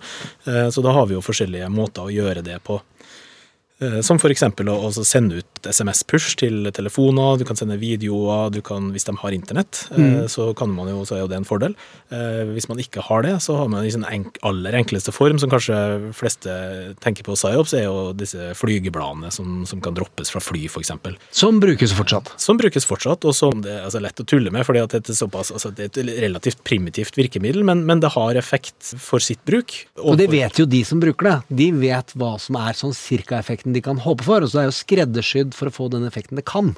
Eh, 0.50 0.68
Så 0.74 0.82
da 0.82 0.98
har 0.98 1.06
vi 1.06 1.16
jo 1.16 1.24
forskjellige 1.24 1.70
måter 1.70 2.10
å 2.10 2.12
gjøre 2.12 2.42
det 2.44 2.60
på. 2.66 2.82
Eh, 3.80 4.00
Som 4.02 4.18
f.eks. 4.18 4.42
å 4.42 5.06
sende 5.06 5.38
ut 5.44 5.68
SMS-push 5.68 6.36
til 6.42 6.66
telefoner, 6.74 7.38
du 7.38 7.44
kan 7.46 7.58
sende 7.60 7.78
videoer, 7.78 8.50
du 8.54 8.62
kan, 8.66 8.92
hvis 8.94 9.06
de 9.06 9.14
har 9.22 9.32
internett, 9.36 9.84
Mm. 9.94 10.28
så, 10.30 10.54
kan 10.56 10.70
man 10.74 10.88
jo, 10.88 11.04
så 11.06 11.16
er 11.16 11.20
jo 11.22 11.28
det 11.28 11.38
en 11.38 11.46
fordel. 11.46 11.76
Eh, 12.12 12.46
Hvis 12.54 12.68
man 12.70 12.78
ikke 12.80 13.02
har 13.04 13.22
det, 13.22 13.36
så 13.42 13.56
har 13.58 13.68
man 13.70 13.86
i 13.86 13.92
sin 13.92 14.04
enk, 14.04 14.38
aller 14.44 14.72
enkleste 14.74 15.12
form, 15.14 15.38
som 15.38 15.50
kanskje 15.50 16.14
fleste 16.14 16.96
tenker 17.02 17.24
på 17.24 17.36
psyops, 17.36 17.74
er 17.74 17.84
jo 17.86 18.14
disse 18.14 18.54
flygebladene 18.58 19.32
som, 19.32 19.66
som 19.66 19.80
kan 19.82 19.94
droppes 19.94 20.32
fra 20.32 20.40
fly, 20.42 20.66
f.eks. 20.66 20.92
Som 21.32 21.60
brukes 21.60 21.94
fortsatt. 21.94 22.34
Som 22.40 22.58
brukes 22.58 22.86
fortsatt, 22.86 23.26
og 23.26 23.36
som 23.36 23.62
det 23.62 23.72
er 23.76 23.84
altså, 23.86 24.02
lett 24.02 24.20
å 24.20 24.26
tulle 24.26 24.52
med, 24.52 24.66
fordi 24.66 24.86
det 24.88 25.04
er, 25.10 25.14
såpass, 25.14 25.52
altså, 25.52 25.70
det 25.76 25.90
er 25.98 26.02
et 26.08 26.22
relativt 26.24 26.64
primitivt 26.64 27.18
virkemiddel, 27.18 27.64
men, 27.68 27.86
men 27.86 28.00
det 28.00 28.14
har 28.16 28.36
effekt 28.40 28.94
for 28.98 29.20
sitt 29.20 29.44
bruk. 29.46 29.86
Og 30.02 30.18
det 30.18 30.30
vet 30.32 30.58
jo 30.62 30.66
de 30.66 30.84
som 30.88 31.00
bruker 31.04 31.30
det. 31.30 31.38
De 31.62 31.72
vet 31.78 32.14
hva 32.18 32.40
som 32.42 32.58
er 32.62 32.74
sånn 32.78 32.96
cirka-effekten 33.68 33.74
de 33.74 33.82
kan 33.82 34.00
håpe 34.00 34.24
for, 34.24 34.42
og 34.42 34.50
så 34.50 34.60
er 34.60 34.68
det 34.68 34.74
jo 34.74 34.84
skreddersydd 34.84 35.54
for 35.56 35.68
å 35.68 35.76
få 35.76 35.90
den 35.90 36.08
effekten 36.08 36.38
det 36.38 36.46
kan. 36.46 36.76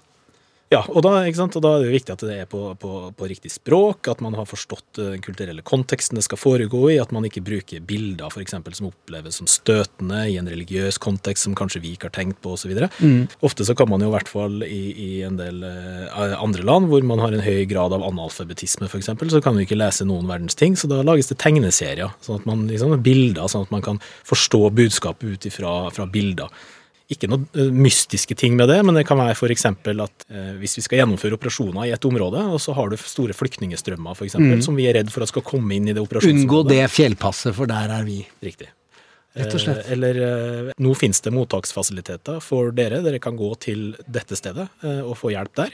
Ja, 0.70 0.84
og 0.86 1.02
da, 1.02 1.16
og 1.26 1.62
da 1.66 1.70
er 1.74 1.82
det 1.82 1.88
jo 1.88 1.94
viktig 1.96 2.14
at 2.14 2.24
det 2.28 2.36
er 2.44 2.50
på, 2.50 2.60
på, 2.78 3.10
på 3.18 3.28
riktig 3.28 3.50
språk, 3.50 4.06
at 4.12 4.20
man 4.22 4.36
har 4.38 4.46
forstått 4.46 5.00
eh, 5.02 5.16
den 5.16 5.24
kulturelle 5.26 5.64
konteksten 5.66 6.20
det 6.20 6.28
skal 6.28 6.38
foregå 6.38 6.84
i, 6.94 7.00
at 7.02 7.10
man 7.16 7.26
ikke 7.26 7.42
bruker 7.42 7.82
bilder 7.82 8.30
for 8.30 8.44
eksempel, 8.44 8.76
som 8.78 8.92
oppleves 8.92 9.40
som 9.42 9.50
støtende 9.50 10.28
i 10.30 10.38
en 10.38 10.50
religiøs 10.50 11.02
kontekst 11.02 11.48
som 11.48 11.58
kanskje 11.58 11.82
vi 11.82 11.96
ikke 11.96 12.12
har 12.12 12.16
tenkt 12.20 12.38
på 12.46 12.54
osv. 12.54 12.76
Mm. 13.02 13.26
Ofte 13.42 13.66
så 13.66 13.74
kan 13.74 13.90
man 13.90 14.06
jo 14.06 14.12
i 14.12 14.16
hvert 14.20 14.30
fall 14.30 14.62
i, 14.62 14.84
i 14.94 15.12
en 15.26 15.42
del 15.42 15.66
eh, 15.66 16.38
andre 16.38 16.70
land 16.70 16.94
hvor 16.94 17.02
man 17.02 17.26
har 17.26 17.34
en 17.34 17.46
høy 17.50 17.66
grad 17.66 17.98
av 17.98 18.06
analfabetisme 18.06 18.86
f.eks., 18.86 19.10
så 19.10 19.42
kan 19.42 19.58
vi 19.58 19.66
ikke 19.66 19.82
lese 19.82 20.06
noen 20.06 20.30
verdens 20.30 20.58
ting, 20.60 20.78
så 20.78 20.86
da 20.92 21.02
lages 21.02 21.34
det 21.34 21.42
tegneserier, 21.42 22.14
sånn 22.22 22.44
at 22.44 22.50
man 22.50 22.68
liksom 22.70 22.94
bilder, 23.02 23.50
sånn 23.50 23.66
at 23.66 23.74
man 23.74 23.82
kan 23.86 23.98
forstå 24.22 24.68
budskapet 24.78 25.34
ut 25.34 25.50
ifra 25.50 25.80
fra 25.90 26.06
bilder 26.06 26.54
ikke 27.10 27.30
noe 27.30 27.46
eh, 27.58 27.70
mystiske 27.74 28.36
ting 28.38 28.56
med 28.58 28.70
det, 28.70 28.80
men 28.86 28.98
det 28.98 29.06
kan 29.10 29.18
være 29.18 29.34
f.eks. 29.34 29.66
at 29.66 30.26
eh, 30.30 30.52
hvis 30.62 30.78
vi 30.78 30.84
skal 30.86 31.02
gjennomføre 31.02 31.40
operasjoner 31.40 31.88
i 31.90 31.94
et 31.96 32.06
område, 32.06 32.44
og 32.54 32.62
så 32.62 32.76
har 32.78 32.92
du 32.92 32.98
store 33.02 33.36
flyktningstrømmer 33.38 34.18
for 34.18 34.28
eksempel, 34.28 34.62
som 34.66 34.78
vi 34.78 34.86
er 34.90 35.00
redd 35.00 35.10
for 35.14 35.26
at 35.26 35.32
skal 35.32 35.46
komme 35.46 35.74
inn 35.78 35.90
i 35.90 35.96
det 35.98 36.04
Unngå 36.06 36.62
det 36.70 36.84
fjellpasset, 36.94 37.56
for 37.58 37.70
der 37.70 37.96
er 37.98 38.06
vi. 38.06 38.22
Riktig. 38.46 38.70
Rett 39.40 39.56
og 39.56 39.62
slett. 39.62 39.82
Eh, 39.86 39.96
Eller 39.96 40.74
nå 40.82 40.94
finnes 40.98 41.22
det 41.26 41.34
mottaksfasiliteter 41.34 42.38
for 42.46 42.74
dere. 42.78 43.02
Dere 43.06 43.22
kan 43.24 43.38
gå 43.40 43.50
til 43.62 43.92
dette 44.06 44.38
stedet 44.38 44.70
og 44.86 45.16
få 45.18 45.34
hjelp 45.34 45.58
der. 45.64 45.74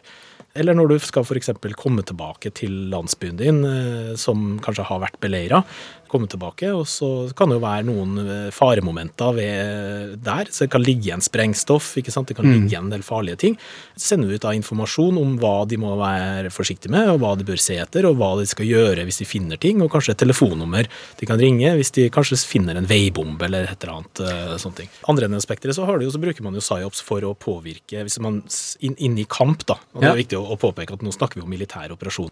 Eller 0.56 0.78
når 0.78 0.94
du 0.94 0.98
skal 1.04 1.26
f.eks. 1.28 1.52
komme 1.76 2.06
tilbake 2.08 2.52
til 2.56 2.88
landsbyen 2.94 3.38
din, 3.42 3.62
eh, 3.68 4.16
som 4.20 4.56
kanskje 4.64 4.88
har 4.88 5.04
vært 5.04 5.20
beleira. 5.24 5.64
Komme 6.08 6.30
tilbake, 6.32 6.70
og 6.72 6.86
så 6.88 7.08
kan 7.36 7.50
det 7.50 7.58
jo 7.58 7.64
være 7.64 7.86
noen 7.88 8.20
eh, 8.22 8.52
faremomenter 8.56 9.34
ved 9.36 10.14
der. 10.24 10.48
Så 10.54 10.64
det 10.64 10.72
kan 10.72 10.84
ligge 10.86 11.10
igjen 11.10 11.24
sprengstoff, 11.26 11.90
ikke 12.00 12.14
sant? 12.14 12.30
det 12.30 12.38
kan 12.38 12.48
ligge 12.48 12.70
igjen 12.70 12.88
en 12.88 12.94
del 12.94 13.04
farlige 13.04 13.40
ting. 13.42 13.58
Så 13.98 14.14
sender 14.14 14.30
vi 14.32 14.38
ut 14.38 14.46
da 14.46 14.54
informasjon 14.56 15.18
om 15.20 15.34
hva 15.42 15.66
de 15.68 15.80
må 15.82 15.92
være 16.00 16.54
forsiktige 16.56 16.94
med, 16.94 17.10
og 17.12 17.20
hva 17.24 17.34
de 17.40 17.48
bør 17.50 17.60
se 17.60 17.76
etter, 17.82 18.08
og 18.08 18.16
hva 18.22 18.32
de 18.40 18.48
skal 18.48 18.70
gjøre 18.70 19.04
hvis 19.10 19.20
de 19.24 19.28
finner 19.28 19.60
ting, 19.60 19.82
og 19.84 19.92
kanskje 19.92 20.14
et 20.16 20.22
telefonnummer 20.24 20.88
de 21.20 21.28
kan 21.28 21.42
ringe 21.42 21.74
hvis 21.82 21.92
de 21.98 22.08
kanskje 22.14 22.40
finner 22.48 22.80
en 22.80 22.88
veibombe 22.88 23.50
eller 23.50 23.68
et 23.74 23.84
eller 23.84 23.98
annet. 23.98 24.24
eh, 24.24 24.56
sånne 24.62 24.80
ting. 24.84 24.94
Andre 25.12 25.28
enden 25.28 25.42
av 25.42 25.44
spekteret 25.44 25.76
så, 25.76 25.90
du 26.00 26.08
så 26.14 26.22
bruker 26.22 26.46
man 26.46 26.56
jo 26.56 26.64
psyops 26.64 27.02
for 27.04 27.26
å 27.28 27.34
påvirke 27.36 28.06
hvis 28.06 28.22
man 28.24 28.40
er 28.46 28.88
inn, 28.88 28.96
inn 29.10 29.20
i 29.20 29.26
kamp, 29.28 29.66
da. 29.68 29.80
Og 29.98 30.06
det 30.06 30.12
er 30.14 30.22
viktig 30.22 30.40
å, 30.40 30.45
å 30.46 30.58
påpeke 30.60 30.96
at 30.96 31.06
nå 31.06 31.14
snakker 31.14 31.40
vi 31.40 31.46
om 31.46 31.52
militær 31.52 31.94
operasjon. 31.96 32.32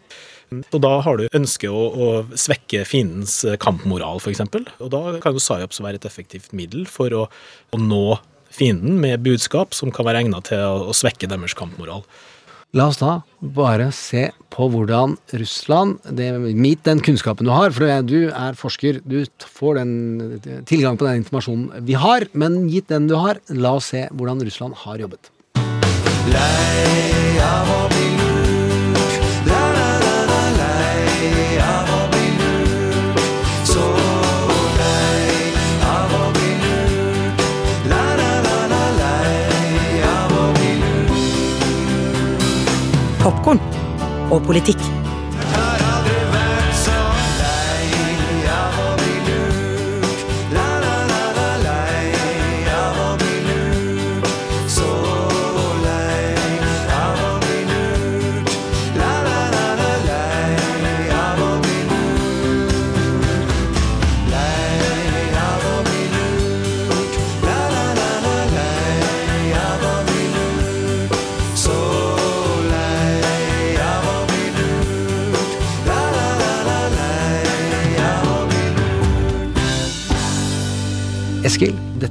Så 0.70 0.82
da 0.84 0.93
har 1.05 1.20
du 1.20 1.26
ønske 1.34 1.72
å, 1.72 1.86
å 1.93 2.09
svekke 2.38 2.84
fiendens 2.89 3.41
kampmoral, 3.64 4.22
f.eks. 4.22 4.43
Og 4.80 4.91
da 4.93 5.01
kan 5.24 5.36
jo 5.36 5.43
psyops 5.43 5.82
være 5.84 6.01
et 6.01 6.09
effektivt 6.09 6.53
middel 6.55 6.86
for 6.89 7.14
å, 7.18 7.26
å 7.74 7.82
nå 7.82 8.05
fienden 8.53 8.99
med 9.01 9.24
budskap 9.26 9.74
som 9.74 9.91
kan 9.93 10.07
være 10.07 10.26
egnet 10.26 10.51
til 10.51 10.61
å, 10.61 10.91
å 10.91 10.95
svekke 10.97 11.30
deres 11.32 11.57
kampmoral. 11.57 12.05
La 12.74 12.88
oss 12.89 12.97
da 12.97 13.20
bare 13.53 13.91
se 13.93 14.32
på 14.53 14.66
hvordan 14.74 15.14
Russland 15.38 15.99
det, 16.18 16.32
Mitt 16.57 16.82
den 16.88 17.03
kunnskapen 17.05 17.45
du 17.45 17.51
har, 17.53 17.70
for 17.70 17.86
du 18.01 18.32
er 18.32 18.57
forsker, 18.57 18.97
du 19.05 19.20
får 19.59 19.78
den 19.78 19.93
tilgang 20.70 20.97
på 20.97 21.05
den 21.05 21.22
informasjonen 21.22 21.86
vi 21.86 21.93
har, 22.01 22.26
men 22.34 22.64
gitt 22.74 22.89
den 22.89 23.05
du 23.11 23.14
har, 23.20 23.38
la 23.53 23.76
oss 23.78 23.91
se 23.93 24.07
hvordan 24.09 24.41
Russland 24.41 24.82
har 24.88 25.05
jobbet. 25.05 25.30
Lei 26.32 27.39
av 27.43 27.67
å 27.67 27.88
bli 27.91 28.05
lurt. 28.15 29.17
La, 29.49 29.59
la, 29.76 29.88
la, 30.03 30.15
la, 30.30 30.41
lei 30.55 31.59
av 31.59 31.91
å 31.91 31.99
bli 32.13 32.30
lurt. 32.39 33.19
Så 33.67 33.84
lei 34.80 35.51
av 35.84 36.15
å 36.15 36.24
bli 36.38 36.51
lurt. 36.63 37.43
La, 37.91 38.03
la, 38.21 38.32
la, 38.47 38.57
la, 38.71 38.82
lei 39.01 40.01
av 40.07 40.32
å 40.39 40.49
bli 40.55 40.71
lurt. 40.80 41.11
Popkorn 43.26 43.59
og 44.32 44.39
politikk. 44.47 45.02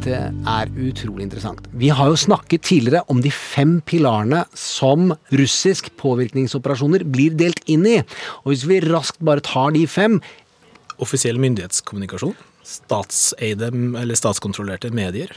Dette 0.03 0.49
er 0.51 0.71
utrolig 0.83 1.27
interessant. 1.29 1.67
Vi 1.79 1.91
har 1.95 2.11
jo 2.11 2.19
snakket 2.19 2.65
tidligere 2.67 3.05
om 3.13 3.21
de 3.23 3.31
fem 3.33 3.77
pilarene 3.87 4.43
som 4.59 5.13
russisk 5.31 5.93
påvirkningsoperasjoner 6.01 7.05
blir 7.07 7.37
delt 7.39 7.63
inn 7.71 7.87
i. 7.87 7.99
Og 8.43 8.53
hvis 8.53 8.67
vi 8.69 8.81
raskt 8.85 9.23
bare 9.23 9.45
tar 9.45 9.75
de 9.77 9.87
fem 9.87 10.21
Offisiell 11.03 11.39
myndighetskommunikasjon. 11.41 12.37
Statseide 12.63 13.73
eller 13.99 14.15
statskontrollerte 14.15 14.93
medier. 14.95 15.33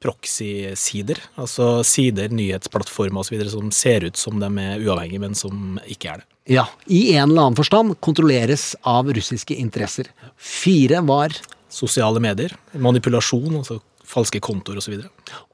Proxy-sider, 0.00 1.18
altså 1.36 1.82
sider, 1.84 2.30
nyhetsplattformer 2.32 3.20
osv. 3.20 3.42
som 3.52 3.72
ser 3.74 4.06
ut 4.06 4.16
som 4.16 4.38
de 4.40 4.48
er 4.62 4.80
uavhengige, 4.86 5.20
men 5.20 5.36
som 5.36 5.76
ikke 5.84 6.14
er 6.14 6.22
det. 6.22 6.28
ja, 6.54 6.64
i 6.86 7.02
en 7.18 7.34
eller 7.34 7.50
annen 7.50 7.58
forstand 7.58 7.98
kontrolleres 8.00 8.70
av 8.86 9.10
russiske 9.12 9.58
interesser. 9.58 10.08
Fire 10.38 11.02
var 11.04 11.36
Sosiale 11.78 12.20
medier, 12.22 12.54
manipulasjon, 12.74 13.60
altså 13.60 13.78
falske 14.08 14.40
kontoer 14.42 14.80
osv. 14.80 15.00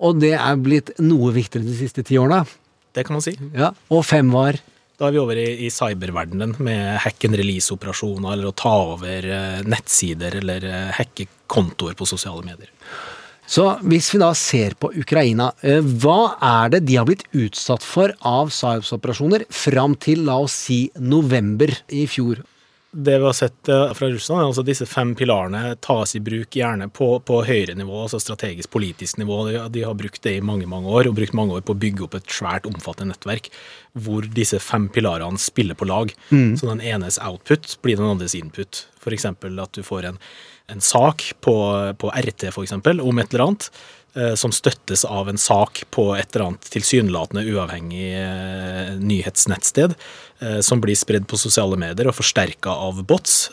Og 0.04 0.20
det 0.22 0.34
er 0.38 0.60
blitt 0.62 0.94
noe 1.02 1.32
viktigere 1.34 1.66
de 1.66 1.78
siste 1.78 2.04
ti 2.06 2.18
årene. 2.20 2.44
Det 2.94 3.04
kan 3.06 3.18
man 3.18 3.24
si. 3.24 3.34
Ja. 3.56 3.72
Og 3.92 4.06
fem 4.06 4.30
var 4.34 4.60
Da 4.94 5.08
er 5.08 5.16
vi 5.16 5.18
over 5.18 5.34
i, 5.34 5.66
i 5.66 5.68
cyberverdenen 5.74 6.52
med 6.62 7.00
hack 7.02 7.24
and 7.26 7.34
release-operasjoner, 7.34 8.36
eller 8.36 8.52
å 8.52 8.54
ta 8.54 8.76
over 8.92 9.26
eh, 9.26 9.64
nettsider, 9.66 10.36
eller 10.38 10.66
eh, 10.68 10.92
hacke 10.94 11.26
kontoer 11.50 11.96
på 11.98 12.06
sosiale 12.06 12.46
medier. 12.46 12.70
Så 13.50 13.66
hvis 13.84 14.12
vi 14.14 14.20
da 14.22 14.30
ser 14.38 14.76
på 14.78 14.92
Ukraina, 14.94 15.50
eh, 15.66 15.82
hva 15.82 16.36
er 16.38 16.76
det 16.76 16.84
de 16.86 17.00
har 17.00 17.08
blitt 17.10 17.26
utsatt 17.34 17.82
for 17.82 18.14
av 18.22 18.54
psyops-operasjoner 18.54 19.48
fram 19.50 19.98
til 19.98 20.22
la 20.30 20.38
oss 20.46 20.54
si 20.68 20.78
november 20.94 21.74
i 21.90 22.06
fjor? 22.06 22.44
Det 22.96 23.16
vi 23.18 23.24
har 23.26 23.34
sett 23.34 23.68
eh, 23.68 23.92
fra 23.98 24.08
Russland, 24.08 24.40
er 24.40 24.48
altså 24.48 24.62
disse 24.66 24.86
fem 24.86 25.14
pilarene 25.18 25.72
tas 25.82 26.14
i 26.14 26.20
bruk 26.22 26.54
gjerne 26.54 26.86
på, 26.94 27.08
på 27.26 27.40
høyere 27.42 27.74
nivå, 27.74 28.04
altså 28.04 28.20
strategisk 28.22 28.70
politisk 28.70 29.18
nivå. 29.18 29.40
De, 29.74 29.82
har 29.82 29.96
brukt 29.98 30.22
det 30.22 30.36
i 30.38 30.44
mange 30.44 30.68
mange 30.70 30.92
år, 30.92 31.10
og 31.10 31.16
brukt 31.18 31.34
mange 31.34 31.56
år 31.58 31.64
på 31.66 31.74
å 31.74 31.80
bygge 31.82 32.06
opp 32.06 32.14
et 32.20 32.30
svært, 32.30 32.68
omfattende 32.70 33.14
nettverk 33.14 33.50
hvor 34.04 34.26
disse 34.36 34.58
fem 34.62 34.86
pilarene 34.90 35.38
spiller 35.38 35.78
på 35.78 35.86
lag. 35.90 36.14
Så 36.58 36.70
den 36.70 36.82
enes 36.82 37.18
output 37.22 37.76
blir 37.82 37.98
den 37.98 38.10
andres 38.10 38.34
input. 38.38 38.86
F.eks. 39.02 39.26
at 39.30 39.74
du 39.74 39.82
får 39.86 40.08
en, 40.10 40.22
en 40.70 40.82
sak 40.82 41.28
på, 41.44 41.54
på 41.98 42.10
RT 42.10 42.48
for 42.54 42.66
eksempel, 42.66 43.02
om 43.02 43.22
et 43.22 43.34
eller 43.34 43.48
annet. 43.48 43.68
Eh, 44.16 44.34
Som 44.34 44.52
støttes 44.52 45.04
av 45.04 45.28
en 45.28 45.38
sak 45.40 45.84
på 45.94 46.10
et 46.16 46.34
eller 46.34 46.48
annet 46.48 46.68
tilsynelatende 46.72 47.44
uavhengig 47.50 48.10
eh, 48.18 48.92
nyhetsnettsted. 48.98 49.94
eh, 50.40 50.60
Som 50.60 50.82
blir 50.82 50.96
spredd 50.98 51.26
på 51.30 51.38
sosiale 51.40 51.78
medier 51.80 52.10
og 52.10 52.16
forsterka 52.18 52.70
av 52.70 53.02
bots. 53.06 53.50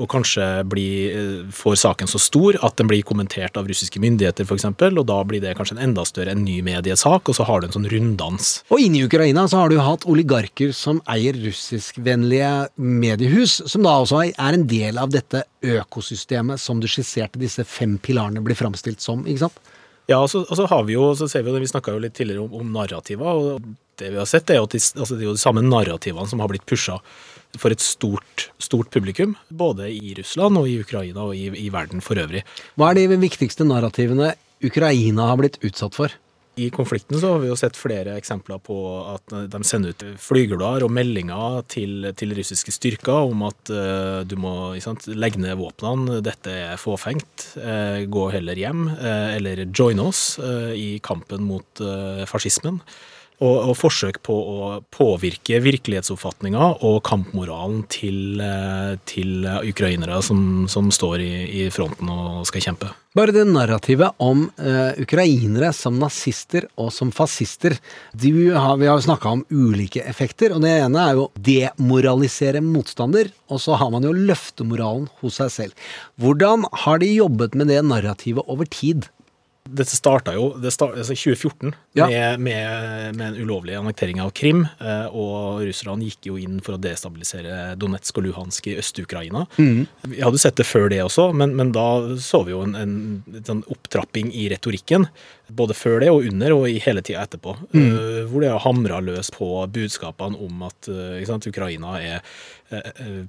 Og 0.00 0.08
kanskje 0.08 0.46
blir, 0.66 1.50
får 1.52 1.76
saken 1.82 2.08
så 2.08 2.18
stor 2.18 2.56
at 2.64 2.78
den 2.80 2.88
blir 2.88 3.04
kommentert 3.04 3.58
av 3.60 3.68
russiske 3.68 4.00
myndigheter 4.00 4.48
f.eks. 4.48 4.64
Og 4.64 5.04
da 5.06 5.18
blir 5.28 5.42
det 5.44 5.52
kanskje 5.58 5.76
en 5.76 5.84
enda 5.90 6.04
større 6.08 6.32
en 6.32 6.44
ny 6.46 6.62
mediesak, 6.64 7.28
og 7.28 7.36
så 7.36 7.44
har 7.46 7.60
du 7.60 7.68
en 7.68 7.76
sånn 7.76 7.90
runddans. 7.92 8.62
Og 8.72 8.80
inne 8.80 9.02
i 9.02 9.06
Ukraina 9.06 9.44
så 9.48 9.60
har 9.60 9.68
du 9.70 9.78
hatt 9.84 10.08
oligarker 10.08 10.72
som 10.76 11.02
eier 11.12 11.36
russiskvennlige 11.44 12.72
mediehus, 12.80 13.60
som 13.68 13.84
da 13.84 13.98
også 14.00 14.24
er 14.32 14.56
en 14.56 14.66
del 14.70 14.98
av 14.98 15.12
dette 15.12 15.44
økosystemet 15.62 16.60
som 16.60 16.80
du 16.82 16.88
skisserte 16.90 17.40
disse 17.40 17.64
fem 17.68 17.96
pilarene 18.02 18.42
blir 18.44 18.58
framstilt 18.58 19.02
som, 19.04 19.24
ikke 19.26 19.46
sant? 19.46 19.60
Ja, 20.10 20.18
og 20.18 20.28
så, 20.30 20.42
og 20.42 20.58
så 20.58 20.66
har 20.66 20.82
vi 20.88 20.96
jo, 20.96 21.12
så 21.16 21.28
ser 21.30 21.44
vi 21.44 21.52
jo, 21.52 21.60
vi 21.62 21.70
snakka 21.70 21.94
jo 21.94 22.02
litt 22.02 22.16
tidligere 22.18 22.42
om, 22.42 22.56
om 22.58 22.72
narrativer, 22.74 23.38
og 23.38 23.68
det 24.00 24.10
vi 24.10 24.18
har 24.18 24.28
sett 24.28 24.50
er 24.50 24.58
jo 24.58 24.66
at 24.66 24.74
de, 24.74 24.80
altså 24.82 25.14
det 25.14 25.22
er 25.22 25.28
jo 25.30 25.36
de 25.36 25.44
samme 25.44 25.62
narrativene 25.64 26.26
som 26.28 26.42
har 26.42 26.50
blitt 26.50 26.66
pusha 26.68 26.98
for 27.60 27.74
et 27.74 27.84
stort, 27.84 28.48
stort 28.62 28.90
publikum, 28.94 29.36
både 29.52 29.90
i 29.92 30.14
Russland 30.18 30.58
og 30.58 30.68
i 30.70 30.78
Ukraina 30.82 31.28
og 31.28 31.36
i, 31.36 31.50
i 31.60 31.68
verden 31.72 32.02
for 32.04 32.18
øvrig. 32.18 32.42
Hva 32.80 32.90
er 32.90 33.02
de 33.02 33.20
viktigste 33.20 33.66
narrativene 33.68 34.32
Ukraina 34.64 35.28
har 35.30 35.40
blitt 35.40 35.60
utsatt 35.62 35.98
for? 35.98 36.14
I 36.60 36.68
konflikten 36.74 37.16
så 37.20 37.32
har 37.32 37.40
vi 37.40 37.48
jo 37.48 37.56
sett 37.56 37.78
flere 37.80 38.16
eksempler 38.20 38.60
på 38.60 38.76
at 39.14 39.32
de 39.52 39.60
sender 39.64 39.94
ut 39.94 40.04
flygler 40.20 40.84
og 40.84 40.92
meldinger 40.92 41.62
til, 41.72 42.10
til 42.18 42.34
russiske 42.36 42.74
styrker 42.74 43.30
om 43.30 43.46
at 43.48 43.72
uh, 43.72 44.20
du 44.28 44.36
må 44.40 44.52
sant, 44.84 45.06
legge 45.08 45.40
ned 45.40 45.56
våpnene, 45.60 46.20
dette 46.24 46.52
er 46.52 46.80
fåfengt, 46.80 47.46
uh, 47.56 48.04
gå 48.04 48.26
heller 48.34 48.60
hjem, 48.60 48.84
uh, 48.92 49.32
eller 49.32 49.64
join 49.72 50.02
oss 50.02 50.38
eh, 50.42 50.72
i 50.76 50.90
kampen 51.04 51.44
mot 51.46 51.80
eh, 51.82 52.22
fascismen. 52.28 52.80
Og, 53.42 53.72
og 53.72 53.74
forsøk 53.74 54.20
på 54.22 54.34
å 54.36 54.66
påvirke 54.94 55.58
virkelighetsoppfatninga 55.64 56.68
og 56.86 57.00
kampmoralen 57.08 57.80
til, 57.90 58.38
eh, 58.38 58.92
til 59.08 59.48
ukrainere 59.66 60.20
som, 60.22 60.68
som 60.70 60.92
står 60.94 61.24
i, 61.24 61.32
i 61.64 61.70
fronten 61.74 62.12
og 62.12 62.44
skal 62.46 62.68
kjempe. 62.68 62.92
Bare 63.12 63.32
det 63.34 63.42
narrativet 63.44 64.14
om 64.24 64.46
uh, 64.56 64.92
ukrainere 64.96 65.68
som 65.76 65.98
nazister 66.00 66.64
og 66.80 66.88
som 66.96 67.10
fascister. 67.12 67.74
De 68.16 68.30
har, 68.54 68.78
vi 68.80 68.88
har 68.88 68.96
jo 68.96 69.04
snakka 69.04 69.34
om 69.36 69.42
ulike 69.52 70.00
effekter, 70.08 70.54
og 70.54 70.64
det 70.64 70.72
ene 70.78 71.02
er 71.02 71.18
jo 71.18 71.26
demoralisere 71.36 72.62
motstander, 72.64 73.28
og 73.52 73.60
så 73.60 73.76
har 73.76 73.92
man 73.92 74.08
jo 74.08 74.14
løftemoralen 74.16 75.10
hos 75.20 75.42
seg 75.42 75.52
selv. 75.52 75.90
Hvordan 76.16 76.64
har 76.86 77.02
de 77.04 77.10
jobbet 77.12 77.58
med 77.58 77.68
det 77.68 77.82
narrativet 77.84 78.48
over 78.48 78.70
tid? 78.80 79.10
Dette 79.68 79.92
starta 79.94 80.32
jo 80.34 80.48
det 80.58 80.72
start, 80.72 80.96
altså 80.96 81.12
2014 81.12 81.76
Ja. 81.94 82.06
med, 82.08 82.40
med, 82.40 83.16
med 83.18 83.26
en 83.26 83.40
ulovlig 83.42 83.74
annektering 83.76 84.20
av 84.24 84.30
Krim. 84.32 84.62
eh, 84.80 85.06
Og 85.12 85.60
Russland 85.66 86.02
gikk 86.06 86.30
jo 86.30 86.38
inn 86.40 86.60
for 86.64 86.78
å 86.78 86.80
destabilisere 86.80 87.74
Donetsk 87.76 88.16
og 88.16 88.24
Luhansk 88.30 88.70
i 88.72 88.78
Øst-Ukraina. 88.80 89.44
Vi 89.58 90.22
hadde 90.24 90.40
sett 90.40 90.56
det 90.56 90.64
før 90.64 90.88
det 90.88 91.02
også, 91.04 91.28
men, 91.36 91.52
men 91.58 91.74
da 91.76 91.84
så 92.16 92.40
vi 92.46 92.54
jo 92.54 92.62
en, 92.64 92.74
en, 92.80 92.96
en 93.34 93.44
sånn 93.44 93.62
opptrapping 93.68 94.32
i 94.32 94.48
retorikken. 94.54 95.04
Både 95.52 95.76
før 95.76 96.00
det 96.00 96.08
og 96.08 96.24
under, 96.24 96.54
og 96.56 96.64
i 96.70 96.78
hele 96.80 97.02
tida 97.04 97.26
etterpå. 97.26 97.58
eh, 97.76 98.24
Hvor 98.30 98.40
det 98.40 98.54
har 98.54 98.64
hamra 98.64 99.02
løs 99.04 99.28
på 99.34 99.52
budskapene 99.74 100.40
om 100.40 100.64
at 100.70 100.88
eh, 100.88 101.20
sant, 101.28 101.46
Ukraina 101.52 101.98
er 102.00 102.24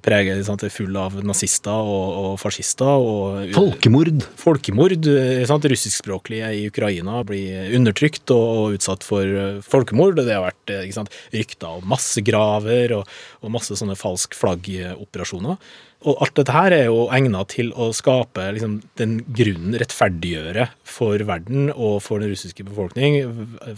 preget, 0.00 0.38
sant, 0.46 0.62
full 0.72 0.94
av 0.96 1.18
nazister 1.20 1.68
og, 1.84 2.14
og 2.16 2.38
fascister. 2.40 2.88
Og, 2.96 3.50
Folkemord. 3.52 4.24
folkemord. 4.40 5.04
Russiskspråklige 5.04 6.48
i 6.56 6.62
Ukraina 6.70 7.20
blir 7.28 7.74
undertrykt 7.76 8.32
og, 8.32 8.46
og 8.54 8.76
utsatt 8.78 9.04
for 9.06 9.26
eh, 9.26 9.62
folkemord. 9.64 10.18
og 10.20 10.28
Det 10.28 10.36
har 10.36 10.44
vært 10.46 10.72
eh, 10.72 10.84
ikke 10.86 10.98
sant? 11.00 11.16
rykter 11.34 11.80
om 11.80 11.88
massegraver 11.90 12.94
og, 12.98 13.10
og 13.42 13.52
masse 13.54 13.76
sånne 13.80 13.96
falsk 13.98 14.36
flagg-operasjoner. 14.38 15.58
Og 16.04 16.20
alt 16.20 16.34
dette 16.36 16.52
her 16.52 16.74
er 16.76 16.82
jo 16.90 17.06
egna 17.16 17.40
til 17.48 17.70
å 17.80 17.88
skape 17.96 18.44
liksom, 18.52 18.76
den 19.00 19.16
grunnen, 19.36 19.76
rettferdiggjøre 19.80 20.66
for 20.84 21.22
verden 21.24 21.70
og 21.72 22.02
for 22.04 22.20
den 22.20 22.34
russiske 22.34 22.66
befolkning 22.68 23.16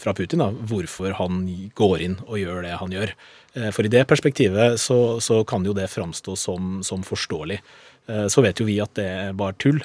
fra 0.03 0.15
Putin 0.19 0.43
da, 0.43 0.49
hvorfor 0.51 1.15
han 1.21 1.45
går 1.79 2.03
inn 2.09 2.17
og 2.27 2.41
gjør 2.43 2.67
det 2.67 2.75
han 2.83 2.97
gjør. 2.97 3.15
Eh, 3.55 3.71
For 3.71 3.87
i 3.87 3.93
det 3.95 4.07
perspektivet 4.11 4.81
så, 4.83 5.21
så 5.23 5.45
kan 5.47 5.65
jo 5.67 5.77
det 5.77 5.87
framstå 5.93 6.35
som, 6.41 6.81
som 6.87 7.07
forståelig. 7.07 7.63
Så 8.31 8.39
vet 8.39 8.61
jo 8.63 8.69
vi 8.69 8.77
at 8.79 8.93
det 8.95 9.05
er 9.11 9.33
bare 9.35 9.57
tull. 9.59 9.81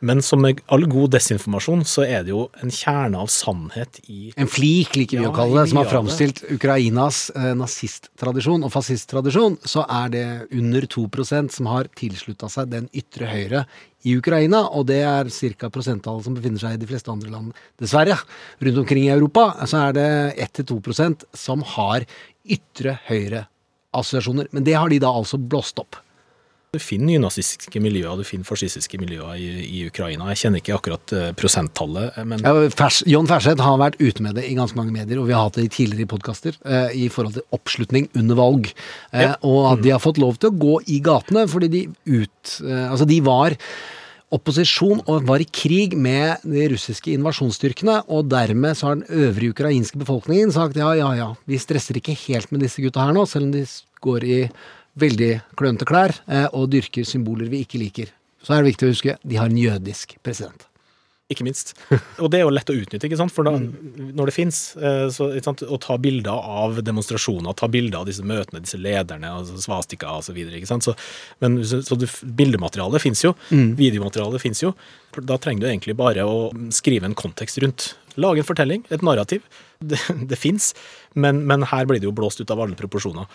Men 0.00 0.22
som 0.24 0.40
med 0.40 0.62
all 0.72 0.86
god 0.88 1.12
desinformasjon, 1.12 1.82
så 1.84 2.06
er 2.06 2.24
det 2.24 2.32
jo 2.32 2.46
en 2.64 2.72
kjerne 2.72 3.20
av 3.20 3.28
sannhet 3.32 4.00
i 4.08 4.30
En 4.40 4.48
flik, 4.48 4.94
liker 4.96 5.20
vi 5.20 5.26
Ja, 5.26 5.32
å 5.32 5.36
kalle 5.36 5.60
det, 5.60 5.68
som 5.72 5.80
har 5.82 5.90
framstilt 5.90 6.40
Ukrainas 6.54 7.26
eh, 7.34 7.52
nazisttradisjon 7.58 8.64
og 8.64 8.72
fascisttradisjon, 8.72 9.58
så 9.68 9.84
er 9.84 10.14
det 10.14 10.24
under 10.56 10.88
2% 10.96 11.52
som 11.52 11.68
har 11.68 11.92
tilslutta 12.00 12.48
seg 12.52 12.72
den 12.72 12.88
ytre 12.96 13.28
høyre 13.28 13.64
i 14.08 14.16
Ukraina, 14.16 14.64
og 14.72 14.88
det 14.88 15.02
er 15.04 15.28
ca. 15.60 15.68
prosenttallet 15.68 16.24
som 16.24 16.36
befinner 16.36 16.62
seg 16.62 16.78
i 16.78 16.80
de 16.80 16.88
fleste 16.88 17.12
andre 17.12 17.32
land. 17.32 17.52
Dessverre, 17.80 18.16
rundt 18.64 18.84
omkring 18.86 19.04
i 19.04 19.12
Europa, 19.12 19.50
så 19.68 19.90
er 19.90 19.98
det 19.98 20.10
1-2% 20.48 21.28
som 21.36 21.64
har 21.76 22.08
ytre 22.48 22.96
høyre 23.10 23.44
assosiasjoner. 23.92 24.48
Men 24.54 24.64
det 24.64 24.78
har 24.78 24.88
de 24.88 25.00
da 25.02 25.12
altså 25.12 25.36
blåst 25.36 25.82
opp. 25.82 26.00
Du 26.70 26.78
finner 26.78 27.16
nynazistiske 27.16 27.80
miljøer, 27.82 28.14
du 28.14 28.22
finner 28.22 28.46
fascistiske 28.46 28.98
miljøer 29.02 29.34
i, 29.42 29.46
i 29.66 29.78
Ukraina. 29.88 30.28
Jeg 30.30 30.38
kjenner 30.44 30.60
ikke 30.62 30.76
akkurat 30.76 31.14
eh, 31.18 31.32
prosenttallet, 31.34 32.12
eh, 32.14 32.26
men 32.30 32.44
Ja, 32.46 32.52
Fers, 32.78 33.00
John 33.10 33.26
Ferseth 33.26 33.64
har 33.66 33.80
vært 33.80 33.98
ute 33.98 34.22
med 34.22 34.38
det 34.38 34.44
i 34.46 34.54
ganske 34.54 34.78
mange 34.78 34.94
medier, 34.94 35.18
og 35.18 35.26
vi 35.26 35.34
har 35.34 35.48
hatt 35.48 35.58
det 35.58 35.64
i 35.66 35.72
tidligere 35.80 36.12
podkaster, 36.12 36.54
eh, 36.62 36.94
i 36.94 37.08
forhold 37.10 37.40
til 37.40 37.58
oppslutning 37.58 38.06
under 38.14 38.38
valg. 38.38 38.70
Eh, 39.10 39.24
Ja. 39.24 39.34
Og 39.42 39.72
at 39.72 39.82
de 39.82 39.90
har 39.90 39.98
fått 39.98 40.22
lov 40.22 40.38
til 40.38 40.52
å 40.52 40.58
gå 40.62 40.78
i 40.94 41.00
gatene, 41.02 41.48
fordi 41.50 41.72
de 41.74 41.82
ut 42.06 42.54
eh, 42.62 42.86
Altså, 42.86 43.10
de 43.10 43.18
var 43.26 43.58
opposisjon 44.30 45.02
og 45.10 45.26
var 45.26 45.42
i 45.42 45.50
krig 45.50 45.98
med 45.98 46.38
de 46.46 46.70
russiske 46.70 47.10
invasjonsstyrkene, 47.18 48.04
og 48.06 48.30
dermed 48.30 48.78
så 48.78 48.92
har 48.92 49.00
den 49.00 49.26
øvrige 49.26 49.56
ukrainske 49.58 49.98
befolkningen 49.98 50.54
sagt 50.54 50.78
ja, 50.78 50.94
ja, 50.94 51.10
ja, 51.18 51.32
vi 51.50 51.58
stresser 51.58 51.98
ikke 51.98 52.14
helt 52.28 52.54
med 52.54 52.62
disse 52.62 52.78
gutta 52.78 53.08
her 53.08 53.16
nå, 53.16 53.26
selv 53.26 53.50
om 53.50 53.56
de 53.58 53.66
går 54.06 54.24
i 54.24 54.44
veldig 55.00 55.30
klønete 55.58 55.88
klær 55.88 56.14
eh, 56.28 56.48
og 56.52 56.70
dyrker 56.72 57.06
symboler 57.08 57.50
vi 57.52 57.64
ikke 57.64 57.80
liker. 57.82 58.10
Så 58.40 58.54
er 58.54 58.62
det 58.62 58.72
viktig 58.72 58.88
å 58.88 58.92
huske, 58.94 59.16
de 59.20 59.40
har 59.40 59.50
en 59.50 59.60
jødisk 59.60 60.16
president. 60.24 60.66
Ikke 61.30 61.44
minst. 61.46 61.76
Og 62.22 62.26
det 62.32 62.40
er 62.40 62.42
jo 62.42 62.50
lett 62.50 62.70
å 62.72 62.74
utnytte, 62.74 63.06
ikke 63.06 63.18
sant? 63.20 63.30
for 63.30 63.46
da, 63.46 63.52
når 63.54 64.30
det 64.30 64.34
fins. 64.34 64.58
Å 64.74 65.78
ta 65.82 65.96
bilder 66.02 66.32
av 66.34 66.80
demonstrasjoner, 66.82 67.54
ta 67.54 67.68
bilder 67.70 68.00
av 68.00 68.08
disse 68.08 68.24
møtene, 68.26 68.62
disse 68.64 68.80
lederne, 68.80 69.30
altså 69.38 69.60
svastika 69.62 70.16
osv. 70.18 70.40
Så, 70.66 70.96
men 71.44 71.60
så, 71.62 71.78
så 71.86 71.98
du, 71.98 72.08
bildematerialet 72.40 73.04
fins 73.04 73.22
jo, 73.22 73.36
videomaterialet 73.50 74.42
fins 74.42 74.64
jo. 74.64 74.74
Da 75.22 75.38
trenger 75.38 75.62
du 75.62 75.70
egentlig 75.70 75.94
bare 75.98 76.26
å 76.26 76.48
skrive 76.74 77.06
en 77.06 77.18
kontekst 77.18 77.62
rundt. 77.62 77.92
Lage 78.18 78.42
en 78.42 78.50
fortelling, 78.50 78.82
et 78.90 79.06
narrativ. 79.06 79.46
Det, 79.78 80.00
det 80.28 80.36
fins, 80.36 80.72
men, 81.14 81.44
men 81.48 81.62
her 81.70 81.86
blir 81.88 82.02
det 82.02 82.10
jo 82.10 82.16
blåst 82.16 82.42
ut 82.42 82.50
av 82.50 82.66
alle 82.66 82.76
proporsjoner. 82.76 83.30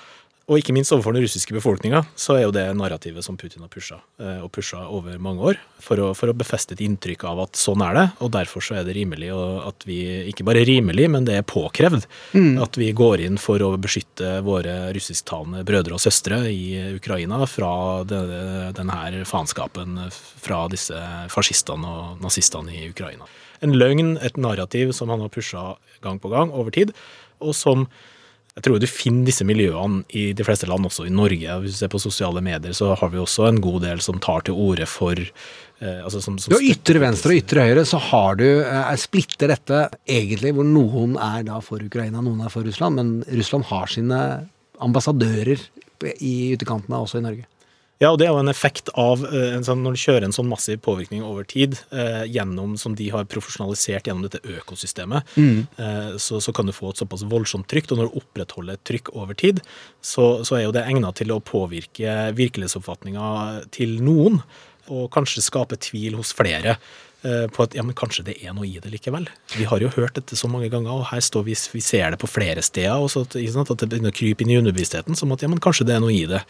Og 0.45 0.59
ikke 0.61 0.75
minst 0.75 0.93
overfor 0.93 1.15
den 1.15 1.23
russiske 1.25 1.55
befolkninga, 1.55 2.03
så 2.13 2.35
er 2.35 2.43
jo 2.43 2.51
det 2.53 2.67
narrativet 2.77 3.25
som 3.25 3.37
Putin 3.37 3.63
har 3.65 3.69
pusha, 3.73 3.95
eh, 4.21 4.43
og 4.45 4.51
pusha 4.53 4.83
over 4.93 5.17
mange 5.17 5.41
år, 5.41 5.57
for 5.81 5.97
å, 5.97 6.11
for 6.13 6.29
å 6.29 6.35
befeste 6.37 6.75
et 6.77 6.83
inntrykk 6.85 7.25
av 7.31 7.41
at 7.47 7.57
sånn 7.57 7.81
er 7.81 7.97
det, 7.97 8.03
og 8.21 8.29
derfor 8.35 8.61
så 8.61 8.77
er 8.77 8.85
det 8.85 8.93
rimelig 8.93 9.31
at 9.33 9.87
vi, 9.89 9.97
ikke 10.29 10.45
bare 10.45 10.61
rimelig, 10.69 11.09
men 11.09 11.25
det 11.25 11.39
er 11.39 11.47
påkrevd, 11.49 12.05
at 12.61 12.77
vi 12.77 12.91
går 12.93 13.25
inn 13.25 13.41
for 13.41 13.63
å 13.65 13.71
beskytte 13.81 14.37
våre 14.45 14.93
russisktalende 14.93 15.65
brødre 15.65 15.97
og 15.97 16.05
søstre 16.05 16.43
i 16.53 16.93
Ukraina 16.93 17.41
fra 17.49 17.73
denne, 18.05 18.69
denne 18.77 19.25
faenskapen 19.25 19.97
fra 20.13 20.67
disse 20.69 21.01
fascistene 21.33 21.89
og 21.89 22.21
nazistene 22.21 22.69
i 22.69 22.89
Ukraina. 22.93 23.25
En 23.65 23.73
løgn, 23.73 24.19
et 24.21 24.37
narrativ 24.37 24.93
som 24.93 25.09
han 25.09 25.25
har 25.25 25.33
pusha 25.33 25.71
gang 26.05 26.21
på 26.21 26.29
gang 26.29 26.53
over 26.53 26.69
tid, 26.75 26.93
og 27.41 27.57
som 27.57 27.89
jeg 28.55 28.63
tror 28.63 28.79
du 28.79 28.87
finner 28.87 29.27
disse 29.27 29.43
miljøene 29.47 30.05
i 30.15 30.29
de 30.35 30.43
fleste 30.47 30.67
land, 30.69 30.87
også 30.87 31.09
i 31.09 31.11
Norge. 31.11 31.57
Hvis 31.59 31.75
du 31.75 31.79
ser 31.81 31.91
på 31.91 31.99
sosiale 31.99 32.39
medier, 32.43 32.71
så 32.75 32.93
har 32.95 33.11
vi 33.11 33.19
også 33.19 33.49
en 33.49 33.59
god 33.63 33.83
del 33.83 34.03
som 34.03 34.21
tar 34.23 34.45
til 34.47 34.55
orde 34.55 34.87
for 34.87 35.19
eh, 35.19 35.99
altså 35.99 36.21
som, 36.23 36.37
som 36.39 36.55
har 36.55 36.63
ytre 36.63 37.01
venstre 37.03 37.35
og 37.35 37.41
ytre 37.41 37.65
høyre, 37.67 37.83
så 37.87 37.99
har 37.99 38.39
du 38.39 38.45
eh, 38.61 38.93
splitter 39.01 39.51
dette 39.51 39.81
egentlig 40.07 40.53
hvor 40.55 40.67
noen 40.69 41.17
er 41.19 41.43
da 41.49 41.59
for 41.63 41.83
Ukraina, 41.83 42.23
noen 42.23 42.45
er 42.45 42.53
for 42.53 42.63
Russland, 42.63 42.95
men 42.95 43.41
Russland 43.41 43.67
har 43.73 43.91
sine 43.91 44.21
ambassadører 44.83 45.67
i 46.15 46.33
ytterkantene 46.55 47.03
også 47.03 47.19
i 47.19 47.27
Norge. 47.27 47.49
Ja, 48.03 48.09
og 48.11 48.17
det 48.19 48.25
er 48.27 48.33
jo 48.33 48.41
en 48.41 48.51
effekt 48.51 48.89
av 48.99 49.21
eh, 49.23 49.53
en 49.55 49.63
sånn, 49.63 49.79
når 49.85 49.95
du 49.95 49.99
kjører 50.01 50.25
en 50.27 50.33
sånn 50.35 50.49
massiv 50.51 50.81
påvirkning 50.83 51.21
over 51.23 51.45
tid, 51.47 51.77
eh, 51.95 52.25
gjennom 52.27 52.73
som 52.77 52.91
de 52.99 53.07
har 53.13 53.23
profesjonalisert 53.31 54.09
gjennom 54.09 54.25
dette 54.27 54.41
økosystemet, 54.43 55.29
eh, 55.79 56.17
så, 56.19 56.41
så 56.43 56.51
kan 56.51 56.67
du 56.67 56.73
få 56.75 56.91
et 56.91 56.99
såpass 56.99 57.23
voldsomt 57.31 57.69
trykk. 57.71 57.93
Og 57.95 58.01
når 58.01 58.11
du 58.11 58.19
opprettholder 58.19 58.75
et 58.75 58.83
trykk 58.91 59.13
over 59.15 59.39
tid, 59.39 59.63
så, 60.03 60.43
så 60.43 60.57
er 60.59 60.65
jo 60.65 60.75
det 60.75 60.83
egnet 60.91 61.15
til 61.21 61.31
å 61.31 61.39
påvirke 61.39 62.17
virkelighetsoppfatninga 62.35 63.31
til 63.71 63.95
noen, 64.03 64.41
og 64.91 65.07
kanskje 65.15 65.41
skape 65.47 65.79
tvil 65.81 66.19
hos 66.19 66.35
flere. 66.35 66.75
eh, 67.23 67.47
På 67.47 67.63
at 67.63 67.73
ja, 67.79 67.81
men 67.87 67.95
kanskje 67.95 68.27
det 68.27 68.35
er 68.43 68.53
noe 68.53 68.67
i 68.67 68.75
det 68.83 68.91
likevel. 68.91 69.31
Vi 69.55 69.63
har 69.71 69.79
jo 69.79 69.95
hørt 69.95 70.19
dette 70.19 70.35
så 70.35 70.51
mange 70.51 70.67
ganger, 70.69 70.99
og 70.99 71.07
her 71.15 71.23
står 71.23 71.47
vi, 71.47 71.55
vi 71.55 71.81
ser 71.81 72.11
det 72.11 72.19
på 72.19 72.27
flere 72.27 72.61
steder. 72.61 72.99
Og 72.99 73.07
så 73.15 73.23
at, 73.23 73.39
at 73.39 73.77
det 73.79 73.87
begynner 73.87 74.11
å 74.11 74.19
krype 74.19 74.43
inn 74.43 74.51
i 74.51 74.59
underbevisstheten, 74.59 75.15
som 75.15 75.31
at 75.31 75.41
ja, 75.41 75.47
men 75.47 75.63
kanskje 75.63 75.87
det 75.87 75.95
er 75.95 76.03
noe 76.03 76.13
i 76.13 76.25
det. 76.27 76.43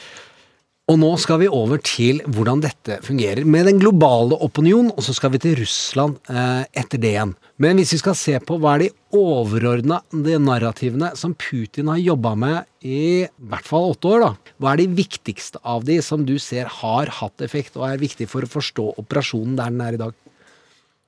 Og 0.86 0.99
nå 1.01 1.07
skal 1.17 1.39
vi 1.41 1.47
over 1.49 1.79
til 1.81 2.19
hvordan 2.29 2.59
dette 2.61 2.99
fungerer 3.01 3.41
med 3.49 3.65
den 3.65 3.79
globale 3.81 4.38
opinion, 4.45 4.91
og 4.93 5.01
så 5.01 5.15
skal 5.17 5.31
vi 5.33 5.39
til 5.41 5.55
Russland 5.57 6.19
eh, 6.29 6.61
etter 6.77 6.99
det 7.01 7.09
igjen. 7.15 7.31
Men 7.57 7.79
hvis 7.79 7.95
vi 7.95 7.97
skal 8.03 8.17
se 8.19 8.36
på 8.38 8.59
hva 8.61 8.75
er 8.75 8.83
de 8.83 8.89
overordna 9.17 9.97
narrativene 10.13 11.09
som 11.17 11.33
Putin 11.41 11.89
har 11.89 11.97
jobba 12.03 12.36
med 12.38 12.86
i 12.86 13.25
hvert 13.49 13.65
fall 13.65 13.95
åtte 13.95 14.11
år, 14.11 14.25
da. 14.27 14.51
Hva 14.61 14.75
er 14.75 14.83
de 14.83 14.99
viktigste 14.99 15.63
av 15.65 15.88
de 15.88 15.95
som 16.05 16.21
du 16.27 16.36
ser 16.38 16.69
har 16.69 17.09
hatt 17.17 17.41
effekt, 17.41 17.79
og 17.79 17.88
er 17.88 18.03
viktig 18.03 18.27
for 18.29 18.45
å 18.45 18.51
forstå 18.51 18.86
operasjonen 19.01 19.55
der 19.57 19.73
den 19.73 19.81
er 19.88 19.97
i 19.97 20.01
dag? 20.03 20.19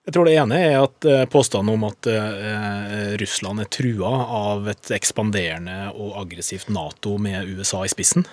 Jeg 0.08 0.16
tror 0.16 0.26
det 0.26 0.38
ene 0.40 0.58
er 0.72 0.80
at 0.80 1.06
eh, 1.06 1.28
påstanden 1.30 1.76
om 1.76 1.86
at 1.92 2.10
eh, 2.10 3.14
Russland 3.22 3.62
er 3.62 3.70
trua 3.78 4.16
av 4.40 4.72
et 4.74 4.90
ekspanderende 4.98 5.92
og 5.94 6.18
aggressivt 6.24 6.74
Nato 6.74 7.20
med 7.22 7.54
USA 7.54 7.84
i 7.86 7.94
spissen. 7.94 8.26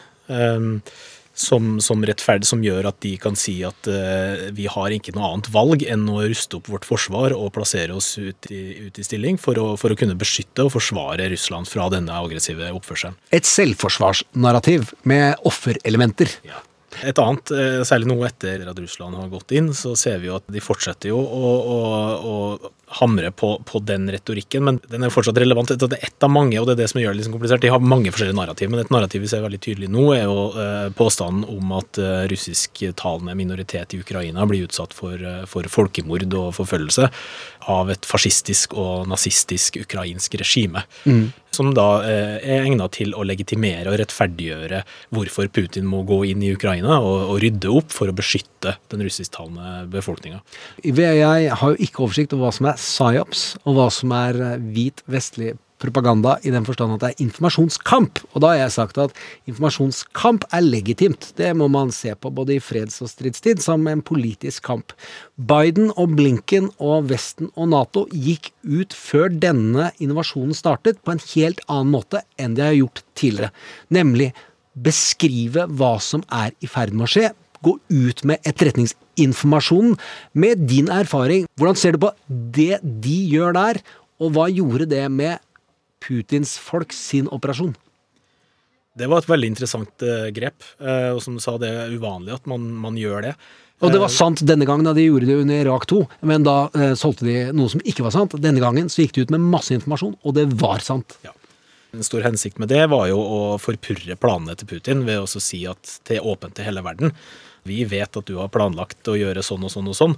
Som, 1.35 1.78
som, 1.82 2.03
rettferdig, 2.07 2.47
som 2.47 2.62
gjør 2.64 2.89
at 2.91 3.01
de 3.03 3.14
kan 3.20 3.37
si 3.39 3.57
at 3.66 3.89
uh, 3.91 4.51
vi 4.55 4.68
har 4.70 4.95
ikke 4.95 5.14
noe 5.16 5.32
annet 5.32 5.51
valg 5.55 5.82
enn 5.82 6.07
å 6.11 6.20
ruste 6.22 6.61
opp 6.61 6.70
vårt 6.70 6.87
forsvar 6.89 7.35
og 7.37 7.53
plassere 7.57 7.97
oss 7.97 8.14
ut 8.18 8.51
i, 8.55 8.87
ut 8.87 9.01
i 9.01 9.07
stilling 9.07 9.41
for 9.41 9.59
å, 9.61 9.72
for 9.80 9.93
å 9.93 9.99
kunne 9.99 10.18
beskytte 10.18 10.66
og 10.66 10.74
forsvare 10.76 11.26
Russland 11.32 11.70
fra 11.70 11.89
denne 11.93 12.14
aggressive 12.14 12.70
oppførselen. 12.78 13.18
Et 13.35 13.49
selvforsvarsnarrativ 13.49 14.95
med 15.11 15.43
offerelementer. 15.49 16.30
Et 17.03 17.18
annet, 17.18 17.51
eh, 17.51 17.80
særlig 17.87 18.07
nå 18.07 18.16
etter 18.26 18.62
at 18.70 18.78
Russland 18.78 19.18
har 19.18 19.30
gått 19.32 19.55
inn, 19.59 19.72
så 19.74 19.97
ser 19.99 20.20
vi 20.22 20.30
jo 20.30 20.37
at 20.39 20.47
de 20.47 20.62
fortsetter 20.62 21.11
jo 21.11 21.18
å, 21.18 21.51
å, 21.74 21.80
å 22.22 22.37
hamre 23.01 23.30
på, 23.34 23.51
på 23.66 23.80
den 23.82 24.07
retorikken, 24.12 24.64
men 24.68 24.80
den 24.90 25.07
er 25.07 25.12
fortsatt 25.12 25.38
relevant. 25.40 25.72
Det 25.74 25.88
er 25.97 26.07
ett 26.07 26.26
av 26.26 26.30
mange, 26.32 26.59
og 26.61 26.68
det 26.68 26.76
er 26.76 26.82
det 26.84 26.90
som 26.92 27.01
gjør 27.03 27.16
det 27.16 27.26
sånn 27.26 27.34
komplisert. 27.34 27.64
De 27.64 27.72
har 27.72 27.82
mange 27.82 28.12
forskjellige 28.14 28.38
narrativ, 28.38 28.70
men 28.70 28.84
et 28.84 28.92
narrativ 28.95 29.24
vi 29.24 29.30
ser 29.32 29.45
veldig 29.45 29.61
tydelig 29.64 29.90
nå, 29.92 30.07
er 30.14 30.26
jo 30.26 30.47
eh, 30.61 30.88
påstanden 30.97 31.47
om 31.51 31.74
at 31.80 32.01
eh, 32.03 32.26
russisktalende 32.30 33.34
minoritet 33.38 33.97
i 33.97 34.03
Ukraina 34.05 34.47
blir 34.51 34.68
utsatt 34.68 34.95
for, 34.97 35.18
eh, 35.18 35.42
for 35.51 35.66
folkemord 35.70 36.26
og 36.38 36.53
forfølgelse 36.59 37.11
av 37.72 37.90
et 37.92 38.07
fascistisk 38.07 38.76
og 38.78 39.09
nazistisk 39.11 39.80
ukrainsk 39.82 40.36
regime. 40.40 40.84
Som 41.55 41.70
da 41.76 42.03
eh, 42.03 42.36
er 42.42 42.64
egnet 42.66 42.97
til 42.97 43.14
å 43.14 43.24
legitimere 43.26 43.92
og 43.92 43.99
rettferdiggjøre 44.01 44.82
hvorfor 45.14 45.51
Putin 45.55 45.86
må 45.86 46.03
gå 46.07 46.20
inn 46.30 46.42
i 46.42 46.53
Ukraina 46.55 46.99
og, 46.99 47.30
og 47.30 47.42
rydde 47.45 47.70
opp 47.70 47.95
for 47.95 48.11
å 48.11 48.16
beskytte 48.16 48.74
den 48.92 49.05
russisktalende 49.07 49.84
befolkninga. 49.92 50.40
Jeg 50.82 51.53
har 51.55 51.74
jo 51.74 51.78
ikke 51.78 52.05
oversikt 52.07 52.34
over 52.34 52.49
hva 52.49 52.55
som 52.57 52.70
er 52.70 52.80
psyops, 52.85 53.55
og 53.64 53.78
hva 53.78 53.91
som 53.93 54.12
er 54.16 54.41
eh, 54.41 54.66
hvit 54.74 55.05
vestlig 55.11 55.55
propaganda, 55.85 56.37
i 56.47 56.53
den 56.55 56.64
forstand 56.66 56.95
at 56.95 57.03
det 57.03 57.11
er 57.12 57.24
informasjonskamp. 57.26 58.20
Og 58.32 58.43
da 58.43 58.53
har 58.53 58.61
jeg 58.62 58.74
sagt 58.76 59.01
at 59.03 59.18
informasjonskamp 59.51 60.47
er 60.55 60.64
legitimt. 60.64 61.32
Det 61.39 61.51
må 61.59 61.68
man 61.72 61.93
se 61.95 62.14
på 62.14 62.32
både 62.35 62.57
i 62.57 62.62
freds- 62.62 63.03
og 63.05 63.11
stridstid 63.12 63.62
som 63.64 63.85
en 63.91 64.03
politisk 64.05 64.64
kamp. 64.70 64.95
Biden 65.37 65.91
og 65.97 66.16
Blinken 66.16 66.70
og 66.78 67.11
Vesten 67.11 67.51
og 67.55 67.70
Nato 67.74 68.07
gikk 68.12 68.53
ut 68.64 68.97
før 68.97 69.28
denne 69.28 69.91
innovasjonen 69.99 70.57
startet, 70.57 71.03
på 71.05 71.14
en 71.14 71.24
helt 71.35 71.62
annen 71.68 71.95
måte 71.99 72.24
enn 72.41 72.57
de 72.57 72.64
har 72.64 72.78
gjort 72.78 73.05
tidligere. 73.18 73.53
Nemlig 73.93 74.32
beskrive 74.74 75.68
hva 75.70 75.97
som 76.03 76.24
er 76.32 76.55
i 76.64 76.70
ferd 76.70 76.95
med 76.95 77.07
å 77.07 77.12
skje, 77.12 77.28
gå 77.64 77.76
ut 77.92 78.24
med 78.28 78.44
etterretningsinformasjonen 78.46 79.96
med 80.38 80.66
din 80.70 80.90
erfaring. 80.92 81.48
Hvordan 81.58 81.80
ser 81.80 81.96
du 81.96 82.04
på 82.06 82.12
det 82.28 82.80
de 82.82 83.16
gjør 83.32 83.56
der, 83.56 83.80
og 84.22 84.36
hva 84.36 84.50
gjorde 84.52 84.88
det 84.90 85.04
med 85.12 85.42
Putins 86.04 86.58
folk 86.60 86.92
sin 86.94 87.30
operasjon? 87.32 87.74
Det 88.94 89.08
var 89.10 89.24
et 89.24 89.30
veldig 89.30 89.48
interessant 89.50 90.04
eh, 90.06 90.28
grep, 90.34 90.62
eh, 90.78 91.10
og 91.10 91.20
som 91.24 91.34
du 91.34 91.42
sa, 91.42 91.56
det 91.58 91.70
er 91.72 91.94
uvanlig 91.96 92.36
at 92.36 92.44
man, 92.50 92.68
man 92.78 92.98
gjør 92.98 93.24
det. 93.26 93.32
Og 93.82 93.90
det 93.90 93.98
var 94.00 94.12
sant 94.12 94.40
denne 94.46 94.66
gangen 94.68 94.86
da 94.86 94.94
de 94.96 95.08
gjorde 95.08 95.26
det 95.26 95.38
under 95.42 95.64
Irak 95.64 95.86
2, 95.90 95.98
men 96.30 96.44
da 96.46 96.56
eh, 96.78 96.92
solgte 96.98 97.26
de 97.26 97.48
noe 97.56 97.72
som 97.72 97.82
ikke 97.82 98.06
var 98.06 98.14
sant. 98.14 98.36
Denne 98.40 98.62
gangen 98.62 98.86
så 98.92 99.02
gikk 99.02 99.16
de 99.16 99.24
ut 99.26 99.34
med 99.34 99.42
masse 99.42 99.74
informasjon, 99.74 100.14
og 100.22 100.36
det 100.38 100.46
var 100.62 100.84
sant. 100.84 101.18
En 101.95 102.05
stor 102.05 102.24
hensikt 102.26 102.59
med 102.59 102.72
det 102.72 102.82
var 102.90 103.07
jo 103.07 103.20
å 103.22 103.40
forpurre 103.62 104.16
planene 104.18 104.57
til 104.59 104.68
Putin 104.74 105.05
ved 105.07 105.22
å 105.22 105.42
si 105.42 105.62
at 105.70 105.99
det 106.09 106.18
er 106.18 106.26
åpent 106.26 106.57
til 106.59 106.66
hele 106.66 106.82
verden. 106.82 107.14
Vi 107.64 107.84
vet 107.88 108.16
at 108.18 108.26
du 108.28 108.34
har 108.36 108.51
planlagt 108.53 109.09
å 109.09 109.14
gjøre 109.16 109.45
sånn 109.47 109.64
og 109.64 109.72
sånn 109.72 109.86
og 109.88 109.97
sånn, 109.97 110.16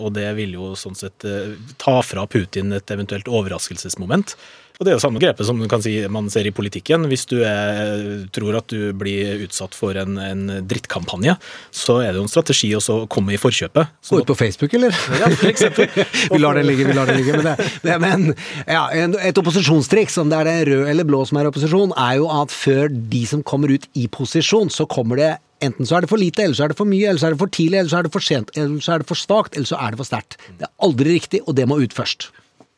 og 0.00 0.14
det 0.16 0.30
vil 0.38 0.54
jo 0.56 0.70
sånn 0.78 0.96
sett 0.96 1.26
eh, 1.28 1.56
ta 1.82 1.98
fra 2.06 2.24
Putin 2.30 2.72
et 2.72 2.92
eventuelt 2.94 3.28
overraskelsesmoment. 3.28 4.36
Og 4.76 4.84
det 4.84 4.92
er 4.92 4.98
jo 4.98 5.02
samme 5.06 5.20
grepet 5.22 5.48
som 5.48 5.60
kan 5.70 5.80
si 5.80 5.94
man 6.12 6.28
ser 6.32 6.48
i 6.48 6.52
politikken. 6.52 7.06
Hvis 7.08 7.24
du 7.30 7.38
er, 7.40 8.26
tror 8.34 8.58
at 8.58 8.68
du 8.68 8.90
blir 8.98 9.46
utsatt 9.46 9.76
for 9.76 9.96
en, 9.96 10.18
en 10.20 10.42
drittkampanje, 10.68 11.36
så 11.72 12.00
er 12.02 12.12
det 12.12 12.20
jo 12.20 12.26
en 12.26 12.32
strategi 12.32 12.74
også 12.76 12.98
å 13.02 13.06
komme 13.12 13.32
i 13.32 13.40
forkjøpet. 13.40 13.94
Gå 14.10 14.20
ut 14.20 14.28
på 14.28 14.36
Facebook, 14.36 14.76
eller? 14.76 14.92
Ja, 15.16 15.30
for 15.32 15.48
eksempel. 15.48 15.88
vi 16.34 16.42
lar 16.42 16.60
det 16.60 16.66
ligge, 16.68 16.90
vi 16.90 16.98
lar 16.98 17.08
det 17.08 17.16
ligge. 17.22 17.40
Men, 17.40 17.48
det, 17.48 17.70
det, 17.86 17.96
men 18.04 18.28
ja, 18.68 18.84
et 19.30 19.40
opposisjonstriks, 19.40 20.20
om 20.20 20.32
det 20.32 20.42
er 20.42 20.50
det 20.50 20.58
rød 20.68 20.92
eller 20.92 21.08
blå 21.08 21.24
som 21.24 21.40
er 21.40 21.48
opposisjon, 21.48 21.96
er 21.96 22.20
jo 22.20 22.28
at 22.36 22.52
før 22.52 22.92
de 22.92 23.24
som 23.32 23.44
kommer 23.46 23.72
ut 23.72 23.88
i 23.96 24.06
posisjon, 24.12 24.72
så 24.72 24.88
kommer 24.90 25.22
det 25.22 25.34
Enten 25.64 25.88
så 25.88 25.94
er 25.96 26.04
det 26.04 26.10
for 26.10 26.20
lite, 26.20 26.42
eller 26.44 26.52
så 26.52 26.66
er 26.66 26.68
det 26.68 26.76
for 26.76 26.84
mye, 26.84 27.06
eller 27.08 27.16
så 27.16 27.30
er 27.30 27.32
det 27.32 27.40
for 27.40 27.48
tidlig, 27.48 27.78
eller 27.80 27.88
så 27.88 27.96
er 27.96 28.04
det 28.04 28.10
for 28.12 28.24
sent, 28.26 28.50
eller 28.60 28.82
så 28.84 28.92
er 28.92 29.00
det 29.00 29.08
for 29.08 29.16
svakt, 29.16 29.54
eller 29.56 29.64
så 29.70 29.78
er 29.80 29.94
det 29.94 30.00
for 30.02 30.08
sterkt. 30.08 30.36
Det 30.58 30.66
er 30.66 30.72
aldri 30.84 31.14
riktig, 31.16 31.40
og 31.48 31.56
det 31.56 31.64
må 31.70 31.78
ut 31.80 31.96
først. 31.96 32.28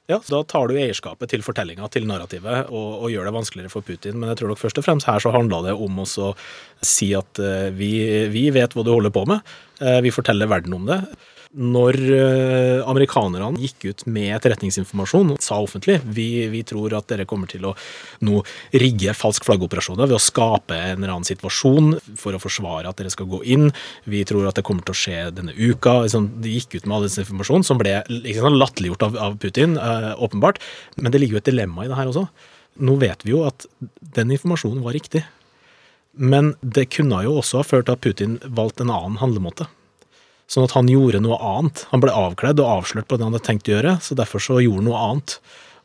Ja, 0.08 0.22
Da 0.24 0.40
tar 0.48 0.70
du 0.70 0.78
eierskapet 0.80 1.28
til 1.28 1.42
fortellinga, 1.44 1.84
til 1.92 2.06
narrativet, 2.08 2.70
og, 2.72 3.02
og 3.04 3.10
gjør 3.12 3.28
det 3.28 3.34
vanskeligere 3.36 3.72
for 3.72 3.84
Putin. 3.84 4.16
Men 4.16 4.30
jeg 4.32 4.40
tror 4.40 4.54
nok 4.54 4.60
først 4.62 4.80
og 4.80 4.86
fremst 4.86 5.08
her 5.08 5.20
så 5.20 5.34
handla 5.34 5.60
det 5.66 5.74
om 5.76 6.00
å 6.00 6.06
si 6.08 7.10
at 7.16 7.40
eh, 7.44 7.68
vi, 7.76 7.90
vi 8.32 8.46
vet 8.54 8.72
hva 8.72 8.86
du 8.86 8.94
holder 8.94 9.12
på 9.12 9.26
med. 9.28 9.44
Eh, 9.84 9.98
vi 10.06 10.14
forteller 10.14 10.48
verden 10.48 10.78
om 10.78 10.88
det. 10.88 11.02
Når 11.56 11.96
eh, 12.12 12.80
amerikanerne 12.84 13.56
gikk 13.56 13.86
ut 13.88 14.02
med 14.12 14.34
etterretningsinformasjon 14.36 15.30
og 15.32 15.38
sa 15.40 15.56
offentlig 15.64 15.94
vi, 16.04 16.44
vi 16.52 16.60
tror 16.68 16.92
at 16.98 17.06
dere 17.08 17.24
kommer 17.28 17.48
til 17.48 17.64
å 17.64 17.72
nå 18.28 18.42
rigge 18.76 19.14
falsk 19.16 19.46
flaggoperasjoner 19.48 20.10
ved 20.10 20.18
å 20.18 20.20
skape 20.20 20.76
en 20.76 20.98
eller 20.98 21.14
annen 21.14 21.28
situasjon 21.28 21.94
for 22.20 22.36
å 22.36 22.42
forsvare 22.42 22.90
at 22.90 23.00
dere 23.00 23.14
skal 23.14 23.30
gå 23.32 23.40
inn, 23.48 23.70
vi 24.04 24.20
tror 24.28 24.50
at 24.50 24.60
det 24.60 24.66
kommer 24.68 24.84
til 24.84 24.92
å 24.92 25.00
skje 25.00 25.22
denne 25.38 25.56
uka 25.56 26.02
liksom, 26.04 26.28
De 26.44 26.52
gikk 26.52 26.76
ut 26.76 26.84
med 26.84 26.98
all 26.98 27.08
denne 27.08 27.24
informasjonen 27.24 27.66
som 27.70 27.80
ble 27.80 27.96
liksom, 28.12 28.60
latterliggjort 28.60 29.08
av, 29.08 29.18
av 29.30 29.40
Putin, 29.40 29.78
eh, 29.80 30.12
åpenbart. 30.20 30.60
Men 31.00 31.14
det 31.14 31.22
ligger 31.22 31.38
jo 31.38 31.42
et 31.42 31.48
dilemma 31.48 31.86
i 31.86 31.88
det 31.88 31.96
her 31.96 32.12
også. 32.12 32.26
Nå 32.84 32.98
vet 33.00 33.24
vi 33.24 33.32
jo 33.32 33.46
at 33.48 33.64
den 34.20 34.36
informasjonen 34.36 34.84
var 34.84 34.98
riktig. 34.98 35.24
Men 36.12 36.52
det 36.60 36.90
kunne 36.92 37.24
jo 37.24 37.38
også 37.40 37.62
ha 37.62 37.66
ført 37.66 37.88
til 37.88 37.96
at 37.96 38.04
Putin 38.04 38.38
valgte 38.44 38.84
en 38.84 38.92
annen 38.92 39.20
handlemåte. 39.22 39.70
Sånn 40.48 40.64
at 40.64 40.72
han 40.76 40.88
gjorde 40.88 41.20
noe 41.20 41.36
annet. 41.44 41.84
Han 41.90 42.00
ble 42.00 42.14
avkledd 42.14 42.60
og 42.62 42.70
avslørt 42.78 43.08
på 43.08 43.18
det 43.18 43.26
han 43.26 43.34
hadde 43.36 43.44
tenkt 43.44 43.68
å 43.68 43.74
gjøre, 43.74 43.98
så 44.04 44.16
derfor 44.16 44.42
så 44.42 44.62
gjorde 44.64 44.80
han 44.80 44.88
noe 44.88 45.02
annet. 45.10 45.36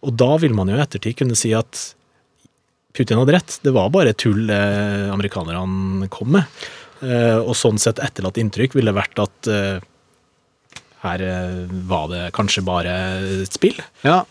Og 0.04 0.16
da 0.20 0.30
vil 0.40 0.56
man 0.56 0.72
jo 0.72 0.78
i 0.78 0.84
ettertid 0.84 1.18
kunne 1.20 1.38
si 1.40 1.52
at 1.56 1.82
Putin 2.96 3.20
hadde 3.20 3.36
rett. 3.36 3.58
Det 3.66 3.74
var 3.76 3.92
bare 3.92 4.14
tull 4.16 4.48
eh, 4.54 5.10
amerikanerne 5.12 6.08
kom 6.14 6.36
med. 6.38 6.64
Eh, 7.04 7.40
og 7.42 7.56
sånn 7.58 7.82
sett 7.82 8.00
etterlatt 8.04 8.40
inntrykk 8.40 8.78
ville 8.78 8.96
vært 8.96 9.20
at 9.24 9.50
eh, 9.52 9.84
her 11.04 11.22
eh, 11.28 11.64
var 11.90 12.08
det 12.12 12.30
kanskje 12.36 12.64
bare 12.66 12.94
et 13.44 13.54
spill. 13.56 13.80
Ja. 14.06 14.22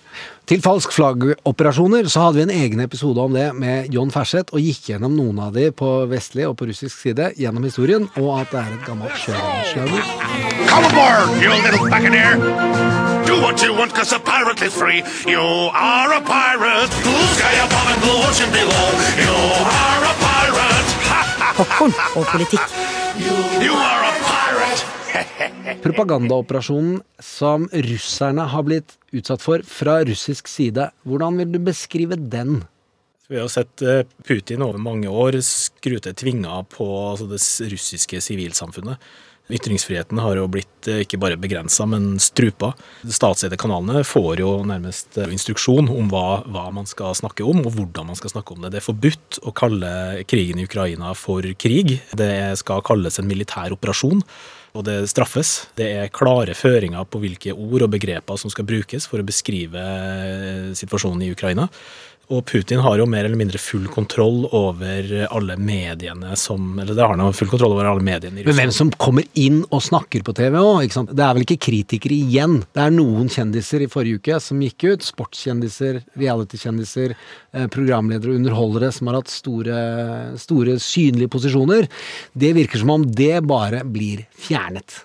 Til 0.49 0.59
falsk 0.65 0.91
flagg-operasjoner 0.93 2.09
så 2.11 2.25
hadde 2.27 2.41
vi 2.41 2.45
en 2.49 2.53
egen 2.65 2.81
episode 2.83 3.21
om 3.23 3.33
det 3.37 3.47
med 3.55 3.93
John 3.95 4.11
Ferseth, 4.11 4.51
og 4.53 4.61
gikk 4.65 4.89
gjennom 4.91 5.15
noen 5.17 5.39
av 5.45 5.53
de 5.55 5.69
på 5.71 5.91
vestlig 6.11 6.49
og 6.49 6.57
på 6.59 6.67
russisk 6.69 6.97
side 6.99 7.31
gjennom 7.39 7.63
historien, 7.69 8.09
og 8.19 8.41
at 8.41 8.51
det 8.53 8.61
er 8.65 8.75
et 8.75 8.87
gammelt 8.89 9.17
sjømannsslagord. 9.23 10.11
Come 10.67 10.89
aboard, 10.91 11.37
you 11.45 11.53
little 11.55 11.87
buccaneer! 11.93 12.35
Do 13.29 13.39
what 13.41 13.63
you 13.63 13.73
want, 13.79 13.95
cause 13.95 14.13
a 14.13 14.19
pirate 14.19 14.61
is 14.67 14.75
free. 14.75 15.05
You 15.31 15.41
are 15.73 16.11
a 16.17 16.21
pirate. 16.21 16.91
Blue 17.07 17.27
sky 17.39 17.55
above 17.63 17.89
and 17.95 18.01
blue 18.03 18.19
ocean 18.29 18.51
below. 18.51 18.87
You 19.23 19.37
are 19.63 20.03
a 20.11 20.15
pirate. 20.27 20.89
Ha, 21.13 21.21
ha, 21.39 21.53
Popkorn 21.57 21.93
og 22.17 22.27
politikk. 22.33 22.61
you 23.63 23.75
are 23.75 24.05
a. 24.09 24.12
Propagandaoperasjonen 25.83 27.01
som 27.19 27.65
russerne 27.73 28.45
har 28.53 28.67
blitt 28.67 28.95
utsatt 29.11 29.43
for 29.43 29.65
fra 29.67 29.99
russisk 30.07 30.51
side, 30.51 30.93
hvordan 31.03 31.41
vil 31.43 31.51
du 31.57 31.59
beskrive 31.67 32.17
den? 32.17 32.61
Vi 33.33 33.41
har 33.41 33.49
sett 33.51 33.83
eh, 33.83 34.05
Putin 34.29 34.63
over 34.63 34.79
mange 34.79 35.11
år 35.11 35.41
skrute 35.47 36.13
tvinga 36.15 36.63
på 36.71 36.87
altså, 37.11 37.27
det 37.31 37.41
russiske 37.73 38.21
sivilsamfunnet. 38.21 39.03
Ytringsfriheten 39.53 40.21
har 40.23 40.39
jo 40.39 40.47
blitt 40.53 40.89
eh, 40.89 41.03
ikke 41.03 41.19
bare 41.21 41.39
begrensa, 41.41 41.87
men 41.89 42.15
strupa. 42.23 42.73
De 43.03 43.15
statseide 43.15 43.59
kanalene 43.61 44.05
får 44.07 44.43
jo 44.45 44.53
nærmest 44.69 45.19
eh, 45.19 45.33
instruksjon 45.35 45.91
om 45.91 46.13
hva, 46.13 46.43
hva 46.47 46.69
man 46.77 46.87
skal 46.87 47.17
snakke 47.19 47.47
om, 47.49 47.65
og 47.67 47.75
hvordan 47.75 48.13
man 48.13 48.19
skal 48.21 48.37
snakke 48.37 48.55
om 48.55 48.63
det. 48.63 48.75
Det 48.75 48.83
er 48.83 48.91
forbudt 48.91 49.43
å 49.43 49.55
kalle 49.57 49.93
krigen 50.31 50.63
i 50.63 50.69
Ukraina 50.69 51.11
for 51.19 51.47
krig. 51.59 51.99
Det 52.15 52.33
skal 52.63 52.85
kalles 52.87 53.19
en 53.19 53.31
militær 53.31 53.75
operasjon. 53.75 54.23
Og 54.73 54.87
det 54.87 54.97
straffes. 55.13 55.67
Det 55.77 55.89
er 55.99 56.13
klare 56.15 56.55
føringer 56.57 57.05
på 57.05 57.21
hvilke 57.21 57.53
ord 57.53 57.85
og 57.85 57.93
begreper 57.93 58.39
som 58.41 58.53
skal 58.53 58.65
brukes 58.69 59.05
for 59.11 59.21
å 59.21 59.27
beskrive 59.27 59.83
eh, 59.83 60.71
situasjonen 60.79 61.27
i 61.27 61.33
Ukraina. 61.35 61.69
Og 62.31 62.45
Putin 62.47 62.81
har 62.85 63.01
jo 63.01 63.07
mer 63.11 63.27
eller 63.27 63.39
mindre 63.39 63.59
full 63.61 63.89
kontroll 63.91 64.47
over 64.55 65.09
alle 65.27 65.57
mediene 65.61 66.37
som 66.39 66.79
Eller 66.79 66.95
det 66.95 67.03
har 67.03 67.13
han 67.17 67.25
jo 67.25 67.33
full 67.37 67.51
kontroll 67.51 67.75
over 67.75 67.89
alle 67.91 68.05
mediene 68.05 68.41
i 68.41 68.47
Men 68.47 68.57
hvem 68.57 68.73
som 68.75 68.93
kommer 68.95 69.27
inn 69.39 69.63
og 69.71 69.83
snakker 69.85 70.25
på 70.25 70.35
TV 70.39 70.57
òg, 70.61 70.87
ikke 70.87 70.99
sant. 71.01 71.13
Det 71.13 71.27
er 71.27 71.37
vel 71.37 71.47
ikke 71.47 71.59
kritikere 71.67 72.17
igjen. 72.17 72.61
Det 72.73 72.85
er 72.85 72.95
noen 72.95 73.31
kjendiser 73.33 73.85
i 73.85 73.91
forrige 73.91 74.23
uke 74.23 74.41
som 74.45 74.63
gikk 74.63 74.87
ut. 74.93 75.07
Sportskjendiser, 75.07 76.03
reality-kjendiser, 76.19 77.17
eh, 77.53 77.69
programledere 77.73 78.33
og 78.33 78.41
underholdere 78.41 78.93
som 78.95 79.11
har 79.11 79.21
hatt 79.21 79.33
store, 79.33 79.79
store 80.41 80.79
synlige 80.83 81.33
posisjoner. 81.33 81.91
Det 82.33 82.55
virker 82.57 82.83
som 82.83 82.95
om 82.97 83.07
det 83.07 83.43
bare 83.47 83.83
blir 83.85 84.25
fjernet. 84.39 85.03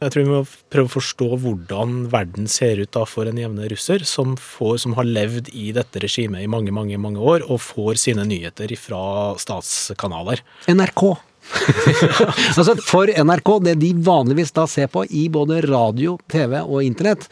Jeg 0.00 0.12
tror 0.14 0.24
vi 0.24 0.32
må 0.32 0.40
prøve 0.72 0.88
å 0.88 0.92
forstå 0.94 1.26
hvordan 1.42 1.96
verden 2.12 2.46
ser 2.48 2.80
ut 2.80 2.92
da 2.96 3.02
for 3.04 3.28
en 3.28 3.36
jevne 3.36 3.66
russer, 3.68 4.04
som, 4.08 4.32
får, 4.40 4.78
som 4.86 4.94
har 4.96 5.04
levd 5.04 5.50
i 5.52 5.70
dette 5.76 6.00
regimet 6.00 6.40
i 6.40 6.48
mange, 6.48 6.72
mange, 6.72 6.96
mange 6.96 7.20
år, 7.20 7.44
og 7.44 7.60
får 7.60 8.00
sine 8.00 8.24
nyheter 8.24 8.72
fra 8.80 9.02
statskanaler. 9.40 10.40
NRK. 10.72 11.04
altså 12.56 12.78
For 12.80 13.12
NRK, 13.12 13.50
det 13.66 13.76
de 13.82 13.92
vanligvis 14.06 14.54
da 14.56 14.64
ser 14.70 14.88
på 14.92 15.04
i 15.04 15.26
både 15.32 15.60
radio, 15.68 16.16
TV 16.32 16.56
og 16.62 16.80
internett, 16.86 17.28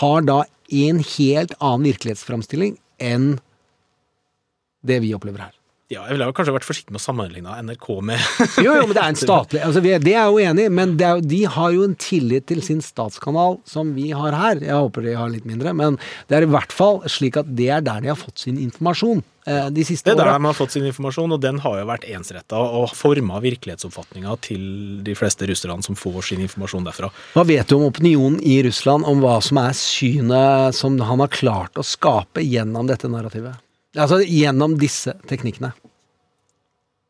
har 0.00 0.26
da 0.26 0.40
en 0.68 0.98
helt 1.14 1.54
annen 1.60 1.86
virkelighetsframstilling 1.86 2.74
enn 2.98 3.36
det 4.82 4.98
vi 5.06 5.14
opplever 5.14 5.46
her. 5.46 5.57
Ja, 5.88 6.02
jeg 6.04 6.18
ville 6.18 6.26
kanskje 6.36 6.52
vært 6.52 6.66
forsiktig 6.68 6.92
med 6.92 7.00
å 7.00 7.04
sammenligne 7.06 7.54
NRK 7.64 7.86
med 8.04 8.20
Jo, 8.66 8.74
jo, 8.76 8.82
men 8.84 8.92
det 8.92 9.00
er 9.00 9.12
en 9.14 9.16
statlig 9.16 9.62
altså 9.64 9.80
vi 9.80 9.94
Det 9.96 10.12
er 10.12 10.18
jeg 10.18 10.34
jo 10.34 10.42
enig 10.50 10.66
i, 10.68 10.72
men 10.76 10.90
det 11.00 11.06
er, 11.06 11.22
de 11.24 11.38
har 11.48 11.70
jo 11.72 11.86
en 11.86 11.94
tillit 11.96 12.44
til 12.50 12.60
sin 12.64 12.82
statskanal 12.84 13.56
som 13.68 13.94
vi 13.96 14.10
har 14.12 14.34
her. 14.36 14.60
Jeg 14.60 14.76
håper 14.76 15.06
de 15.06 15.14
har 15.16 15.30
litt 15.32 15.46
mindre, 15.48 15.72
men 15.72 15.96
det 16.28 16.36
er 16.36 16.44
i 16.44 16.50
hvert 16.52 16.74
fall 16.76 17.00
slik 17.08 17.38
at 17.40 17.48
det 17.56 17.70
er 17.72 17.86
der 17.86 18.02
de 18.04 18.10
har 18.12 18.18
fått 18.20 18.42
sin 18.42 18.58
informasjon 18.60 19.22
eh, 19.48 19.70
de 19.72 19.86
siste 19.88 20.10
Det 20.10 20.12
er 20.18 20.20
der 20.20 20.36
de 20.36 20.50
har 20.50 20.58
fått 20.58 20.76
sin 20.76 20.84
informasjon, 20.90 21.32
og 21.38 21.40
den 21.40 21.60
har 21.64 21.78
jo 21.80 21.86
vært 21.88 22.04
ensretta 22.12 22.60
og 22.80 22.92
forma 22.92 23.40
virkelighetsoppfatninga 23.44 24.34
til 24.44 24.66
de 25.06 25.14
fleste 25.16 25.48
russerne 25.48 25.86
som 25.86 25.96
får 25.96 26.18
sin 26.32 26.42
informasjon 26.44 26.84
derfra. 26.90 27.08
Hva 27.32 27.46
vet 27.48 27.70
du 27.70 27.78
om 27.78 27.86
opinionen 27.88 28.36
i 28.44 28.58
Russland 28.66 29.08
om 29.08 29.24
hva 29.24 29.38
som 29.44 29.62
er 29.64 29.72
synet 29.78 30.76
som 30.76 31.00
han 31.00 31.24
har 31.24 31.32
klart 31.32 31.80
å 31.80 31.86
skape 31.86 32.44
gjennom 32.44 32.92
dette 32.92 33.08
narrativet? 33.08 33.56
Altså 33.96 34.20
gjennom 34.24 34.76
disse 34.80 35.14
teknikkene. 35.30 35.72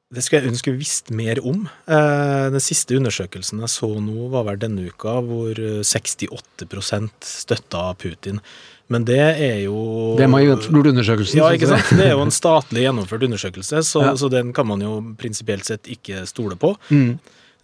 Det 0.09 0.23
skulle 0.25 0.41
jeg 0.47 0.55
ønske 0.55 0.73
vi 0.73 0.81
visste 0.81 1.13
mer 1.13 1.41
om. 1.45 1.67
Eh, 1.85 2.47
Den 2.55 2.63
siste 2.65 2.97
undersøkelsen 2.97 3.61
jeg 3.61 3.69
så 3.69 3.91
nå, 4.01 4.29
var 4.33 4.47
vel 4.47 4.61
denne 4.63 4.87
uka, 4.89 5.19
hvor 5.21 5.53
eh, 5.53 5.83
68% 5.85 7.11
støtta 7.29 7.83
Putin. 8.01 8.41
Men 8.89 9.05
det 9.05 9.19
er 9.21 9.59
jo 9.67 10.15
Hvem 10.17 10.33
har 10.39 10.47
gjort 10.47 10.71
undersøkelsen? 10.95 11.37
Ja, 11.43 11.51
ikke 11.53 11.69
sant? 11.69 11.91
Det 11.99 12.07
er 12.07 12.15
jo 12.15 12.23
en 12.25 12.33
statlig 12.33 12.87
gjennomført 12.87 13.27
undersøkelse, 13.29 13.83
så, 13.85 14.07
Ja. 14.07 14.15
så 14.17 14.31
den 14.33 14.55
kan 14.57 14.67
man 14.71 14.81
jo 14.81 14.95
prinsipielt 15.21 15.69
sett 15.69 15.85
ikke 15.93 16.25
stole 16.27 16.57
på. 16.57 16.73
Mm. 16.89 17.19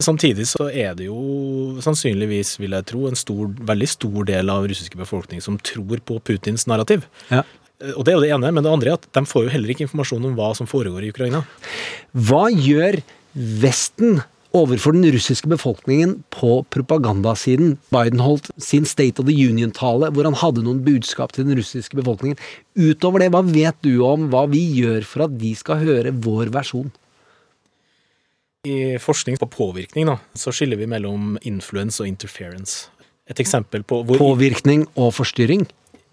Samtidig 0.04 0.44
så 0.50 0.68
er 0.68 0.92
det 0.98 1.06
jo 1.06 1.78
sannsynligvis, 1.80 2.58
vil 2.60 2.72
jeg 2.76 2.84
tro, 2.90 3.06
en 3.08 3.16
stor, 3.16 3.46
veldig 3.56 3.88
stor 3.88 4.24
del 4.28 4.50
av 4.50 4.66
russiske 4.68 4.98
befolkning 5.00 5.40
som 5.40 5.56
tror 5.64 6.02
på 6.04 6.20
Putins 6.20 6.66
narrativ. 6.68 7.06
Ja. 7.30 7.40
Eh, 7.84 7.94
Og 7.94 8.04
det 8.04 8.14
er 8.14 8.18
jo 8.18 8.24
det 8.24 8.32
ene, 8.34 8.52
men 8.52 8.64
det 8.64 8.72
andre 8.72 8.94
er 8.94 9.00
at 9.00 9.08
de 9.12 9.24
får 9.28 9.46
jo 9.46 9.54
heller 9.54 9.74
ikke 9.74 9.86
informasjon 9.86 10.30
om 10.30 10.38
hva 10.38 10.52
som 10.56 10.70
foregår 10.70 11.04
i 11.04 11.12
Ukraina. 11.14 11.44
Hva 12.14 12.46
gjør 12.52 13.02
Vesten 13.34 14.22
overfor 14.54 14.94
den 14.94 15.08
russiske 15.10 15.50
befolkningen 15.50 16.20
på 16.30 16.60
propagandasiden? 16.70 17.76
Biden 17.90 18.22
holdt 18.22 18.52
sin 18.62 18.86
State 18.86 19.18
of 19.18 19.26
the 19.26 19.34
Union-tale 19.34 20.12
hvor 20.14 20.28
han 20.28 20.38
hadde 20.38 20.62
noen 20.62 20.84
budskap 20.86 21.34
til 21.34 21.48
den 21.48 21.58
russiske 21.58 21.98
befolkningen. 21.98 22.38
Utover 22.78 23.24
det, 23.24 23.32
hva 23.34 23.42
vet 23.42 23.80
du 23.82 23.98
om 24.06 24.28
hva 24.30 24.46
vi 24.50 24.62
gjør 24.78 25.02
for 25.08 25.26
at 25.26 25.34
de 25.40 25.54
skal 25.58 25.82
høre 25.82 26.14
vår 26.14 26.54
versjon? 26.54 26.92
I 28.64 28.96
forskning 28.96 29.36
på 29.36 29.50
påvirkning 29.52 30.06
da, 30.08 30.16
så 30.38 30.54
skiller 30.54 30.78
vi 30.80 30.86
mellom 30.88 31.34
influence 31.44 32.00
og 32.00 32.08
interference. 32.08 32.86
Et 33.28 33.40
eksempel 33.40 33.82
på 33.84 34.02
hvor 34.04 34.20
Påvirkning 34.20 34.86
og 35.00 35.10
forstyrring? 35.16 35.66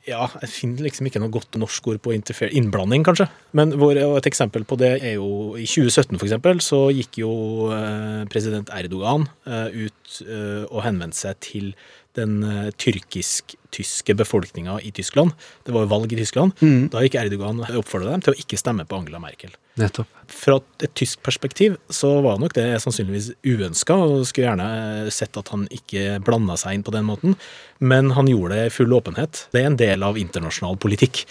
Ja, 0.09 0.25
jeg 0.41 0.49
finner 0.49 0.87
liksom 0.87 1.05
ikke 1.05 1.19
noe 1.21 1.29
godt 1.33 1.57
norsk 1.61 1.91
ord 1.91 1.99
på 2.01 2.15
innblanding, 2.15 3.03
kanskje. 3.05 3.27
Men 3.57 3.75
hvor, 3.77 3.93
et 3.93 4.29
eksempel 4.29 4.65
på 4.65 4.77
det 4.81 4.95
er 4.97 5.19
jo 5.19 5.53
I 5.61 5.67
2017 5.69 6.17
for 6.17 6.25
eksempel, 6.25 6.61
så 6.65 6.79
gikk 6.95 7.21
jo 7.21 7.33
eh, 7.75 8.23
president 8.33 8.71
Erdogan 8.73 9.27
eh, 9.45 9.85
ut 9.85 10.21
eh, 10.25 10.63
og 10.65 10.81
henvendte 10.87 11.21
seg 11.21 11.41
til 11.45 11.73
den 12.17 12.41
tyrkisk-tyske 12.75 14.17
befolkninga 14.19 14.81
i 14.83 14.89
Tyskland. 14.91 15.31
Det 15.63 15.71
var 15.71 15.85
jo 15.85 15.91
valg 15.93 16.11
i 16.11 16.17
Tyskland. 16.19 16.57
Da 16.91 17.05
gikk 17.05 17.15
Erdogan 17.21 17.61
og 17.63 17.77
oppfordra 17.79 18.11
dem 18.11 18.25
til 18.25 18.33
å 18.33 18.41
ikke 18.41 18.59
stemme 18.59 18.83
på 18.83 18.97
Angela 18.99 19.21
Merkel. 19.23 19.53
Nettopp. 19.79 20.07
Fra 20.31 20.57
et 20.83 20.93
tysk 20.95 21.19
perspektiv 21.23 21.77
så 21.91 22.09
var 22.23 22.39
nok 22.39 22.53
det 22.55 22.65
sannsynligvis 22.83 23.29
uønska, 23.47 23.95
og 23.95 24.25
skulle 24.27 24.47
gjerne 24.49 24.67
eh, 25.05 25.09
sett 25.11 25.37
at 25.39 25.51
han 25.51 25.65
ikke 25.71 26.19
blanda 26.23 26.55
seg 26.59 26.77
inn 26.77 26.83
på 26.87 26.93
den 26.95 27.07
måten, 27.07 27.35
men 27.79 28.11
han 28.15 28.27
gjorde 28.31 28.55
det 28.55 28.65
i 28.69 28.73
full 28.75 28.95
åpenhet. 28.95 29.45
Det 29.55 29.61
er 29.63 29.69
en 29.71 29.79
del 29.79 30.03
av 30.07 30.19
internasjonal 30.19 30.79
politikk. 30.81 31.23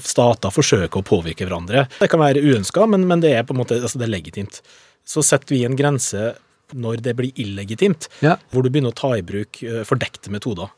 Stater 0.00 0.52
forsøker 0.52 1.00
å 1.02 1.04
påvirke 1.04 1.44
hverandre. 1.48 1.86
Det 2.00 2.08
kan 2.12 2.20
være 2.22 2.40
uønska, 2.44 2.86
men, 2.88 3.04
men 3.08 3.20
det 3.24 3.34
er 3.36 3.44
på 3.48 3.52
en 3.56 3.60
måte 3.60 3.80
altså 3.80 4.00
det 4.00 4.08
er 4.08 4.14
legitimt. 4.16 4.62
så 5.04 5.22
setter 5.26 5.56
vi 5.56 5.64
en 5.66 5.76
grense 5.76 6.32
når 6.72 7.00
det 7.04 7.12
blir 7.18 7.32
illegitimt, 7.36 8.06
Ja. 8.24 8.36
hvor 8.52 8.62
du 8.64 8.70
begynner 8.70 8.94
å 8.94 8.96
ta 8.96 9.10
i 9.18 9.24
bruk 9.26 9.58
eh, 9.66 9.82
fordekte 9.84 10.30
metoder. 10.32 10.70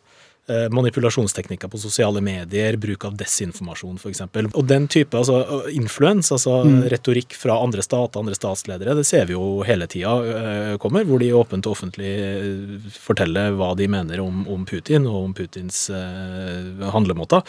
Eh, 0.46 0.66
Manipulasjonsteknikker 0.70 1.68
på 1.72 1.78
sosiale 1.80 2.20
medier, 2.20 2.76
bruk 2.76 3.06
av 3.08 3.14
desinformasjon 3.16 3.96
f.eks. 3.96 4.20
Og 4.52 4.66
den 4.68 4.84
type 4.92 5.16
altså, 5.16 5.38
influens, 5.72 6.28
altså 6.36 6.58
retorikk 6.92 7.32
fra 7.32 7.56
andre 7.64 7.80
stater, 7.80 8.20
andre 8.20 8.36
statsledere, 8.36 8.92
det 8.98 9.06
ser 9.08 9.24
vi 9.30 9.38
jo 9.38 9.62
hele 9.64 9.88
tida 9.88 10.12
eh, 10.20 10.74
kommer, 10.82 11.06
hvor 11.08 11.22
de 11.22 11.30
åpent 11.32 11.64
og 11.64 11.78
offentlig 11.78 12.12
eh, 12.26 12.90
forteller 12.92 13.56
hva 13.56 13.70
de 13.78 13.88
mener 13.88 14.20
om, 14.20 14.44
om 14.52 14.68
Putin 14.68 15.08
og 15.08 15.30
om 15.30 15.32
Putins 15.38 15.86
eh, 15.88 16.84
handlemåter. 16.92 17.40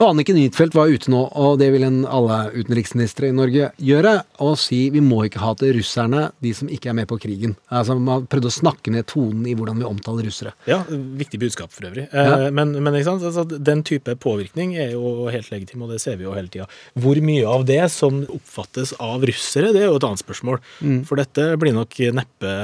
Og 0.00 0.06
Anniken 0.10 0.38
Huitfeldt 0.40 0.76
var 0.76 0.90
ute 0.90 1.10
nå, 1.12 1.20
og 1.36 1.58
det 1.60 1.68
vil 1.74 1.84
en 1.86 1.98
alle 2.08 2.38
utenriksministre 2.54 3.28
i 3.28 3.34
Norge 3.36 3.70
gjøre, 3.84 4.14
og 4.40 4.56
si 4.60 4.82
vi 4.94 5.02
må 5.04 5.22
ikke 5.26 5.42
ha 5.42 5.52
til 5.60 5.74
russerne, 5.76 6.30
de 6.40 6.52
som 6.56 6.70
ikke 6.72 6.90
er 6.92 6.96
med 6.96 7.08
på 7.10 7.18
krigen. 7.20 7.54
Altså 7.68 7.96
Man 8.00 8.24
prøvde 8.30 8.48
å 8.50 8.54
snakke 8.54 8.92
ned 8.94 9.08
tonen 9.12 9.44
i 9.50 9.54
hvordan 9.58 9.80
vi 9.82 9.88
omtaler 9.88 10.26
russere. 10.28 10.54
Ja, 10.70 10.80
viktig 10.88 11.42
budskap 11.42 11.74
for 11.74 11.90
øvrig. 11.90 12.06
Ja. 12.12 12.46
Eh, 12.46 12.48
Men, 12.56 12.72
men? 12.80 12.96
Altså, 13.00 13.44
den 13.44 13.84
type 13.86 14.14
påvirkning 14.20 14.74
er 14.80 14.94
jo 14.96 15.28
helt 15.32 15.50
legitim, 15.52 15.84
og 15.84 15.92
det 15.92 16.00
ser 16.02 16.18
vi 16.20 16.26
jo 16.26 16.34
hele 16.36 16.50
tida. 16.52 16.66
Hvor 17.00 17.20
mye 17.24 17.46
av 17.48 17.66
det 17.68 17.82
som 17.92 18.22
oppfattes 18.32 18.94
av 19.00 19.24
russere, 19.28 19.74
det 19.76 19.84
er 19.84 19.90
jo 19.90 20.00
et 20.00 20.08
annet 20.08 20.24
spørsmål. 20.24 20.60
For 21.08 21.20
dette 21.20 21.46
blir 21.60 21.76
nok 21.76 21.96
neppe 22.16 22.56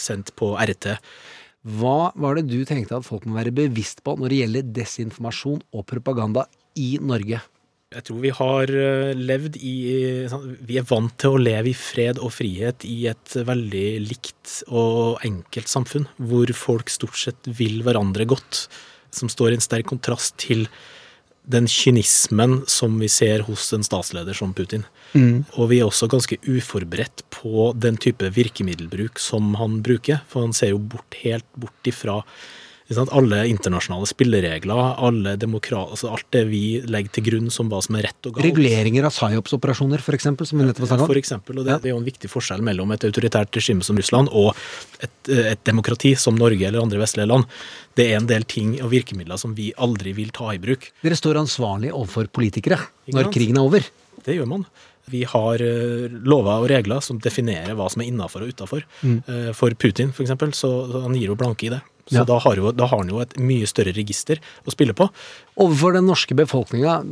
sendt 0.00 0.34
på 0.38 0.52
RT. 0.58 0.96
Hva 1.66 2.12
var 2.14 2.38
det 2.38 2.46
du 2.48 2.62
tenkte 2.66 3.00
at 3.00 3.06
folk 3.06 3.26
må 3.26 3.38
være 3.38 3.54
bevisst 3.54 4.04
på 4.06 4.14
når 4.18 4.30
det 4.30 4.42
gjelder 4.42 4.74
desinformasjon 4.78 5.62
og 5.74 5.86
propaganda 5.90 6.46
i 6.78 6.96
Norge? 7.02 7.40
Jeg 7.88 8.04
tror 8.04 8.18
vi 8.20 8.30
har 8.36 8.68
eh, 8.68 9.16
levd 9.16 9.56
i 9.64 9.76
sånn, 10.28 10.58
Vi 10.68 10.76
er 10.76 10.84
vant 10.84 11.14
til 11.16 11.34
å 11.34 11.40
leve 11.40 11.70
i 11.70 11.76
fred 11.76 12.20
og 12.20 12.34
frihet 12.36 12.84
i 12.84 13.06
et 13.08 13.36
veldig 13.48 13.86
likt 14.04 14.58
og 14.68 15.24
enkelt 15.24 15.72
samfunn, 15.72 16.04
hvor 16.20 16.52
folk 16.52 16.92
stort 16.92 17.16
sett 17.16 17.48
vil 17.48 17.80
hverandre 17.86 18.28
godt. 18.28 18.66
Som 19.08 19.32
står 19.32 19.54
i 19.54 19.58
en 19.58 19.64
sterk 19.64 19.88
kontrast 19.88 20.36
til 20.44 20.66
den 21.48 21.68
kynismen 21.70 22.60
som 22.68 22.98
vi 23.00 23.08
ser 23.08 23.46
hos 23.48 23.70
en 23.72 23.86
statsleder 23.86 24.36
som 24.36 24.52
Putin. 24.56 24.84
Og 25.56 25.70
vi 25.72 25.80
er 25.80 25.88
også 25.88 26.08
ganske 26.12 26.36
uforberedt 26.44 27.24
på 27.32 27.72
den 27.76 27.96
type 27.96 28.28
virkemiddelbruk 28.36 29.18
som 29.22 29.54
han 29.60 29.80
bruker. 29.82 30.20
For 30.28 30.44
han 30.44 30.52
ser 30.56 30.74
jo 30.74 30.78
bort, 30.78 31.16
helt 31.24 31.48
bort 31.56 31.88
ifra 31.88 32.20
alle 32.96 33.42
internasjonale 33.50 34.06
spilleregler, 34.08 34.94
alle 34.96 35.34
altså 35.36 36.08
alt 36.08 36.26
det 36.32 36.44
vi 36.48 36.80
legger 36.88 37.12
til 37.12 37.24
grunn 37.26 37.50
som 37.52 37.68
hva 37.68 37.82
som 37.84 37.98
er 37.98 38.08
rett 38.08 38.28
og 38.28 38.36
galt. 38.36 38.46
Reguleringer 38.46 39.04
av 39.04 39.12
psyops-operasjoner, 39.12 40.00
f.eks., 40.00 40.24
som 40.24 40.56
vi 40.56 40.64
nettopp 40.64 40.86
har 40.86 40.90
snakket 40.94 41.04
om. 41.04 41.10
For 41.10 41.20
eksempel, 41.20 41.60
og 41.60 41.68
det, 41.68 41.76
det 41.82 41.90
er 41.90 41.94
jo 41.94 42.00
en 42.00 42.08
viktig 42.08 42.30
forskjell 42.32 42.64
mellom 42.64 42.94
et 42.96 43.04
autoritært 43.04 43.60
regime 43.60 43.84
som 43.84 43.98
Russland 44.00 44.32
og 44.32 44.54
et, 45.04 45.32
et 45.36 45.64
demokrati 45.68 46.14
som 46.16 46.38
Norge 46.38 46.64
eller 46.64 46.80
andre 46.80 47.02
vestlige 47.02 47.28
land. 47.28 47.44
Det 47.98 48.08
er 48.08 48.22
en 48.22 48.30
del 48.30 48.48
ting 48.48 48.78
og 48.80 48.92
virkemidler 48.94 49.40
som 49.40 49.52
vi 49.58 49.68
aldri 49.76 50.16
vil 50.16 50.32
ta 50.32 50.54
i 50.54 50.62
bruk. 50.62 50.88
Dere 51.04 51.18
står 51.18 51.42
ansvarlig 51.42 51.92
overfor 51.92 52.32
politikere 52.32 52.80
når 53.12 53.28
krigen 53.34 53.60
er 53.60 53.68
over. 53.68 53.92
Det 54.24 54.38
gjør 54.38 54.48
man. 54.48 54.64
Vi 55.08 55.22
har 55.28 55.60
eh, 55.64 56.08
lover 56.08 56.64
og 56.64 56.70
regler 56.72 57.04
som 57.04 57.20
definerer 57.20 57.76
hva 57.76 57.86
som 57.92 58.00
er 58.04 58.10
innafor 58.10 58.44
og 58.44 58.56
utafor. 58.56 58.84
Mm. 59.04 59.20
For 59.56 59.72
Putin, 59.76 60.12
for 60.12 60.24
eksempel, 60.24 60.56
så, 60.56 60.72
så 60.88 61.04
han 61.04 61.16
gir 61.16 61.32
jo 61.32 61.38
blanke 61.38 61.68
i 61.68 61.72
det. 61.76 61.80
Så 62.08 62.16
Ja. 62.20 62.24
da, 62.24 62.38
har 62.40 62.56
jo, 62.56 62.70
da 62.72 62.86
har 62.88 62.98
han 63.02 63.08
jo 63.12 63.20
et 63.20 63.34
mye 63.36 63.66
større 63.68 63.92
register 63.92 64.38
å 64.66 64.72
spille 64.72 64.94
på. 64.96 65.10
Overfor 65.60 65.92
den 65.92 66.06
norske 66.08 66.34
befolkninga, 66.34 67.02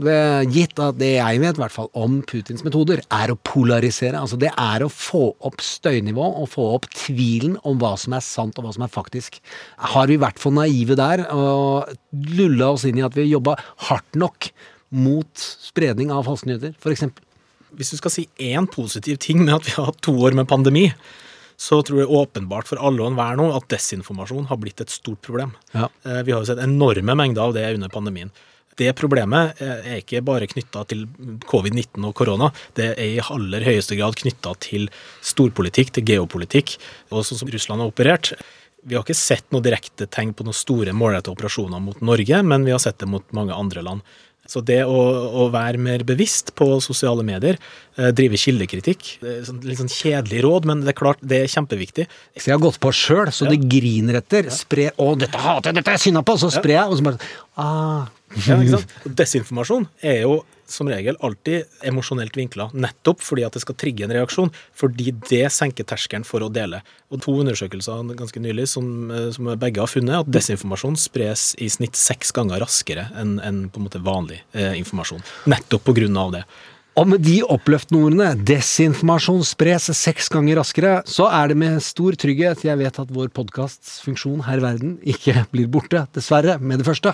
gitt 0.50 0.78
at 0.80 0.96
det 0.98 1.10
jeg 1.18 1.40
vet 1.42 1.58
i 1.58 1.60
hvert 1.60 1.74
fall 1.74 1.90
om 1.94 2.22
Putins 2.22 2.64
metoder, 2.64 3.02
er 3.12 3.28
å 3.34 3.36
polarisere. 3.44 4.16
Altså 4.16 4.38
det 4.40 4.52
er 4.56 4.84
å 4.86 4.88
få 4.88 5.34
opp 5.44 5.60
støynivå 5.60 6.24
og 6.42 6.48
få 6.48 6.68
opp 6.78 6.86
tvilen 6.94 7.58
om 7.64 7.78
hva 7.78 7.92
som 8.00 8.16
er 8.16 8.24
sant 8.24 8.56
og 8.58 8.64
hva 8.64 8.72
som 8.72 8.86
er 8.86 8.92
faktisk. 8.94 9.40
Har 9.92 10.06
vi 10.08 10.16
vært 10.16 10.40
for 10.40 10.54
naive 10.56 10.96
der 10.96 11.26
og 11.30 11.92
lulla 12.12 12.72
oss 12.72 12.86
inn 12.88 12.98
i 12.98 13.04
at 13.04 13.14
vi 13.18 13.28
jobba 13.28 13.58
hardt 13.90 14.16
nok 14.16 14.50
mot 14.96 15.28
spredning 15.36 16.12
av 16.14 16.24
falske 16.24 16.48
nyheter, 16.48 16.72
f.eks.? 16.80 17.04
Hvis 17.76 17.90
du 17.92 17.96
skal 17.98 18.12
si 18.14 18.28
én 18.40 18.64
positiv 18.70 19.18
ting 19.20 19.42
med 19.44 19.52
at 19.58 19.66
vi 19.66 19.72
har 19.76 19.90
hatt 19.90 20.00
to 20.06 20.14
år 20.24 20.32
med 20.38 20.48
pandemi, 20.48 20.86
så 21.56 21.80
tror 21.82 22.02
jeg 22.02 22.12
åpenbart 22.12 22.68
for 22.68 22.80
alle 22.82 23.02
og 23.02 23.12
enhver 23.12 23.38
nå 23.40 23.48
at 23.56 23.68
desinformasjon 23.72 24.50
har 24.50 24.60
blitt 24.60 24.82
et 24.84 24.92
stort 24.92 25.22
problem. 25.24 25.54
Ja. 25.72 25.88
Eh, 26.04 26.22
Vi 26.22 26.32
har 26.32 26.42
jo 26.42 26.50
sett 26.50 26.62
enorme 26.62 27.16
mengder 27.16 27.48
av 27.48 27.56
det 27.56 27.64
under 27.74 27.88
pandemien. 27.88 28.30
Det 28.76 28.92
problemet 28.92 29.60
eh, 29.64 29.88
er 29.94 30.02
ikke 30.02 30.20
bare 30.24 30.48
knytta 30.50 30.84
til 30.90 31.06
covid-19 31.48 32.04
og 32.04 32.12
korona, 32.18 32.50
det 32.76 32.90
er 32.92 33.14
i 33.16 33.24
aller 33.24 33.64
høyeste 33.64 33.96
grad 33.96 34.18
knytta 34.20 34.52
til 34.60 34.90
storpolitikk, 35.24 35.94
til 35.96 36.04
geopolitikk, 36.04 36.76
og 37.10 37.24
sånn 37.24 37.40
som 37.40 37.52
Russland 37.52 37.80
har 37.80 37.88
operert. 37.88 38.34
Vi 38.86 38.94
har 38.94 39.02
ikke 39.02 39.16
sett 39.18 39.48
noe 39.50 39.64
direkte 39.64 40.06
tegn 40.06 40.34
på 40.36 40.44
noen 40.46 40.54
store 40.54 40.92
målrettede 40.94 41.32
operasjoner 41.32 41.80
mot 41.82 42.04
Norge, 42.04 42.42
men 42.44 42.68
vi 42.68 42.74
har 42.74 42.82
sett 42.84 43.00
det 43.00 43.08
mot 43.10 43.24
mange 43.34 43.56
andre 43.56 43.82
land. 43.82 44.04
Så 44.50 44.62
det 44.66 44.80
å, 44.86 45.00
å 45.44 45.48
være 45.54 45.80
mer 45.82 46.04
bevisst 46.06 46.54
på 46.58 46.68
sosiale 46.84 47.24
medier, 47.26 47.58
eh, 47.98 48.10
drive 48.16 48.40
kildekritikk 48.40 49.08
sånn, 49.46 49.60
Litt 49.66 49.80
sånn 49.80 49.92
kjedelig 49.92 50.42
råd, 50.46 50.68
men 50.70 50.84
det 50.84 50.94
er 50.94 50.98
klart 50.98 51.22
det 51.22 51.42
er 51.44 51.52
kjempeviktig. 51.52 52.06
Så 52.36 52.50
jeg 52.50 52.56
har 52.56 52.62
gått 52.62 52.80
på 52.82 52.92
sjøl, 52.94 53.30
så 53.34 53.48
det 53.50 53.60
griner 53.66 54.20
etter. 54.22 54.50
Sprer 54.54 54.92
'Å, 54.96 55.14
dette 55.18 55.40
hater 55.40 55.70
jeg, 55.70 55.80
dette 55.80 55.92
er 55.92 55.98
jeg 55.98 56.06
sinna 56.08 56.22
på!' 56.26 56.38
Så 56.40 56.52
sprer 56.54 56.78
jeg, 56.78 56.90
og 56.90 56.98
så 56.98 57.08
bare 57.10 57.32
ah. 57.56 58.06
Ja, 58.46 58.58
ikke 58.58 58.78
sant? 58.80 58.94
Desinformasjon 59.18 59.86
er 60.02 60.22
jo 60.26 60.40
som 60.70 60.88
regel 60.90 61.18
alltid 61.24 61.64
emosjonelt 61.86 62.36
vinkla, 62.36 62.68
nettopp 62.74 63.22
fordi 63.24 63.46
at 63.46 63.56
det 63.56 63.62
skal 63.64 63.78
trigge 63.78 64.06
en 64.06 64.14
reaksjon, 64.14 64.52
fordi 64.76 65.14
det 65.30 65.46
senker 65.54 65.86
terskelen 65.88 66.26
for 66.26 66.44
å 66.44 66.52
dele. 66.52 66.82
Og 67.12 67.22
to 67.24 67.34
undersøkelser 67.42 68.14
ganske 68.18 68.42
nylig 68.42 68.68
som, 68.68 69.10
eh, 69.10 69.30
som 69.30 69.50
begge 69.58 69.82
har 69.82 69.90
funnet, 69.90 70.20
at 70.20 70.30
desinformasjon 70.30 70.96
spres 70.96 71.54
i 71.58 71.68
snitt 71.68 71.96
seks 71.96 72.32
ganger 72.32 72.60
raskere 72.60 73.10
enn 73.16 73.38
en 73.40 73.68
på 73.70 73.80
en 73.80 73.88
måte 73.88 74.02
vanlig 74.02 74.40
eh, 74.54 74.74
informasjon. 74.78 75.22
Nettopp 75.46 75.84
på 75.84 75.96
grunn 76.00 76.16
av 76.16 76.32
det. 76.32 76.46
Og 76.96 77.04
med 77.04 77.20
de 77.20 77.42
oppløftende 77.44 78.06
ordene 78.08 78.30
'desinformasjon 78.40 79.42
spres 79.44 79.90
seks 79.92 80.30
ganger 80.32 80.56
raskere', 80.56 81.02
så 81.04 81.28
er 81.28 81.48
det 81.48 81.56
med 81.60 81.82
stor 81.84 82.16
trygghet 82.16 82.64
jeg 82.64 82.78
vet 82.80 82.98
at 83.02 83.12
vår 83.12 83.28
podkasts 83.36 84.00
funksjon 84.00 84.46
her 84.46 84.56
i 84.56 84.64
verden 84.64 84.96
ikke 85.04 85.44
blir 85.52 85.68
borte, 85.68 86.06
dessverre, 86.16 86.56
med 86.58 86.80
det 86.80 86.88
første. 86.88 87.12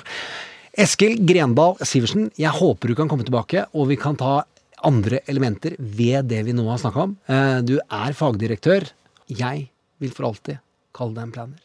Eskil 0.80 1.18
Grendal 1.28 1.74
Sivertsen, 1.84 2.30
jeg 2.40 2.48
håper 2.56 2.88
du 2.88 2.96
kan 2.96 3.08
komme 3.10 3.26
tilbake, 3.26 3.66
og 3.76 3.90
vi 3.90 3.98
kan 4.00 4.16
ta 4.16 4.42
andre 4.82 5.20
elementer 5.28 5.74
ved 5.78 6.30
det 6.30 6.40
vi 6.46 6.54
nå 6.56 6.64
har 6.70 6.80
snakka 6.80 7.04
om. 7.04 7.16
Eh, 7.28 7.60
Du 7.60 7.76
er 7.78 8.12
fagdirektør. 8.16 8.88
Jeg 9.28 9.68
vil 10.00 10.10
for 10.16 10.30
alltid 10.30 10.58
kalle 10.96 11.14
deg 11.14 11.28
en 11.28 11.34
planer. 11.36 11.60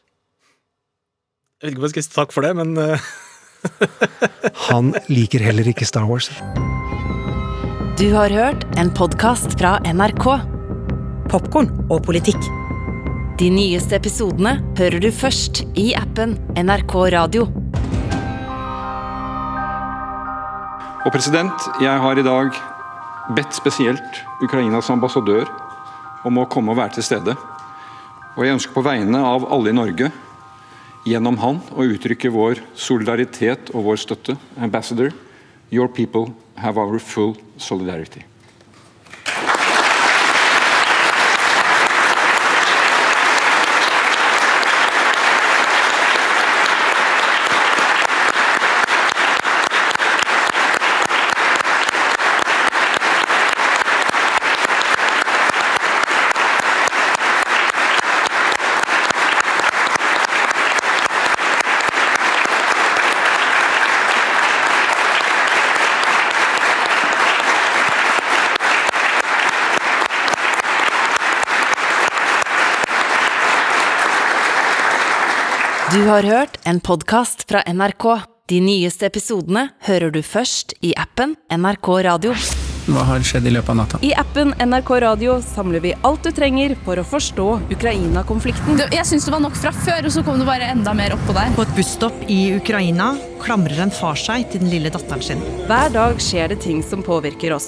Jeg 1.58 1.70
vet 1.70 1.72
ikke 1.74 1.80
om 1.82 1.88
jeg 1.88 1.95
skal 1.95 2.03
si 2.05 2.14
takk 2.18 2.36
for 2.36 2.45
det, 2.45 2.53
men 2.60 2.78
eh, 2.78 3.08
Han 4.70 4.91
liker 5.10 5.41
heller 5.41 5.66
ikke 5.72 5.88
Star 5.88 6.05
Wars. 6.05 6.28
Du 7.97 8.12
har 8.14 8.30
hørt 8.30 8.68
en 8.78 8.91
podkast 8.93 9.55
fra 9.58 9.80
NRK. 9.88 10.28
Popkorn 11.32 11.72
og 11.89 12.03
politikk. 12.05 12.43
De 13.39 13.49
nyeste 13.53 13.95
episodene 13.97 14.58
hører 14.78 14.99
du 15.01 15.10
først 15.14 15.64
i 15.80 15.93
appen 15.97 16.36
NRK 16.60 16.93
Radio. 17.16 17.47
Og 21.08 21.14
president, 21.16 21.70
jeg 21.80 21.99
har 22.03 22.20
i 22.20 22.24
dag 22.26 22.49
bedt 23.32 23.55
spesielt 23.55 24.18
Ukrainas 24.43 24.89
ambassadør 24.91 25.47
om 26.28 26.41
å 26.41 26.43
komme 26.51 26.74
og 26.74 26.82
være 26.82 26.97
til 26.97 27.05
stede. 27.08 27.36
Og 28.36 28.43
jeg 28.43 28.58
ønsker 28.58 28.76
på 28.76 28.84
vegne 28.84 29.22
av 29.24 29.45
alle 29.47 29.72
i 29.72 29.78
Norge, 29.78 30.10
gjennom 31.08 31.39
han, 31.39 31.62
å 31.72 31.88
uttrykke 31.88 32.34
vår 32.36 32.60
solidaritet 32.76 33.72
og 33.72 33.88
vår 33.88 34.03
støtte. 34.03 34.36
Ambassador, 34.60 35.16
your 35.72 35.88
people 35.88 36.34
have 36.60 36.76
our 36.76 36.99
full 36.99 37.38
solidarity. 37.55 38.26
Har 76.08 76.24
hørt 76.24 76.58
en 76.64 76.80
podkast 76.80 77.43
fra 77.49 77.62
NRK. 77.68 78.05
De 78.47 78.62
nyeste 78.64 79.10
episodene 79.10 79.66
hører 79.84 80.14
du 80.16 80.22
først 80.24 80.72
i 80.86 80.93
appen 80.95 81.34
NRK 81.51 81.89
Radio. 82.08 82.36
Hva 82.88 83.03
har 83.10 83.26
skjedd 83.28 83.49
i 83.49 83.51
løpet 83.51 83.74
av 83.74 83.78
natta? 83.82 83.99
I 84.08 84.14
appen 84.16 84.53
NRK 84.55 84.91
Radio 85.03 85.36
samler 85.43 85.84
vi 85.84 85.91
alt 86.08 86.24
du 86.24 86.32
trenger 86.32 86.78
for 86.86 87.01
å 87.01 87.03
forstå 87.03 87.47
Ukraina-konflikten. 87.76 88.80
Jeg 88.95 89.03
syns 89.10 89.28
det 89.28 89.34
var 89.36 89.43
nok 89.43 89.60
fra 89.60 89.74
før, 89.76 90.08
og 90.08 90.16
så 90.16 90.24
kom 90.24 90.39
det 90.39 90.47
bare 90.47 90.70
enda 90.72 90.93
mer 90.95 91.18
oppå 91.18 91.36
der. 91.36 91.51
På 91.58 91.68
et 91.68 91.76
busstopp 91.76 92.24
i 92.32 92.39
Ukraina 92.55 93.10
klamrer 93.43 93.84
en 93.84 93.91
far 93.91 94.16
seg 94.16 94.47
til 94.53 94.64
den 94.64 94.72
lille 94.72 94.93
datteren 94.93 95.26
sin. 95.28 95.43
Hver 95.68 95.91
dag 95.91 96.24
skjer 96.24 96.55
det 96.55 96.62
ting 96.64 96.80
som 96.88 97.03
påvirker 97.03 97.58
oss. 97.58 97.68